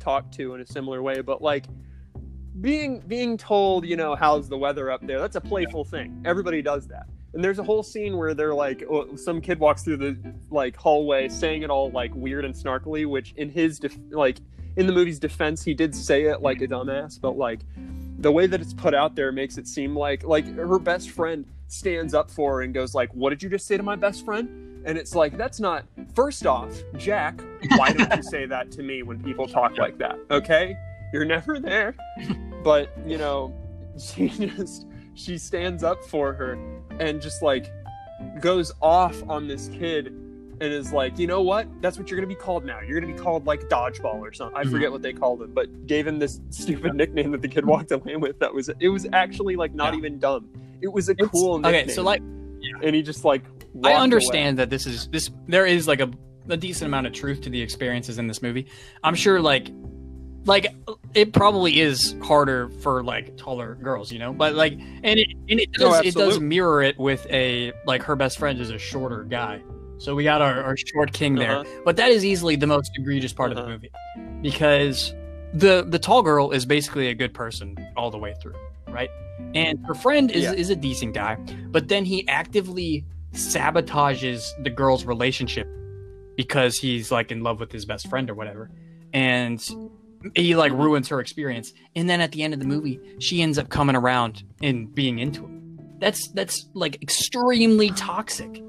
talked 0.00 0.34
to 0.34 0.54
in 0.54 0.60
a 0.60 0.66
similar 0.66 1.02
way 1.02 1.20
but 1.20 1.40
like 1.40 1.66
being 2.60 3.00
being 3.00 3.36
told 3.36 3.84
you 3.84 3.96
know 3.96 4.16
how's 4.16 4.48
the 4.48 4.58
weather 4.58 4.90
up 4.90 5.06
there 5.06 5.20
that's 5.20 5.36
a 5.36 5.40
playful 5.40 5.84
thing 5.84 6.20
everybody 6.24 6.62
does 6.62 6.88
that 6.88 7.06
and 7.34 7.44
there's 7.44 7.58
a 7.58 7.64
whole 7.64 7.82
scene 7.82 8.16
where 8.16 8.34
they're 8.34 8.54
like 8.54 8.84
some 9.14 9.40
kid 9.40 9.58
walks 9.60 9.82
through 9.82 9.98
the 9.98 10.34
like 10.50 10.74
hallway 10.74 11.28
saying 11.28 11.62
it 11.62 11.70
all 11.70 11.90
like 11.90 12.12
weird 12.14 12.44
and 12.44 12.54
snarkily 12.54 13.06
which 13.06 13.34
in 13.36 13.50
his 13.50 13.78
def- 13.78 13.98
like 14.10 14.38
in 14.76 14.86
the 14.86 14.92
movie's 14.92 15.18
defense 15.18 15.62
he 15.62 15.74
did 15.74 15.94
say 15.94 16.24
it 16.24 16.42
like 16.42 16.60
a 16.60 16.66
dumbass 16.66 17.20
but 17.20 17.36
like 17.36 17.60
the 18.24 18.32
way 18.32 18.46
that 18.46 18.60
it's 18.60 18.72
put 18.72 18.94
out 18.94 19.14
there 19.14 19.32
makes 19.32 19.58
it 19.58 19.66
seem 19.68 19.94
like 19.96 20.24
like 20.24 20.46
her 20.56 20.78
best 20.78 21.10
friend 21.10 21.44
stands 21.68 22.14
up 22.14 22.30
for 22.30 22.54
her 22.54 22.62
and 22.62 22.72
goes 22.72 22.94
like 22.94 23.12
what 23.14 23.30
did 23.30 23.42
you 23.42 23.50
just 23.50 23.66
say 23.66 23.76
to 23.76 23.82
my 23.82 23.96
best 23.96 24.24
friend? 24.24 24.48
And 24.86 24.98
it's 24.98 25.14
like 25.14 25.36
that's 25.36 25.60
not 25.60 25.84
first 26.14 26.46
off 26.46 26.74
jack 26.96 27.40
why 27.76 27.92
don't 27.92 28.14
you 28.16 28.22
say 28.22 28.46
that 28.46 28.70
to 28.72 28.82
me 28.82 29.02
when 29.02 29.22
people 29.22 29.46
talk 29.46 29.76
like 29.78 29.98
that 29.98 30.18
okay? 30.30 30.76
You're 31.12 31.24
never 31.24 31.60
there. 31.60 31.94
But 32.62 32.90
you 33.06 33.18
know 33.18 33.54
she 33.98 34.28
just 34.56 34.86
she 35.14 35.36
stands 35.36 35.84
up 35.84 36.02
for 36.04 36.32
her 36.32 36.58
and 36.98 37.20
just 37.20 37.42
like 37.42 37.70
goes 38.40 38.72
off 38.80 39.22
on 39.28 39.48
this 39.48 39.68
kid 39.68 40.14
and 40.60 40.72
is 40.72 40.92
like 40.92 41.18
you 41.18 41.26
know 41.26 41.40
what 41.42 41.66
that's 41.82 41.98
what 41.98 42.10
you're 42.10 42.18
gonna 42.18 42.26
be 42.28 42.34
called 42.34 42.64
now 42.64 42.80
you're 42.80 43.00
gonna 43.00 43.12
be 43.12 43.18
called 43.18 43.46
like 43.46 43.60
dodgeball 43.68 44.14
or 44.20 44.32
something 44.32 44.56
i 44.56 44.62
Mhm. 44.64 44.70
forget 44.70 44.92
what 44.92 45.02
they 45.02 45.12
called 45.12 45.42
him 45.42 45.52
but 45.52 45.86
gave 45.86 46.06
him 46.06 46.18
this 46.18 46.40
stupid 46.50 46.94
nickname 47.00 47.32
that 47.32 47.42
the 47.42 47.48
kid 47.48 47.64
walked 47.66 47.90
away 47.92 48.16
with 48.16 48.38
that 48.38 48.52
was 48.54 48.70
it 48.80 48.88
was 48.88 49.06
actually 49.12 49.56
like 49.56 49.74
not 49.74 49.92
Yeah. 49.94 49.98
even 49.98 50.18
dumb 50.18 50.48
it 50.80 50.88
was 50.92 51.08
a 51.08 51.12
It's- 51.12 51.28
cool 51.30 51.58
nickname 51.58 51.84
okay, 51.84 51.92
so 51.92 52.02
like 52.02 52.20
and 52.82 52.94
he 52.94 53.02
just 53.02 53.24
like 53.24 53.42
I 53.82 53.94
understand 53.94 54.58
that 54.58 54.70
this 54.70 54.86
is 54.86 55.08
this 55.08 55.30
there 55.48 55.66
is 55.66 55.88
like 55.88 56.00
a, 56.00 56.08
a 56.48 56.56
decent 56.56 56.86
amount 56.86 57.06
of 57.08 57.12
truth 57.12 57.40
to 57.42 57.50
the 57.50 57.60
experiences 57.60 58.18
in 58.18 58.28
this 58.28 58.40
movie. 58.40 58.66
I'm 59.02 59.16
sure 59.16 59.40
like 59.40 59.68
like 60.46 60.72
it 61.14 61.32
probably 61.32 61.80
is 61.80 62.14
harder 62.22 62.68
for 62.80 63.02
like 63.02 63.36
taller 63.36 63.74
girls, 63.74 64.12
you 64.12 64.18
know, 64.20 64.32
but 64.32 64.54
like 64.54 64.74
and 64.74 65.18
it 65.18 65.26
and 65.48 65.58
it 65.58 65.70
No, 65.78 65.90
does 65.90 66.06
it 66.06 66.14
does 66.14 66.38
mirror 66.38 66.82
it 66.82 66.98
with 66.98 67.26
a 67.30 67.72
like 67.84 68.02
her 68.04 68.14
best 68.14 68.38
friend 68.38 68.60
is 68.60 68.70
a 68.70 68.78
shorter 68.78 69.24
guy. 69.24 69.60
So 69.98 70.14
we 70.14 70.24
got 70.24 70.42
our, 70.42 70.62
our 70.62 70.76
short 70.76 71.12
king 71.12 71.34
there. 71.36 71.58
Uh-huh. 71.58 71.80
But 71.84 71.96
that 71.96 72.10
is 72.10 72.24
easily 72.24 72.56
the 72.56 72.66
most 72.66 72.90
egregious 72.96 73.32
part 73.32 73.52
of 73.52 73.58
Uh-huh. 73.58 73.66
the 73.66 73.72
movie. 73.72 73.90
Because 74.42 75.14
the 75.52 75.84
the 75.88 75.98
tall 75.98 76.22
girl 76.22 76.50
is 76.50 76.66
basically 76.66 77.08
a 77.08 77.14
good 77.14 77.32
person 77.32 77.76
all 77.96 78.10
the 78.10 78.18
way 78.18 78.34
through, 78.42 78.56
right? 78.88 79.08
And 79.54 79.78
her 79.86 79.94
friend 79.94 80.30
is, 80.30 80.42
Yeah. 80.44 80.52
is 80.52 80.70
a 80.70 80.76
decent 80.76 81.14
guy, 81.14 81.36
but 81.70 81.88
then 81.88 82.04
he 82.04 82.26
actively 82.28 83.04
sabotages 83.32 84.44
the 84.62 84.70
girl's 84.70 85.04
relationship 85.04 85.68
because 86.36 86.76
he's 86.78 87.10
like 87.12 87.30
in 87.30 87.42
love 87.42 87.60
with 87.60 87.70
his 87.72 87.84
best 87.84 88.08
friend 88.08 88.28
or 88.30 88.34
whatever. 88.34 88.70
And 89.12 89.64
he 90.34 90.56
like 90.56 90.72
ruins 90.72 91.08
her 91.08 91.20
experience. 91.20 91.72
And 91.94 92.08
then 92.10 92.20
at 92.20 92.32
the 92.32 92.42
end 92.42 92.52
of 92.54 92.60
the 92.60 92.66
movie, 92.66 92.98
she 93.20 93.42
ends 93.42 93.58
up 93.58 93.68
coming 93.68 93.94
around 93.96 94.42
and 94.62 94.92
being 94.94 95.18
into 95.20 95.44
him. 95.44 95.78
That's 96.00 96.28
that's 96.32 96.68
like 96.74 97.00
extremely 97.02 97.90
toxic. 97.90 98.62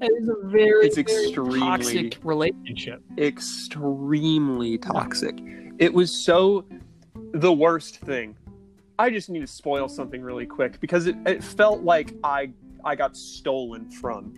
It 0.00 0.22
is 0.22 0.28
a 0.28 0.36
very, 0.46 0.86
It's 0.86 0.96
very 0.96 1.32
toxic 1.58 2.18
relationship. 2.22 3.02
extremely 3.18 4.78
toxic. 4.78 5.38
It 5.78 5.92
was 5.92 6.12
so 6.12 6.64
the 7.32 7.52
worst 7.52 7.96
thing. 7.98 8.36
I 8.98 9.10
just 9.10 9.28
need 9.30 9.40
to 9.40 9.46
spoil 9.46 9.88
something 9.88 10.22
really 10.22 10.46
quick 10.46 10.80
because 10.80 11.06
it, 11.06 11.16
it 11.26 11.42
felt 11.42 11.82
like 11.82 12.14
I 12.24 12.50
I 12.84 12.94
got 12.94 13.16
stolen 13.16 13.90
from 13.90 14.34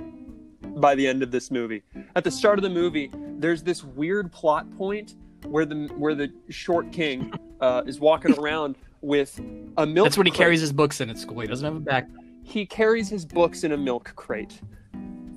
by 0.77 0.95
the 0.95 1.07
end 1.07 1.23
of 1.23 1.31
this 1.31 1.51
movie. 1.51 1.83
At 2.17 2.25
the 2.25 2.31
start 2.31 2.59
of 2.59 2.63
the 2.63 2.71
movie, 2.71 3.11
there's 3.39 3.63
this 3.63 3.85
weird 3.85 4.31
plot 4.33 4.71
point 4.77 5.17
where 5.45 5.65
the 5.65 5.87
where 5.97 6.15
the 6.15 6.33
short 6.49 6.91
king 6.93 7.33
uh, 7.61 7.83
is 7.87 8.01
walking 8.01 8.39
around 8.39 8.77
with 9.03 9.39
a 9.79 9.87
milk. 9.87 10.07
That's 10.07 10.17
what 10.17 10.27
he 10.27 10.31
crate. 10.31 10.39
carries 10.39 10.61
his 10.61 10.73
books 10.73 11.01
in 11.01 11.11
at 11.11 11.19
school. 11.19 11.41
He 11.41 11.47
doesn't 11.47 11.65
have 11.65 11.77
a 11.77 11.81
back. 11.81 12.09
He 12.43 12.67
carries 12.67 13.09
his 13.09 13.25
books 13.25 13.65
in 13.65 13.73
a 13.73 13.77
milk 13.77 14.13
crate. 14.17 14.61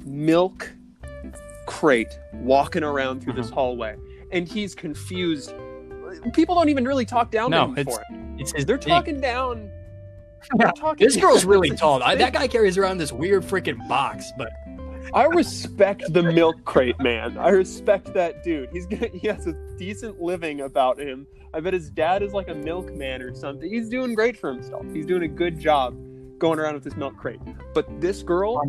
Milk 0.06 0.72
crate 1.68 2.20
walking 2.34 2.84
around 2.84 3.22
through 3.24 3.34
this 3.34 3.48
Uh-huh. 3.48 3.56
hallway. 3.56 3.96
And 4.32 4.48
he's 4.48 4.76
confused. 4.76 5.54
People 6.34 6.56
don't 6.56 6.70
even 6.70 6.86
really 6.86 7.06
talk 7.06 7.32
down 7.32 7.52
No, 7.52 7.66
to 7.68 7.72
him 7.74 7.78
it's- 7.80 7.96
for 7.96 8.02
it. 8.02 8.20
It's 8.40 8.52
his 8.54 8.66
They're 8.66 8.78
thing. 8.78 8.90
talking 8.90 9.22
down. 9.22 9.70
They're 10.58 10.72
talking 10.72 11.06
This 11.06 11.16
girl's 11.22 11.46
really 11.46 11.70
tall. 11.70 12.02
I, 12.04 12.16
that 12.16 12.34
guy 12.34 12.48
carries 12.48 12.78
around 12.78 12.98
this 12.98 13.12
weird 13.12 13.44
freaking 13.44 13.88
box, 13.88 14.32
but 14.38 14.50
I 15.14 15.26
respect 15.26 16.12
the 16.12 16.24
milk 16.24 16.64
crate 16.66 17.00
man. 17.00 17.38
I 17.38 17.50
respect 17.50 18.14
that 18.14 18.44
dude. 18.44 18.70
He's 18.72 18.86
gonna, 18.88 19.08
he 19.08 19.28
has 19.28 19.46
a 19.48 19.54
decent 19.78 20.20
living 20.22 20.62
about 20.62 21.00
him. 21.00 21.28
I 21.54 21.60
bet 21.60 21.74
his 21.74 21.90
dad 21.92 22.24
is 22.24 22.34
like 22.34 22.48
a 22.50 22.56
milkman 22.56 23.22
or 23.22 23.36
something. 23.36 23.70
He's 23.70 23.90
doing 23.90 24.16
great 24.16 24.36
for 24.38 24.52
himself. 24.52 24.86
He's 24.92 25.06
doing 25.06 25.24
a 25.24 25.28
good 25.28 25.60
job 25.60 25.96
going 26.40 26.60
around 26.60 26.76
with 26.76 26.84
this 26.84 26.96
milk 26.96 27.18
crate. 27.18 27.40
But 27.74 28.02
this 28.02 28.24
girl 28.24 28.62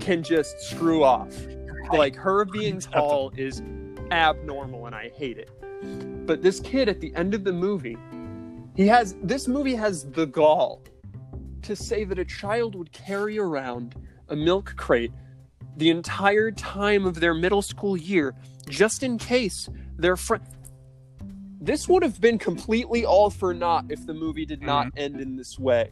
can 0.00 0.22
just 0.22 0.60
screw 0.60 1.04
off. 1.04 1.34
Like 1.90 2.16
her 2.16 2.44
being 2.44 2.80
tall 2.80 3.32
is 3.34 3.62
abnormal 4.10 4.84
and 4.84 4.94
I 4.94 5.08
hate 5.08 5.38
it. 5.38 5.48
But 6.26 6.42
this 6.42 6.60
kid 6.60 6.86
at 6.86 7.00
the 7.00 7.14
end 7.14 7.32
of 7.32 7.44
the 7.44 7.52
movie, 7.52 7.96
he 8.76 8.86
has 8.88 9.16
this 9.22 9.48
movie 9.48 9.74
has 9.74 10.04
the 10.04 10.26
gall 10.26 10.82
to 11.62 11.74
say 11.74 12.04
that 12.04 12.18
a 12.18 12.26
child 12.26 12.74
would 12.74 12.92
carry 12.92 13.38
around 13.38 13.94
a 14.28 14.36
milk 14.36 14.74
crate 14.76 15.12
the 15.78 15.88
entire 15.88 16.50
time 16.50 17.06
of 17.06 17.20
their 17.20 17.32
middle 17.32 17.62
school 17.62 17.96
year 17.96 18.34
just 18.68 19.02
in 19.02 19.16
case 19.16 19.70
their 19.96 20.14
friend 20.14 20.44
this 21.60 21.88
would 21.88 22.02
have 22.02 22.20
been 22.20 22.38
completely 22.38 23.04
all 23.04 23.30
for 23.30 23.52
naught 23.52 23.86
if 23.88 24.06
the 24.06 24.14
movie 24.14 24.46
did 24.46 24.62
not 24.62 24.86
mm-hmm. 24.86 24.98
end 24.98 25.20
in 25.20 25.36
this 25.36 25.58
way. 25.58 25.90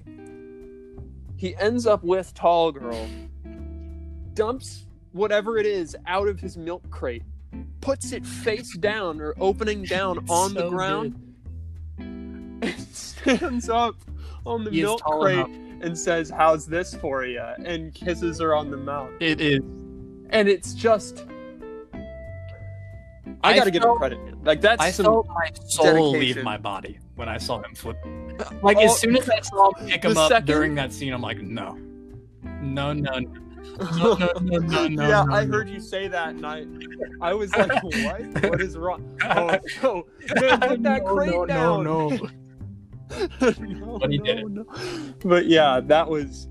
He 1.36 1.54
ends 1.56 1.86
up 1.86 2.02
with 2.02 2.32
Tall 2.34 2.72
Girl, 2.72 3.08
dumps 4.34 4.86
whatever 5.12 5.58
it 5.58 5.66
is 5.66 5.96
out 6.06 6.28
of 6.28 6.40
his 6.40 6.56
milk 6.56 6.88
crate, 6.90 7.22
puts 7.80 8.12
it 8.12 8.24
face 8.24 8.76
down 8.78 9.20
or 9.20 9.34
opening 9.38 9.84
down 9.84 10.18
It's 10.18 10.30
on 10.30 10.54
the 10.54 10.60
so 10.60 10.70
ground, 10.70 11.34
and 11.98 12.74
stands 12.90 13.68
up 13.68 13.96
on 14.44 14.64
the 14.64 14.70
He 14.70 14.82
milk 14.82 15.02
crate 15.02 15.34
enough. 15.38 15.50
and 15.82 15.98
says, 15.98 16.30
How's 16.30 16.66
this 16.66 16.94
for 16.94 17.24
you? 17.24 17.40
and 17.64 17.92
kisses 17.94 18.40
her 18.40 18.54
on 18.54 18.70
the 18.70 18.76
mouth. 18.76 19.10
It 19.20 19.40
is. 19.40 19.60
And 20.30 20.48
it's 20.48 20.74
just. 20.74 21.24
I, 23.42 23.50
I 23.50 23.56
gotta 23.56 23.70
felt, 23.70 23.72
give 23.72 23.82
him 23.82 23.96
credit. 23.96 24.44
Like 24.44 24.60
that's 24.60 24.82
I 24.82 24.90
some 24.90 25.04
felt 25.04 25.28
my 25.28 25.50
soul 25.66 26.12
dedication. 26.12 26.36
leave 26.36 26.44
my 26.44 26.56
body 26.56 26.98
when 27.14 27.28
I 27.28 27.38
saw 27.38 27.62
him 27.62 27.74
flip. 27.74 27.96
Like 28.62 28.78
as 28.78 28.92
oh, 28.92 28.94
soon 28.94 29.16
as 29.16 29.28
I 29.28 29.40
saw 29.40 29.72
him 29.72 29.88
pick 29.88 30.04
him 30.04 30.16
up 30.16 30.28
second... 30.28 30.46
during 30.46 30.74
that 30.76 30.92
scene, 30.92 31.12
I'm 31.12 31.22
like, 31.22 31.40
no, 31.40 31.78
no, 32.42 32.92
no, 32.92 33.18
no. 33.18 33.32
No, 33.78 34.14
no, 34.14 34.32
no, 34.40 34.58
no, 34.58 34.88
no, 34.88 35.02
yeah, 35.08 35.24
no, 35.24 35.34
I 35.34 35.44
heard 35.44 35.68
you 35.68 35.80
say 35.80 36.08
that, 36.08 36.30
and 36.30 36.46
I, 36.46 36.64
I 37.20 37.34
was 37.34 37.54
like, 37.54 37.82
"What? 37.82 38.50
What 38.50 38.60
is 38.62 38.76
wrong?" 38.76 39.18
Oh, 39.24 39.58
no, 39.82 40.04
man, 40.40 40.60
put 40.68 40.82
that 40.82 41.04
no, 41.04 41.14
crate 41.14 41.30
no, 41.32 41.46
down. 41.46 41.84
No, 41.84 42.08
no, 42.08 42.28
no. 43.40 43.98
but 43.98 44.10
he 44.10 44.18
did 44.18 44.38
it. 44.38 45.18
But 45.24 45.46
yeah, 45.46 45.80
that 45.80 46.08
was 46.08 46.48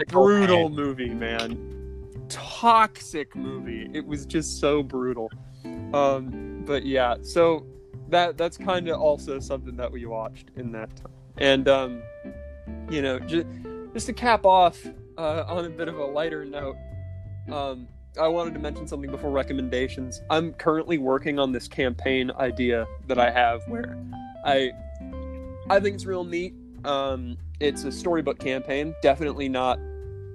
a 0.00 0.04
brutal 0.06 0.68
movie, 0.68 1.14
man. 1.14 2.26
Toxic 2.28 3.34
movie. 3.34 3.88
It 3.94 4.04
was 4.04 4.26
just 4.26 4.60
so 4.60 4.82
brutal. 4.82 5.30
Um, 5.92 6.62
but 6.66 6.84
yeah, 6.84 7.16
so 7.22 7.66
that 8.08 8.36
that's 8.36 8.56
kind 8.56 8.88
of 8.88 9.00
also 9.00 9.38
something 9.38 9.76
that 9.76 9.90
we 9.90 10.06
watched 10.06 10.50
in 10.56 10.72
that 10.72 10.94
time. 10.96 11.12
And 11.38 11.68
um, 11.68 12.02
you 12.90 13.02
know, 13.02 13.18
just 13.18 13.46
just 13.92 14.06
to 14.06 14.12
cap 14.12 14.44
off 14.44 14.84
uh, 15.16 15.44
on 15.46 15.64
a 15.64 15.70
bit 15.70 15.88
of 15.88 15.98
a 15.98 16.04
lighter 16.04 16.44
note, 16.44 16.76
um, 17.50 17.88
I 18.20 18.28
wanted 18.28 18.54
to 18.54 18.60
mention 18.60 18.86
something 18.86 19.10
before 19.10 19.30
recommendations. 19.30 20.22
I'm 20.30 20.52
currently 20.52 20.98
working 20.98 21.38
on 21.38 21.52
this 21.52 21.68
campaign 21.68 22.30
idea 22.38 22.86
that 23.08 23.18
I 23.18 23.30
have 23.30 23.62
where 23.68 23.96
I 24.44 24.72
I 25.70 25.80
think 25.80 25.94
it's 25.94 26.06
real 26.06 26.24
neat. 26.24 26.54
Um, 26.84 27.36
it's 27.60 27.84
a 27.84 27.92
storybook 27.92 28.38
campaign, 28.38 28.94
definitely 29.00 29.48
not, 29.48 29.78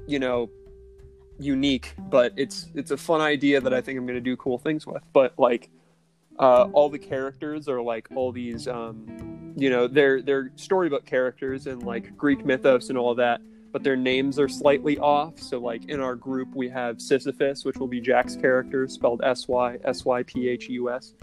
you 0.07 0.19
know, 0.19 0.49
unique, 1.39 1.95
but 2.09 2.33
it's 2.35 2.67
it's 2.75 2.91
a 2.91 2.97
fun 2.97 3.21
idea 3.21 3.61
that 3.61 3.73
I 3.73 3.81
think 3.81 3.97
I'm 3.97 4.05
going 4.05 4.15
to 4.15 4.21
do 4.21 4.35
cool 4.37 4.57
things 4.57 4.85
with. 4.85 5.03
But 5.13 5.33
like, 5.37 5.69
uh, 6.37 6.69
all 6.73 6.89
the 6.89 6.99
characters 6.99 7.67
are 7.67 7.81
like 7.81 8.07
all 8.15 8.31
these, 8.31 8.67
um, 8.67 9.53
you 9.55 9.69
know, 9.69 9.87
they're 9.87 10.21
they're 10.21 10.51
storybook 10.55 11.05
characters 11.05 11.67
and 11.67 11.83
like 11.83 12.15
Greek 12.17 12.45
mythos 12.45 12.89
and 12.89 12.97
all 12.97 13.15
that, 13.15 13.41
but 13.71 13.83
their 13.83 13.95
names 13.95 14.39
are 14.39 14.49
slightly 14.49 14.97
off. 14.99 15.39
So 15.39 15.59
like 15.59 15.85
in 15.89 15.99
our 15.99 16.15
group 16.15 16.53
we 16.55 16.69
have 16.69 17.01
Sisyphus, 17.01 17.65
which 17.65 17.77
will 17.77 17.87
be 17.87 18.01
Jack's 18.01 18.35
character, 18.35 18.87
spelled 18.87 19.21
S 19.23 19.47
Y 19.47 19.77
S 19.83 20.05
Y 20.05 20.23
P 20.23 20.47
H 20.47 20.69
U 20.69 20.89
S, 20.89 21.13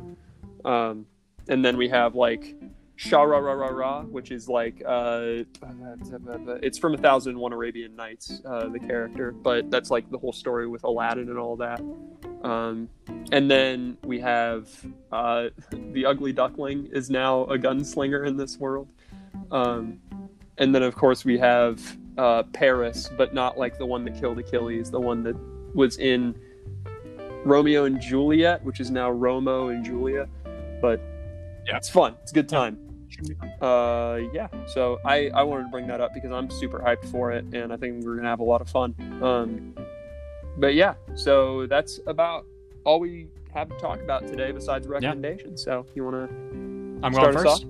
um, 0.64 1.07
and 1.49 1.64
then 1.64 1.77
we 1.77 1.89
have 1.89 2.14
like 2.14 2.57
Sha-ra-ra-ra-ra, 2.97 4.03
which 4.05 4.31
is 4.31 4.49
like 4.49 4.83
uh, 4.87 5.45
it's 6.63 6.79
from 6.79 6.95
A 6.95 6.99
Thousand 6.99 7.33
and 7.33 7.41
One 7.41 7.53
Arabian 7.53 7.95
Nights, 7.95 8.41
uh, 8.45 8.69
the 8.69 8.79
character, 8.79 9.33
but 9.33 9.71
that's 9.71 9.91
like 9.91 10.11
the 10.11 10.19
whole 10.19 10.33
story 10.33 10.67
with 10.67 10.83
Aladdin 10.85 11.29
and 11.29 11.39
all 11.39 11.57
that. 11.57 11.81
Um, 12.43 12.89
and 13.33 13.51
then 13.51 13.99
we 14.05 14.19
have 14.21 14.69
uh, 15.13 15.49
the 15.93 16.07
Ugly 16.07 16.33
Duckling 16.33 16.87
is 16.93 17.11
now 17.11 17.43
a 17.45 17.59
gunslinger 17.59 18.27
in 18.27 18.37
this 18.37 18.59
world. 18.59 18.89
Um, 19.51 20.01
and 20.59 20.75
then 20.75 20.83
of 20.83 20.95
course 20.95 21.25
we 21.25 21.39
have 21.39 21.81
uh, 22.17 22.45
Paris, 22.55 23.11
but 23.17 23.35
not 23.35 23.59
like 23.59 23.77
the 23.79 23.87
one 23.87 24.05
that 24.07 24.19
killed 24.19 24.39
Achilles, 24.39 24.91
the 24.91 25.01
one 25.01 25.23
that 25.25 25.37
was 25.75 25.99
in 25.99 26.35
Romeo 27.45 27.85
and 27.85 28.01
Juliet, 28.01 28.65
which 28.65 28.81
is 28.81 28.91
now 28.91 29.11
Romo 29.13 29.71
and 29.75 29.85
Julia. 29.85 30.29
But 30.81 31.01
Yeah. 31.67 31.77
it's 31.77 31.91
fun. 31.91 32.17
It's 32.23 32.33
a 32.33 32.35
good 32.35 32.49
time. 32.49 32.79
Uh, 33.61 34.19
yeah. 34.33 34.49
So 34.67 34.99
I 35.05 35.29
I 35.31 35.43
wanted 35.43 35.64
to 35.64 35.71
bring 35.71 35.87
that 35.89 36.01
up 36.01 36.12
because 36.14 36.31
I'm 36.33 36.51
super 36.51 36.79
hyped 36.81 37.07
for 37.11 37.33
it, 37.33 37.45
and 37.53 37.73
I 37.73 37.77
think 37.77 38.05
we're 38.05 38.17
gonna 38.17 38.29
have 38.29 38.41
a 38.41 38.45
lot 38.45 38.61
of 38.61 38.69
fun. 38.69 38.95
Um, 39.23 39.75
but 40.59 40.75
yeah. 40.75 40.95
So 41.14 41.67
that's 41.67 42.01
about 42.07 42.47
all 42.85 43.01
we 43.01 43.29
have 43.55 43.69
to 43.69 43.77
talk 43.79 44.01
about 44.01 44.27
today, 44.27 44.53
besides 44.53 44.87
recommendations. 44.87 45.62
So 45.62 45.87
you 45.95 46.05
wanna? 46.05 46.29
I'm 47.03 47.12
going 47.12 47.33
first. 47.33 47.67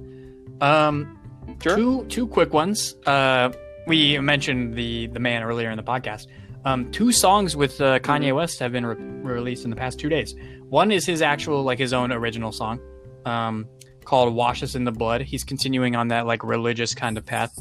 Um, 0.61 1.19
Sure. 1.63 1.77
two 1.77 2.05
two 2.09 2.27
quick 2.27 2.53
ones. 2.53 2.97
Uh, 3.07 3.53
we 3.87 4.19
mentioned 4.19 4.75
the 4.75 5.07
the 5.09 5.21
man 5.21 5.43
earlier 5.43 5.71
in 5.71 5.77
the 5.77 5.83
podcast. 5.83 6.27
Um, 6.65 6.91
two 6.91 7.13
songs 7.13 7.55
with 7.57 7.81
uh, 7.81 8.01
Kanye 8.01 8.35
West 8.35 8.59
have 8.59 8.73
been 8.73 8.85
re- 8.85 8.97
released 8.97 9.63
in 9.65 9.71
the 9.71 9.77
past 9.77 10.01
two 10.01 10.09
days. 10.09 10.35
One 10.69 10.91
is 10.91 11.07
his 11.07 11.23
actual 11.23 11.63
like 11.63 11.79
his 11.79 11.93
own 11.93 12.11
original 12.11 12.51
song, 12.51 12.81
um, 13.25 13.69
called 14.07 14.35
"Wash 14.35 14.63
Us 14.63 14.75
in 14.75 14.85
the 14.85 14.93
Blood." 14.93 15.21
He's 15.21 15.45
continuing 15.45 15.95
on 15.97 16.09
that 16.09 16.27
like 16.27 16.43
religious 16.43 16.95
kind 16.95 17.19
of 17.19 17.27
path. 17.27 17.53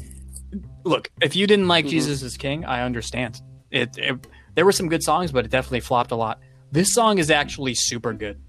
Look, 0.84 1.10
if 1.20 1.36
you 1.36 1.46
didn't 1.46 1.68
like 1.68 1.84
Mhm. 1.84 1.90
Jesus 1.90 2.22
is 2.22 2.38
King, 2.38 2.64
I 2.64 2.82
understand. 2.82 3.42
It, 3.70 3.90
it 3.98 4.26
there 4.54 4.64
were 4.64 4.72
some 4.72 4.88
good 4.88 5.02
songs, 5.02 5.30
but 5.32 5.44
it 5.44 5.50
definitely 5.50 5.80
flopped 5.80 6.12
a 6.12 6.16
lot. 6.16 6.40
This 6.72 6.94
song 6.94 7.18
is 7.18 7.30
actually 7.30 7.74
super 7.74 8.14
good. 8.14 8.40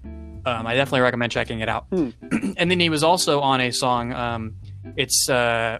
Um, 0.46 0.66
I 0.66 0.74
definitely 0.74 1.00
recommend 1.02 1.30
checking 1.32 1.60
it 1.60 1.68
out. 1.68 1.86
Hmm. 1.90 2.10
and 2.56 2.70
then 2.70 2.80
he 2.80 2.88
was 2.88 3.02
also 3.04 3.40
on 3.40 3.60
a 3.60 3.70
song. 3.72 4.12
Um, 4.14 4.54
it's 4.96 5.28
uh, 5.28 5.78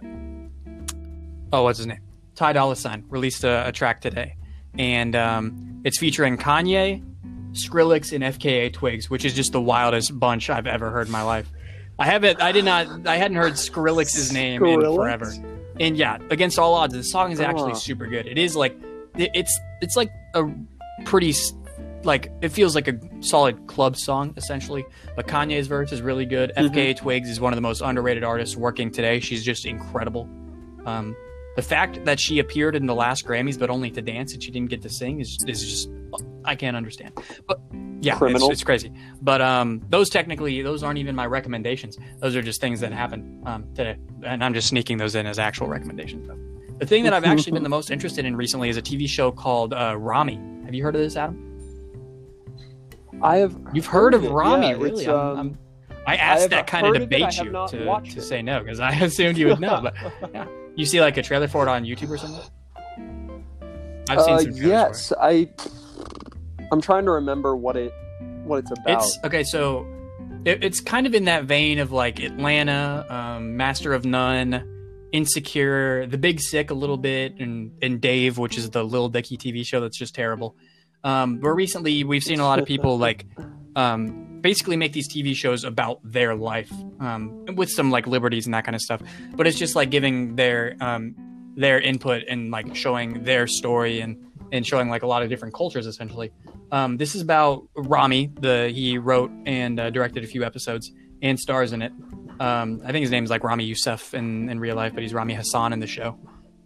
oh, 1.51 1.63
what's 1.63 1.79
his 1.79 1.87
name? 1.87 2.01
Ty 2.35 2.53
Dolla 2.53 2.75
Sign 2.75 3.03
released 3.09 3.43
a, 3.43 3.67
a 3.67 3.71
track 3.71 4.01
today, 4.01 4.35
and 4.77 5.15
um, 5.15 5.81
it's 5.83 5.97
featuring 5.97 6.37
Kanye, 6.37 7.03
Skrillex, 7.51 8.13
and 8.13 8.23
FKA 8.23 8.71
Twigs, 8.71 9.09
which 9.09 9.25
is 9.25 9.33
just 9.33 9.51
the 9.51 9.61
wildest 9.61 10.17
bunch 10.19 10.49
I've 10.49 10.67
ever 10.67 10.89
heard 10.91 11.07
in 11.07 11.11
my 11.11 11.23
life. 11.23 11.49
I 11.99 12.05
haven't, 12.05 12.41
I 12.41 12.51
did 12.51 12.65
not, 12.65 13.05
I 13.05 13.17
hadn't 13.17 13.37
heard 13.37 13.53
Skrillex's 13.53 14.31
name 14.31 14.63
in 14.63 14.79
forever. 14.81 15.33
And 15.79 15.97
yeah, 15.97 16.17
against 16.29 16.57
all 16.57 16.73
odds, 16.73 16.93
the 16.93 17.03
song 17.03 17.31
is 17.31 17.39
actually 17.39 17.75
super 17.75 18.07
good. 18.07 18.25
It 18.25 18.37
is 18.37 18.55
like, 18.55 18.75
it, 19.17 19.31
it's 19.33 19.59
it's 19.81 19.95
like 19.95 20.09
a 20.33 20.43
pretty, 21.05 21.33
like 22.03 22.31
it 22.41 22.49
feels 22.49 22.75
like 22.75 22.87
a 22.87 22.97
solid 23.21 23.67
club 23.67 23.97
song 23.97 24.33
essentially. 24.37 24.85
But 25.15 25.27
Kanye's 25.27 25.67
verse 25.67 25.91
is 25.91 26.01
really 26.01 26.25
good. 26.25 26.51
Mhm. 26.57 26.69
FKA 26.69 26.95
Twigs 26.97 27.29
is 27.29 27.39
one 27.39 27.51
of 27.53 27.57
the 27.57 27.61
most 27.61 27.81
underrated 27.81 28.23
artists 28.23 28.55
working 28.55 28.91
today. 28.91 29.19
She's 29.19 29.43
just 29.43 29.65
incredible. 29.65 30.27
Um, 30.85 31.15
the 31.55 31.61
fact 31.61 32.05
that 32.05 32.19
she 32.19 32.39
appeared 32.39 32.75
in 32.75 32.85
the 32.85 32.95
last 32.95 33.25
Grammys 33.25 33.59
but 33.59 33.69
only 33.69 33.91
to 33.91 34.01
dance 34.01 34.33
and 34.33 34.41
she 34.41 34.51
didn't 34.51 34.69
get 34.69 34.81
to 34.83 34.89
sing 34.89 35.19
is, 35.19 35.37
is 35.47 35.61
just 35.61 35.89
I 36.45 36.55
can't 36.55 36.75
understand. 36.77 37.13
But 37.47 37.59
yeah, 38.01 38.13
it's, 38.13 38.19
Criminal. 38.19 38.51
it's 38.51 38.63
crazy. 38.63 38.91
But 39.21 39.41
um, 39.41 39.81
those 39.89 40.09
technically, 40.09 40.61
those 40.61 40.83
aren't 40.83 40.99
even 40.99 41.15
my 41.15 41.25
recommendations. 41.25 41.97
Those 42.19 42.35
are 42.35 42.41
just 42.41 42.61
things 42.61 42.79
that 42.79 42.91
happened 42.91 43.47
um, 43.47 43.65
today, 43.75 43.97
and 44.23 44.43
I'm 44.43 44.53
just 44.53 44.67
sneaking 44.69 44.97
those 44.97 45.15
in 45.15 45.25
as 45.25 45.39
actual 45.39 45.67
recommendations. 45.67 46.27
Though. 46.27 46.37
The 46.79 46.85
thing 46.85 47.03
that 47.03 47.13
I've 47.13 47.25
actually 47.25 47.51
been 47.53 47.63
the 47.63 47.69
most 47.69 47.91
interested 47.91 48.25
in 48.25 48.35
recently 48.35 48.69
is 48.69 48.77
a 48.77 48.81
TV 48.81 49.07
show 49.07 49.31
called 49.31 49.73
uh, 49.73 49.95
Ramy. 49.97 50.39
Have 50.65 50.73
you 50.73 50.83
heard 50.83 50.95
of 50.95 51.01
this, 51.01 51.17
Adam? 51.17 51.45
I 53.21 53.37
have. 53.37 53.57
You've 53.73 53.85
heard 53.85 54.13
of 54.13 54.23
it, 54.23 54.31
Ramy, 54.31 54.67
yeah, 54.69 54.73
really? 54.75 55.07
I'm- 55.07 55.17
um, 55.19 55.37
I'm- 55.37 55.57
I 56.07 56.15
asked 56.15 56.49
that 56.49 56.65
kind 56.65 56.87
of 56.87 56.93
heard 56.95 57.03
of 57.03 57.09
debate 57.09 57.37
you 57.37 57.51
to, 57.51 58.01
to 58.15 58.21
say 58.21 58.41
no 58.41 58.61
because 58.63 58.79
I 58.79 58.91
assumed 59.01 59.37
you 59.37 59.47
would 59.47 59.59
know. 59.59 59.81
But 59.83 59.93
yeah. 60.33 60.47
you 60.75 60.85
see 60.85 61.01
like 61.01 61.17
a 61.17 61.21
trailer 61.21 61.47
for 61.47 61.61
it 61.61 61.69
on 61.69 61.83
YouTube 61.83 62.09
or 62.09 62.17
something. 62.17 62.41
I've 64.09 64.21
seen 64.21 64.33
Uh, 64.33 64.39
some 64.39 64.53
trailers 64.55 64.59
yes, 64.59 65.13
I. 65.21 65.49
I'm 66.71 66.81
trying 66.81 67.05
to 67.05 67.11
remember 67.11 67.55
what 67.55 67.75
it 67.75 67.93
what 68.43 68.59
it's 68.59 68.71
about. 68.71 69.03
It's 69.03 69.19
okay. 69.23 69.43
So 69.43 69.87
it, 70.45 70.63
it's 70.63 70.79
kind 70.79 71.07
of 71.07 71.13
in 71.13 71.25
that 71.25 71.45
vein 71.45 71.79
of 71.79 71.91
like 71.91 72.19
Atlanta, 72.19 73.05
um, 73.09 73.57
Master 73.57 73.93
of 73.93 74.05
None, 74.05 75.07
Insecure, 75.11 76.05
The 76.07 76.17
Big 76.17 76.39
Sick 76.39 76.71
a 76.71 76.73
little 76.73 76.97
bit, 76.97 77.35
and 77.39 77.71
and 77.81 77.99
Dave, 78.01 78.37
which 78.37 78.57
is 78.57 78.69
the 78.69 78.83
Lil 78.83 79.09
Dicky 79.09 79.37
TV 79.37 79.65
show 79.65 79.79
that's 79.79 79.97
just 79.97 80.15
terrible. 80.15 80.55
Um, 81.03 81.37
but 81.37 81.49
recently, 81.49 82.03
we've 82.03 82.23
seen 82.23 82.39
a 82.39 82.45
lot 82.45 82.59
of 82.59 82.65
people 82.65 82.97
like 83.07 83.25
um, 83.75 84.39
basically 84.41 84.77
make 84.77 84.93
these 84.93 85.11
TV 85.11 85.35
shows 85.35 85.63
about 85.63 85.99
their 86.03 86.35
life 86.35 86.71
um, 86.99 87.45
with 87.55 87.69
some 87.69 87.91
like 87.91 88.07
liberties 88.07 88.45
and 88.45 88.53
that 88.53 88.65
kind 88.65 88.75
of 88.75 88.81
stuff. 88.81 89.01
But 89.35 89.47
it's 89.47 89.57
just 89.57 89.75
like 89.75 89.89
giving 89.89 90.35
their 90.35 90.75
um, 90.79 91.15
their 91.55 91.79
input 91.79 92.23
and 92.27 92.51
like 92.51 92.75
showing 92.75 93.23
their 93.23 93.47
story 93.47 94.01
and 94.01 94.25
and 94.51 94.65
showing 94.65 94.89
like 94.89 95.03
a 95.03 95.07
lot 95.07 95.23
of 95.23 95.29
different 95.29 95.53
cultures 95.53 95.85
essentially. 95.85 96.31
Um, 96.71 96.97
this 96.97 97.15
is 97.15 97.21
about 97.21 97.67
Ramy. 97.75 98.31
The 98.39 98.71
he 98.73 98.97
wrote 98.97 99.31
and 99.45 99.79
uh, 99.79 99.89
directed 99.89 100.23
a 100.23 100.27
few 100.27 100.43
episodes 100.43 100.91
and 101.21 101.39
stars 101.39 101.73
in 101.73 101.81
it. 101.81 101.91
Um, 102.39 102.81
I 102.85 102.91
think 102.91 103.01
his 103.01 103.11
name 103.11 103.23
is 103.23 103.29
like 103.29 103.43
Ramy 103.43 103.65
Youssef 103.65 104.13
in, 104.13 104.49
in 104.49 104.59
real 104.59 104.75
life, 104.75 104.93
but 104.93 105.03
he's 105.03 105.13
Ramy 105.13 105.33
Hassan 105.33 105.73
in 105.73 105.79
the 105.79 105.87
show. 105.87 106.17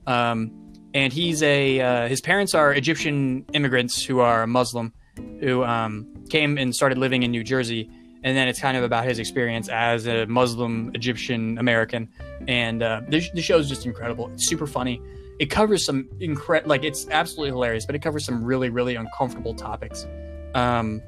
Um, 0.06 0.52
and 0.94 1.12
he's 1.12 1.42
a 1.42 1.82
uh, 1.82 2.08
his 2.08 2.22
parents 2.22 2.54
are 2.54 2.74
Egyptian 2.74 3.46
immigrants 3.54 4.04
who 4.04 4.20
are 4.20 4.46
Muslim, 4.46 4.94
who 5.40 5.64
um, 5.64 6.26
came 6.30 6.58
and 6.58 6.76
started 6.76 6.98
living 6.98 7.24
in 7.24 7.32
New 7.32 7.44
Jersey. 7.44 7.90
And 8.26 8.38
then 8.38 8.48
it's 8.48 8.60
kind 8.60 8.78
of 8.78 8.84
about 8.84 9.06
his 9.06 9.20
experience 9.20 9.68
as 9.68 10.08
a 10.08 10.26
Muslim 10.28 10.92
Egyptian 10.94 11.58
American. 11.58 12.10
And 12.48 12.82
uh, 12.82 13.02
the, 13.10 13.28
the 13.34 13.42
show 13.42 13.58
is 13.58 13.68
just 13.68 13.86
incredible. 13.86 14.30
It's 14.34 14.46
super 14.46 14.68
funny. 14.68 15.02
It 15.40 15.48
covers 15.48 15.86
some 15.86 16.10
incredible, 16.20 16.70
like 16.70 16.84
it's 16.84 17.08
absolutely 17.10 17.52
hilarious, 17.52 17.86
but 17.86 17.96
it 17.96 18.02
covers 18.02 18.26
some 18.26 18.44
really, 18.44 18.70
really 18.70 18.96
uncomfortable 18.96 19.54
topics 19.54 20.06
um, 20.54 21.02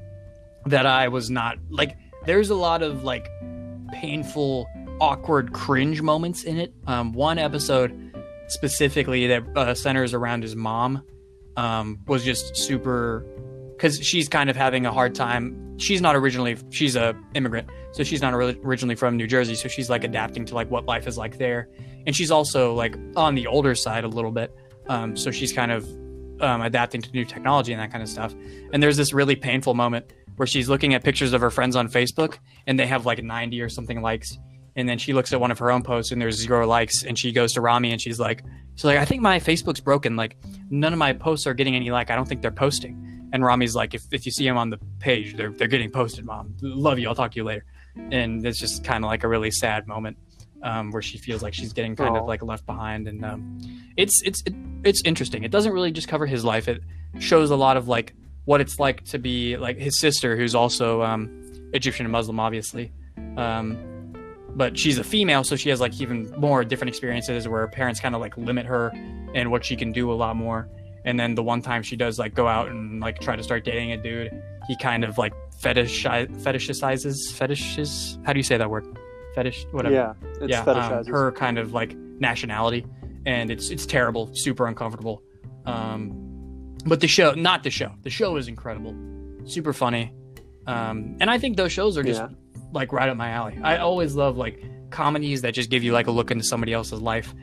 that 0.66 0.86
I 0.86 1.08
was 1.08 1.30
not 1.30 1.58
like. 1.70 1.96
There's 2.26 2.50
a 2.50 2.56
lot 2.56 2.82
of 2.82 3.04
like 3.04 3.30
painful, 3.94 4.68
awkward, 5.00 5.54
cringe 5.54 6.02
moments 6.02 6.44
in 6.44 6.58
it. 6.58 6.74
Um, 6.88 7.14
one 7.14 7.38
episode 7.38 8.14
specifically 8.48 9.28
that 9.28 9.44
uh, 9.56 9.74
centers 9.76 10.14
around 10.14 10.44
his 10.44 10.56
mom 10.56 11.04
um, 11.58 12.00
was 12.08 12.24
just 12.24 12.56
super 12.56 13.26
because 13.76 14.00
she's 14.00 14.28
kind 14.28 14.50
of 14.50 14.56
having 14.56 14.86
a 14.86 14.92
hard 14.92 15.16
time. 15.16 15.78
She's 15.78 16.02
not 16.02 16.16
originally 16.16 16.58
she's 16.70 16.96
a 16.96 17.16
immigrant, 17.34 17.70
so 17.92 18.04
she's 18.04 18.22
not 18.22 18.34
originally 18.34 18.96
from 18.96 19.18
New 19.18 19.28
Jersey. 19.28 19.56
So 19.56 19.68
she's 19.68 19.90
like 19.90 20.04
adapting 20.04 20.46
to 20.46 20.56
like 20.56 20.70
what 20.72 20.86
life 20.86 21.08
is 21.08 21.18
like 21.18 21.38
there, 21.38 21.70
and 22.06 22.16
she's 22.16 22.32
also 22.32 22.74
like 22.74 22.96
on 23.16 23.36
the 23.36 23.48
older 23.48 23.76
side 23.76 24.04
a 24.04 24.08
little 24.08 24.32
bit. 24.32 24.56
Um, 24.88 25.16
so 25.18 25.32
she's 25.32 25.52
kind 25.52 25.72
of 25.72 25.88
um, 26.42 26.62
adapting 26.62 27.02
to 27.02 27.12
new 27.12 27.26
technology 27.26 27.74
and 27.74 27.82
that 27.82 27.92
kind 27.92 28.04
of 28.04 28.10
stuff. 28.10 28.34
And 28.74 28.82
there's 28.82 28.98
this 28.98 29.14
really 29.14 29.36
painful 29.36 29.74
moment 29.74 30.12
where 30.36 30.48
she's 30.48 30.70
looking 30.70 30.94
at 30.94 31.04
pictures 31.04 31.34
of 31.34 31.42
her 31.42 31.50
friends 31.50 31.76
on 31.76 31.88
Facebook, 31.88 32.38
and 32.68 32.80
they 32.80 32.86
have 32.86 33.06
like 33.06 33.24
90 33.24 33.62
or 33.62 33.70
something 33.70 34.02
likes. 34.02 34.38
And 34.76 34.90
then 34.90 34.98
she 34.98 35.14
looks 35.14 35.32
at 35.32 35.40
one 35.40 35.52
of 35.52 35.60
her 35.60 35.72
own 35.72 35.84
posts, 35.84 36.12
and 36.12 36.22
there's 36.22 36.36
zero 36.36 36.68
likes. 36.68 37.04
And 37.04 37.18
she 37.18 37.32
goes 37.32 37.54
to 37.54 37.62
Ramy, 37.62 37.92
and 37.92 38.02
she's 38.02 38.20
like, 38.20 38.44
"She's 38.76 38.84
like, 38.84 38.98
I 38.98 39.06
think 39.06 39.22
my 39.22 39.40
Facebook's 39.40 39.80
broken. 39.80 40.18
Like, 40.18 40.36
none 40.70 40.92
of 40.92 41.00
my 41.00 41.14
posts 41.14 41.48
are 41.48 41.54
getting 41.54 41.78
any 41.78 41.92
like. 41.92 42.12
I 42.12 42.16
don't 42.16 42.28
think 42.28 42.42
they're 42.42 42.52
posting." 42.52 43.16
And 43.36 43.44
Ramy's 43.44 43.76
like, 43.76 43.94
if, 43.94 44.04
if 44.12 44.26
you 44.26 44.32
see 44.32 44.46
them 44.46 44.58
on 44.58 44.70
the 44.70 44.78
page, 45.00 45.36
they're, 45.36 45.52
they're 45.52 45.68
getting 45.68 45.92
posted, 45.92 46.24
mom. 46.24 46.56
Love 46.62 47.00
you. 47.00 47.10
I'll 47.10 47.16
talk 47.16 47.32
to 47.32 47.36
you 47.36 47.44
later. 47.44 47.66
And 48.12 48.46
it's 48.46 48.58
just 48.58 48.86
kind 48.86 49.04
of 49.04 49.10
like 49.10 49.26
a 49.26 49.28
really 49.28 49.52
sad 49.52 49.88
moment 49.88 50.18
um, 50.64 50.92
where 50.92 51.02
she 51.02 51.18
feels 51.18 51.44
like 51.44 51.54
she's 51.54 51.74
getting 51.74 51.96
kind 51.96 52.18
of 52.18 52.26
like 52.26 52.42
left 52.42 52.66
behind. 52.66 53.08
And 53.08 53.24
um, 53.24 53.60
it's, 53.98 54.22
it's, 54.24 54.42
it, 54.46 54.54
it's 54.84 55.02
interesting. 55.04 55.44
It 55.44 55.52
doesn't 55.52 55.72
really 55.72 55.92
just 55.92 56.08
cover 56.08 56.26
his 56.26 56.44
life. 56.44 56.68
It 56.68 56.82
shows 57.20 57.52
a 57.52 57.56
lot 57.56 57.78
of 57.78 57.88
like 57.88 58.14
what 58.46 58.62
it's 58.62 58.80
like 58.80 59.04
to 59.06 59.20
be 59.20 59.58
like 59.58 59.78
his 59.78 60.00
sister, 60.00 60.36
who's 60.38 60.56
also 60.56 61.02
um, 61.02 61.70
Egyptian 61.74 62.06
and 62.06 62.12
Muslim, 62.12 62.40
obviously. 62.40 62.92
Um, 63.38 63.78
but 64.56 64.78
she's 64.78 64.98
a 64.98 65.04
female, 65.04 65.44
so 65.44 65.56
she 65.56 65.70
has 65.70 65.82
like 65.82 66.00
even 66.00 66.34
more 66.38 66.64
different 66.64 66.90
experiences 66.90 67.48
where 67.48 67.62
her 67.62 67.68
parents 67.68 68.00
kind 68.00 68.16
of 68.16 68.22
like 68.22 68.38
limit 68.38 68.66
her 68.66 68.92
and 69.34 69.52
what 69.52 69.66
she 69.66 69.76
can 69.76 69.92
do 69.92 70.12
a 70.12 70.16
lot 70.16 70.36
more. 70.36 70.70
And 71.04 71.20
then 71.20 71.36
the 71.36 71.44
one 71.44 71.62
time 71.62 71.84
she 71.84 71.96
does 71.96 72.18
like 72.18 72.34
go 72.34 72.48
out 72.48 72.70
and 72.70 73.00
like 73.02 73.20
try 73.20 73.36
to 73.36 73.44
start 73.44 73.66
dating 73.66 73.92
a 73.92 73.98
dude, 73.98 74.32
he 74.68 74.78
kind 74.78 75.04
of 75.04 75.18
like 75.18 75.34
fetish 75.60 76.06
fetishizes 76.06 77.32
fetishes. 77.34 78.18
How 78.24 78.34
do 78.34 78.40
you 78.40 78.44
say 78.44 78.58
that 78.58 78.70
word? 78.70 78.86
Fetish, 79.36 79.66
whatever. 79.72 79.94
Yeah, 79.94 80.14
it's 80.42 80.50
yeah, 80.50 80.62
um, 80.62 81.06
her 81.06 81.32
kind 81.34 81.58
of 81.60 81.74
like 81.74 81.94
nationality, 81.96 82.86
and 83.26 83.52
it's 83.52 83.70
it's 83.70 83.86
terrible, 83.86 84.34
super 84.34 84.66
uncomfortable. 84.68 85.22
Um, 85.66 86.76
but 86.86 87.02
the 87.02 87.08
show, 87.08 87.34
not 87.34 87.64
the 87.64 87.70
show. 87.70 87.92
The 88.04 88.10
show 88.10 88.38
is 88.38 88.48
incredible, 88.48 88.96
super 89.46 89.74
funny, 89.74 90.14
um, 90.68 91.18
and 91.20 91.30
I 91.30 91.38
think 91.38 91.58
those 91.58 91.72
shows 91.72 91.98
are 91.98 92.04
just 92.04 92.22
Yeah. 92.22 92.30
like 92.72 92.94
right 92.94 93.10
up 93.10 93.18
my 93.18 93.30
alley. 93.30 93.58
I 93.62 93.78
always 93.78 94.16
love 94.16 94.38
like 94.38 94.64
comedies 94.92 95.42
that 95.42 95.54
just 95.54 95.70
give 95.70 95.84
you 95.84 95.92
like 95.92 96.08
a 96.08 96.12
look 96.12 96.32
into 96.32 96.44
somebody 96.44 96.72
else's 96.74 97.02
life. 97.02 97.34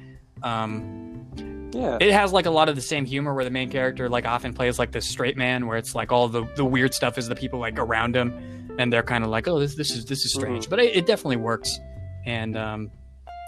Um, 0.42 1.26
yeah. 1.72 1.98
it 2.00 2.12
has 2.12 2.32
like 2.32 2.46
a 2.46 2.50
lot 2.50 2.68
of 2.68 2.74
the 2.76 2.82
same 2.82 3.04
humor 3.04 3.34
where 3.34 3.44
the 3.44 3.50
main 3.50 3.70
character 3.70 4.08
like 4.08 4.26
often 4.26 4.52
plays 4.52 4.78
like 4.78 4.92
this 4.92 5.06
straight 5.06 5.36
man 5.36 5.66
where 5.66 5.76
it's 5.78 5.94
like 5.94 6.12
all 6.12 6.28
the 6.28 6.44
the 6.56 6.64
weird 6.64 6.92
stuff 6.94 7.16
is 7.18 7.28
the 7.28 7.34
people 7.34 7.58
like 7.58 7.78
around 7.78 8.14
him 8.16 8.61
and 8.78 8.92
they're 8.92 9.02
kind 9.02 9.24
of 9.24 9.30
like 9.30 9.46
oh 9.48 9.58
this 9.58 9.74
this 9.74 9.90
is 9.90 10.04
this 10.06 10.24
is 10.24 10.32
strange 10.32 10.66
Mhm. 10.66 10.70
but 10.70 10.78
it, 10.80 10.96
it 10.96 11.06
definitely 11.06 11.36
works 11.36 11.78
and 12.26 12.56
um 12.56 12.90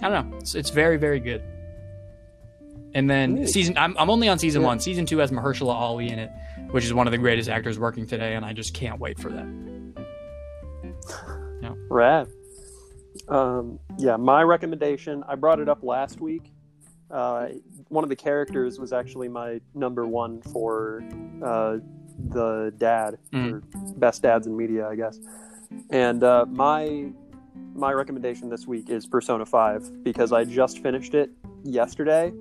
i 0.03 0.09
don't 0.09 0.31
know 0.31 0.37
it's, 0.39 0.55
it's 0.55 0.71
very 0.71 0.97
very 0.97 1.21
good 1.21 1.43
and 2.95 3.09
then 3.11 3.47
season 3.47 3.77
I'm, 3.79 3.97
I'm 3.99 4.11
only 4.11 4.29
on 4.29 4.39
season 4.39 4.63
Yeah. 4.63 4.69
one 4.69 4.81
season 4.81 5.07
two 5.07 5.19
has 5.19 5.31
mahershala 5.31 5.75
ali 5.75 6.09
in 6.11 6.19
it 6.19 6.31
which 6.71 6.85
is 6.85 6.93
one 6.93 7.07
of 7.07 7.11
the 7.13 7.19
greatest 7.19 7.49
actors 7.49 7.79
working 7.79 8.07
today 8.07 8.35
and 8.35 8.45
i 8.45 8.53
just 8.53 8.75
can't 8.75 9.01
wait 9.01 9.19
for 9.19 9.31
that 9.31 9.47
Yeah. 11.63 11.73
Rad. 11.89 12.29
Um, 13.29 13.79
yeah, 13.99 14.17
my 14.17 14.43
recommendation. 14.43 15.23
I 15.27 15.35
brought 15.35 15.61
it 15.61 15.69
up 15.69 15.83
last 15.83 16.21
week. 16.21 16.53
Uh, 17.11 17.49
one 17.89 18.05
of 18.05 18.11
the 18.11 18.17
characters 18.17 18.79
was 18.79 18.93
actually 18.93 19.29
my 19.29 19.61
number 19.75 20.07
one 20.07 20.43
for 20.43 21.03
uh, 21.43 21.79
the 22.31 22.73
dad, 22.79 23.19
Mm. 23.33 23.53
or 23.53 23.63
best 23.97 24.23
dads 24.23 24.47
in 24.47 24.57
media, 24.57 24.89
I 24.89 24.97
guess. 24.97 25.19
And 25.91 26.23
uh, 26.23 26.47
my 26.49 27.13
my 27.75 27.93
recommendation 27.93 28.49
this 28.49 28.67
week 28.67 28.89
is 28.91 29.07
Persona 29.07 29.45
Five 29.47 30.05
because 30.05 30.33
I 30.33 30.45
just 30.45 30.79
finished 30.83 31.15
it 31.15 31.31
yesterday, 31.65 32.33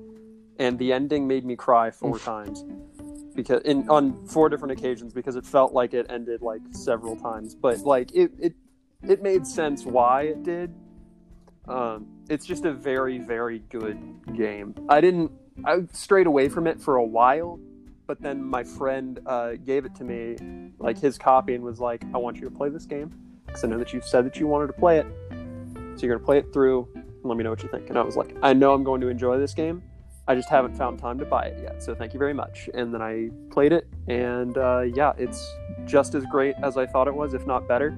and 0.60 0.78
the 0.78 0.94
ending 0.94 1.28
made 1.28 1.44
me 1.46 1.56
cry 1.56 1.90
four 1.92 2.20
times 2.20 2.64
because 3.36 3.62
in 3.64 3.90
on 3.90 4.26
four 4.28 4.50
different 4.50 4.72
occasions 4.78 5.12
because 5.14 5.36
it 5.36 5.46
felt 5.46 5.74
like 5.74 5.94
it 5.94 6.06
ended 6.10 6.42
like 6.42 6.62
several 6.72 7.16
times, 7.16 7.56
but 7.56 7.80
like 7.80 8.14
it 8.14 8.32
it 8.40 8.54
it 9.02 9.22
made 9.24 9.46
sense 9.48 9.86
why 9.86 10.24
it 10.24 10.44
did. 10.44 10.74
Um, 11.68 12.08
it's 12.30 12.46
just 12.46 12.66
a 12.66 12.74
very 12.74 13.18
very 13.20 13.60
good 13.70 13.98
game. 14.36 14.76
I 14.90 15.02
didn't 15.02 15.32
I 15.66 15.84
strayed 15.94 16.28
away 16.28 16.50
from 16.50 16.68
it 16.68 16.80
for 16.82 16.98
a 16.98 17.04
while, 17.04 17.60
but 18.08 18.22
then 18.22 18.44
my 18.44 18.64
friend 18.64 19.20
uh, 19.26 19.54
gave 19.66 19.86
it 19.86 19.96
to 19.96 20.04
me, 20.04 20.72
like 20.80 21.00
his 21.00 21.18
copy, 21.18 21.56
and 21.56 21.64
was 21.64 21.80
like, 21.80 22.04
"I 22.14 22.18
want 22.18 22.38
you 22.38 22.44
to 22.50 22.56
play 22.56 22.70
this 22.70 22.86
game 22.86 23.14
because 23.46 23.64
I 23.64 23.68
know 23.68 23.78
that 23.78 23.94
you 23.94 24.02
said 24.02 24.26
that 24.26 24.38
you 24.38 24.48
wanted 24.48 24.68
to 24.68 24.74
play 24.74 25.00
it, 25.00 25.06
so 25.96 26.06
you're 26.06 26.16
gonna 26.16 26.26
play 26.26 26.38
it 26.38 26.52
through 26.54 26.88
and 26.96 27.24
let 27.24 27.38
me 27.38 27.44
know 27.44 27.50
what 27.50 27.64
you 27.64 27.70
think." 27.70 27.90
And 27.90 27.98
I 27.98 28.02
was 28.04 28.16
like, 28.16 28.36
"I 28.42 28.54
know 28.54 28.74
I'm 28.74 28.84
going 28.84 29.02
to 29.02 29.08
enjoy 29.08 29.40
this 29.40 29.54
game." 29.54 29.84
I 30.26 30.36
just 30.36 30.48
haven't 30.48 30.76
found 30.76 31.00
time 31.00 31.20
to 31.20 31.26
buy 31.26 31.48
it 31.48 31.62
yet, 31.62 31.84
so 31.84 31.94
thank 31.94 32.14
you 32.14 32.20
very 32.20 32.34
much. 32.34 32.70
And 32.74 32.94
then 32.94 33.02
I 33.02 33.30
played 33.52 33.74
it, 33.74 33.88
and 34.08 34.58
uh, 34.58 34.82
yeah, 34.82 35.12
it's 35.18 35.46
just 35.86 36.16
as 36.16 36.26
great 36.26 36.56
as 36.64 36.78
I 36.78 36.86
thought 36.86 37.08
it 37.08 37.14
was, 37.14 37.34
if 37.34 37.46
not 37.46 37.68
better. 37.68 37.98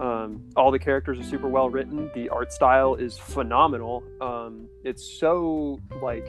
Um, 0.00 0.42
all 0.56 0.70
the 0.70 0.78
characters 0.78 1.18
are 1.20 1.22
super 1.22 1.46
well 1.46 1.68
written. 1.68 2.10
The 2.14 2.28
art 2.30 2.52
style 2.52 2.94
is 2.94 3.18
phenomenal. 3.18 4.02
Um, 4.20 4.66
it's 4.82 5.04
so 5.04 5.78
like 6.02 6.26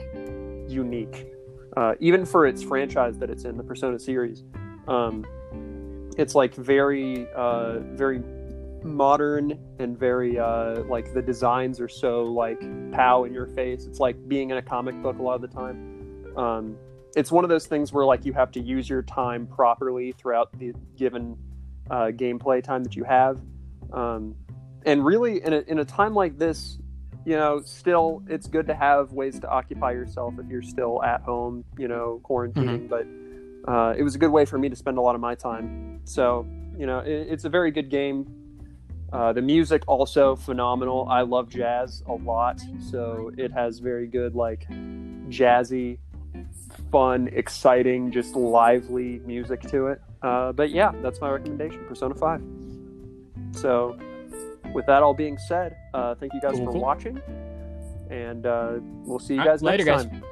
unique, 0.68 1.26
uh, 1.76 1.94
even 2.00 2.24
for 2.24 2.46
its 2.46 2.62
franchise 2.62 3.18
that 3.18 3.30
it's 3.30 3.44
in, 3.44 3.56
the 3.56 3.64
Persona 3.64 3.98
series. 3.98 4.44
Um, 4.88 5.24
it's 6.18 6.34
like 6.34 6.54
very, 6.54 7.26
uh, 7.34 7.78
very 7.80 8.22
modern 8.84 9.58
and 9.78 9.98
very 9.98 10.38
uh, 10.38 10.82
like 10.84 11.14
the 11.14 11.22
designs 11.22 11.80
are 11.80 11.88
so 11.88 12.24
like 12.24 12.60
pow 12.92 13.24
in 13.24 13.32
your 13.32 13.46
face. 13.46 13.86
It's 13.86 14.00
like 14.00 14.28
being 14.28 14.50
in 14.50 14.56
a 14.56 14.62
comic 14.62 15.00
book 15.02 15.18
a 15.18 15.22
lot 15.22 15.36
of 15.36 15.42
the 15.42 15.48
time. 15.48 16.36
Um, 16.36 16.76
it's 17.14 17.30
one 17.30 17.44
of 17.44 17.50
those 17.50 17.66
things 17.66 17.92
where 17.92 18.04
like 18.04 18.24
you 18.24 18.32
have 18.32 18.50
to 18.52 18.60
use 18.60 18.88
your 18.88 19.02
time 19.02 19.46
properly 19.46 20.12
throughout 20.12 20.56
the 20.58 20.72
given 20.96 21.36
uh, 21.90 22.06
gameplay 22.06 22.62
time 22.62 22.82
that 22.84 22.96
you 22.96 23.04
have. 23.04 23.40
Um, 23.92 24.34
and 24.84 25.04
really, 25.04 25.42
in 25.42 25.52
a, 25.52 25.60
in 25.60 25.78
a 25.78 25.84
time 25.84 26.14
like 26.14 26.38
this, 26.38 26.78
you 27.24 27.36
know, 27.36 27.60
still 27.64 28.22
it's 28.28 28.46
good 28.46 28.66
to 28.66 28.74
have 28.74 29.12
ways 29.12 29.38
to 29.40 29.48
occupy 29.48 29.92
yourself 29.92 30.34
if 30.38 30.50
you're 30.50 30.62
still 30.62 31.02
at 31.02 31.22
home, 31.22 31.64
you 31.78 31.88
know, 31.88 32.20
quarantining. 32.24 32.88
But 32.88 33.06
uh, 33.70 33.94
it 33.96 34.02
was 34.02 34.14
a 34.14 34.18
good 34.18 34.30
way 34.32 34.44
for 34.44 34.58
me 34.58 34.68
to 34.68 34.76
spend 34.76 34.98
a 34.98 35.00
lot 35.00 35.14
of 35.14 35.20
my 35.20 35.34
time. 35.34 36.00
So, 36.04 36.46
you 36.76 36.86
know, 36.86 36.98
it, 36.98 37.28
it's 37.30 37.44
a 37.44 37.48
very 37.48 37.70
good 37.70 37.90
game. 37.90 38.26
Uh, 39.12 39.32
the 39.32 39.42
music 39.42 39.82
also 39.86 40.34
phenomenal. 40.34 41.06
I 41.08 41.20
love 41.20 41.48
jazz 41.50 42.02
a 42.06 42.14
lot, 42.14 42.60
so 42.90 43.30
it 43.36 43.52
has 43.52 43.78
very 43.78 44.06
good 44.06 44.34
like 44.34 44.66
jazzy, 45.28 45.98
fun, 46.90 47.28
exciting, 47.32 48.10
just 48.10 48.34
lively 48.34 49.20
music 49.26 49.60
to 49.62 49.88
it. 49.88 50.00
Uh, 50.22 50.52
but 50.52 50.70
yeah, 50.70 50.92
that's 51.02 51.20
my 51.20 51.30
recommendation, 51.30 51.84
Persona 51.86 52.14
Five. 52.14 52.42
So, 53.52 53.98
with 54.74 54.86
that 54.86 55.02
all 55.02 55.14
being 55.14 55.38
said, 55.38 55.76
uh, 55.94 56.14
thank 56.14 56.32
you 56.34 56.40
guys 56.40 56.52
Cool, 56.52 56.66
for 56.66 56.72
cool. 56.72 56.80
watching, 56.80 57.20
and 58.10 58.46
uh, 58.46 58.74
we'll 59.04 59.18
see 59.18 59.34
you 59.34 59.44
guys 59.44 59.62
later, 59.62 59.84
next 59.84 60.04
guys. 60.04 60.10
time. 60.10 60.22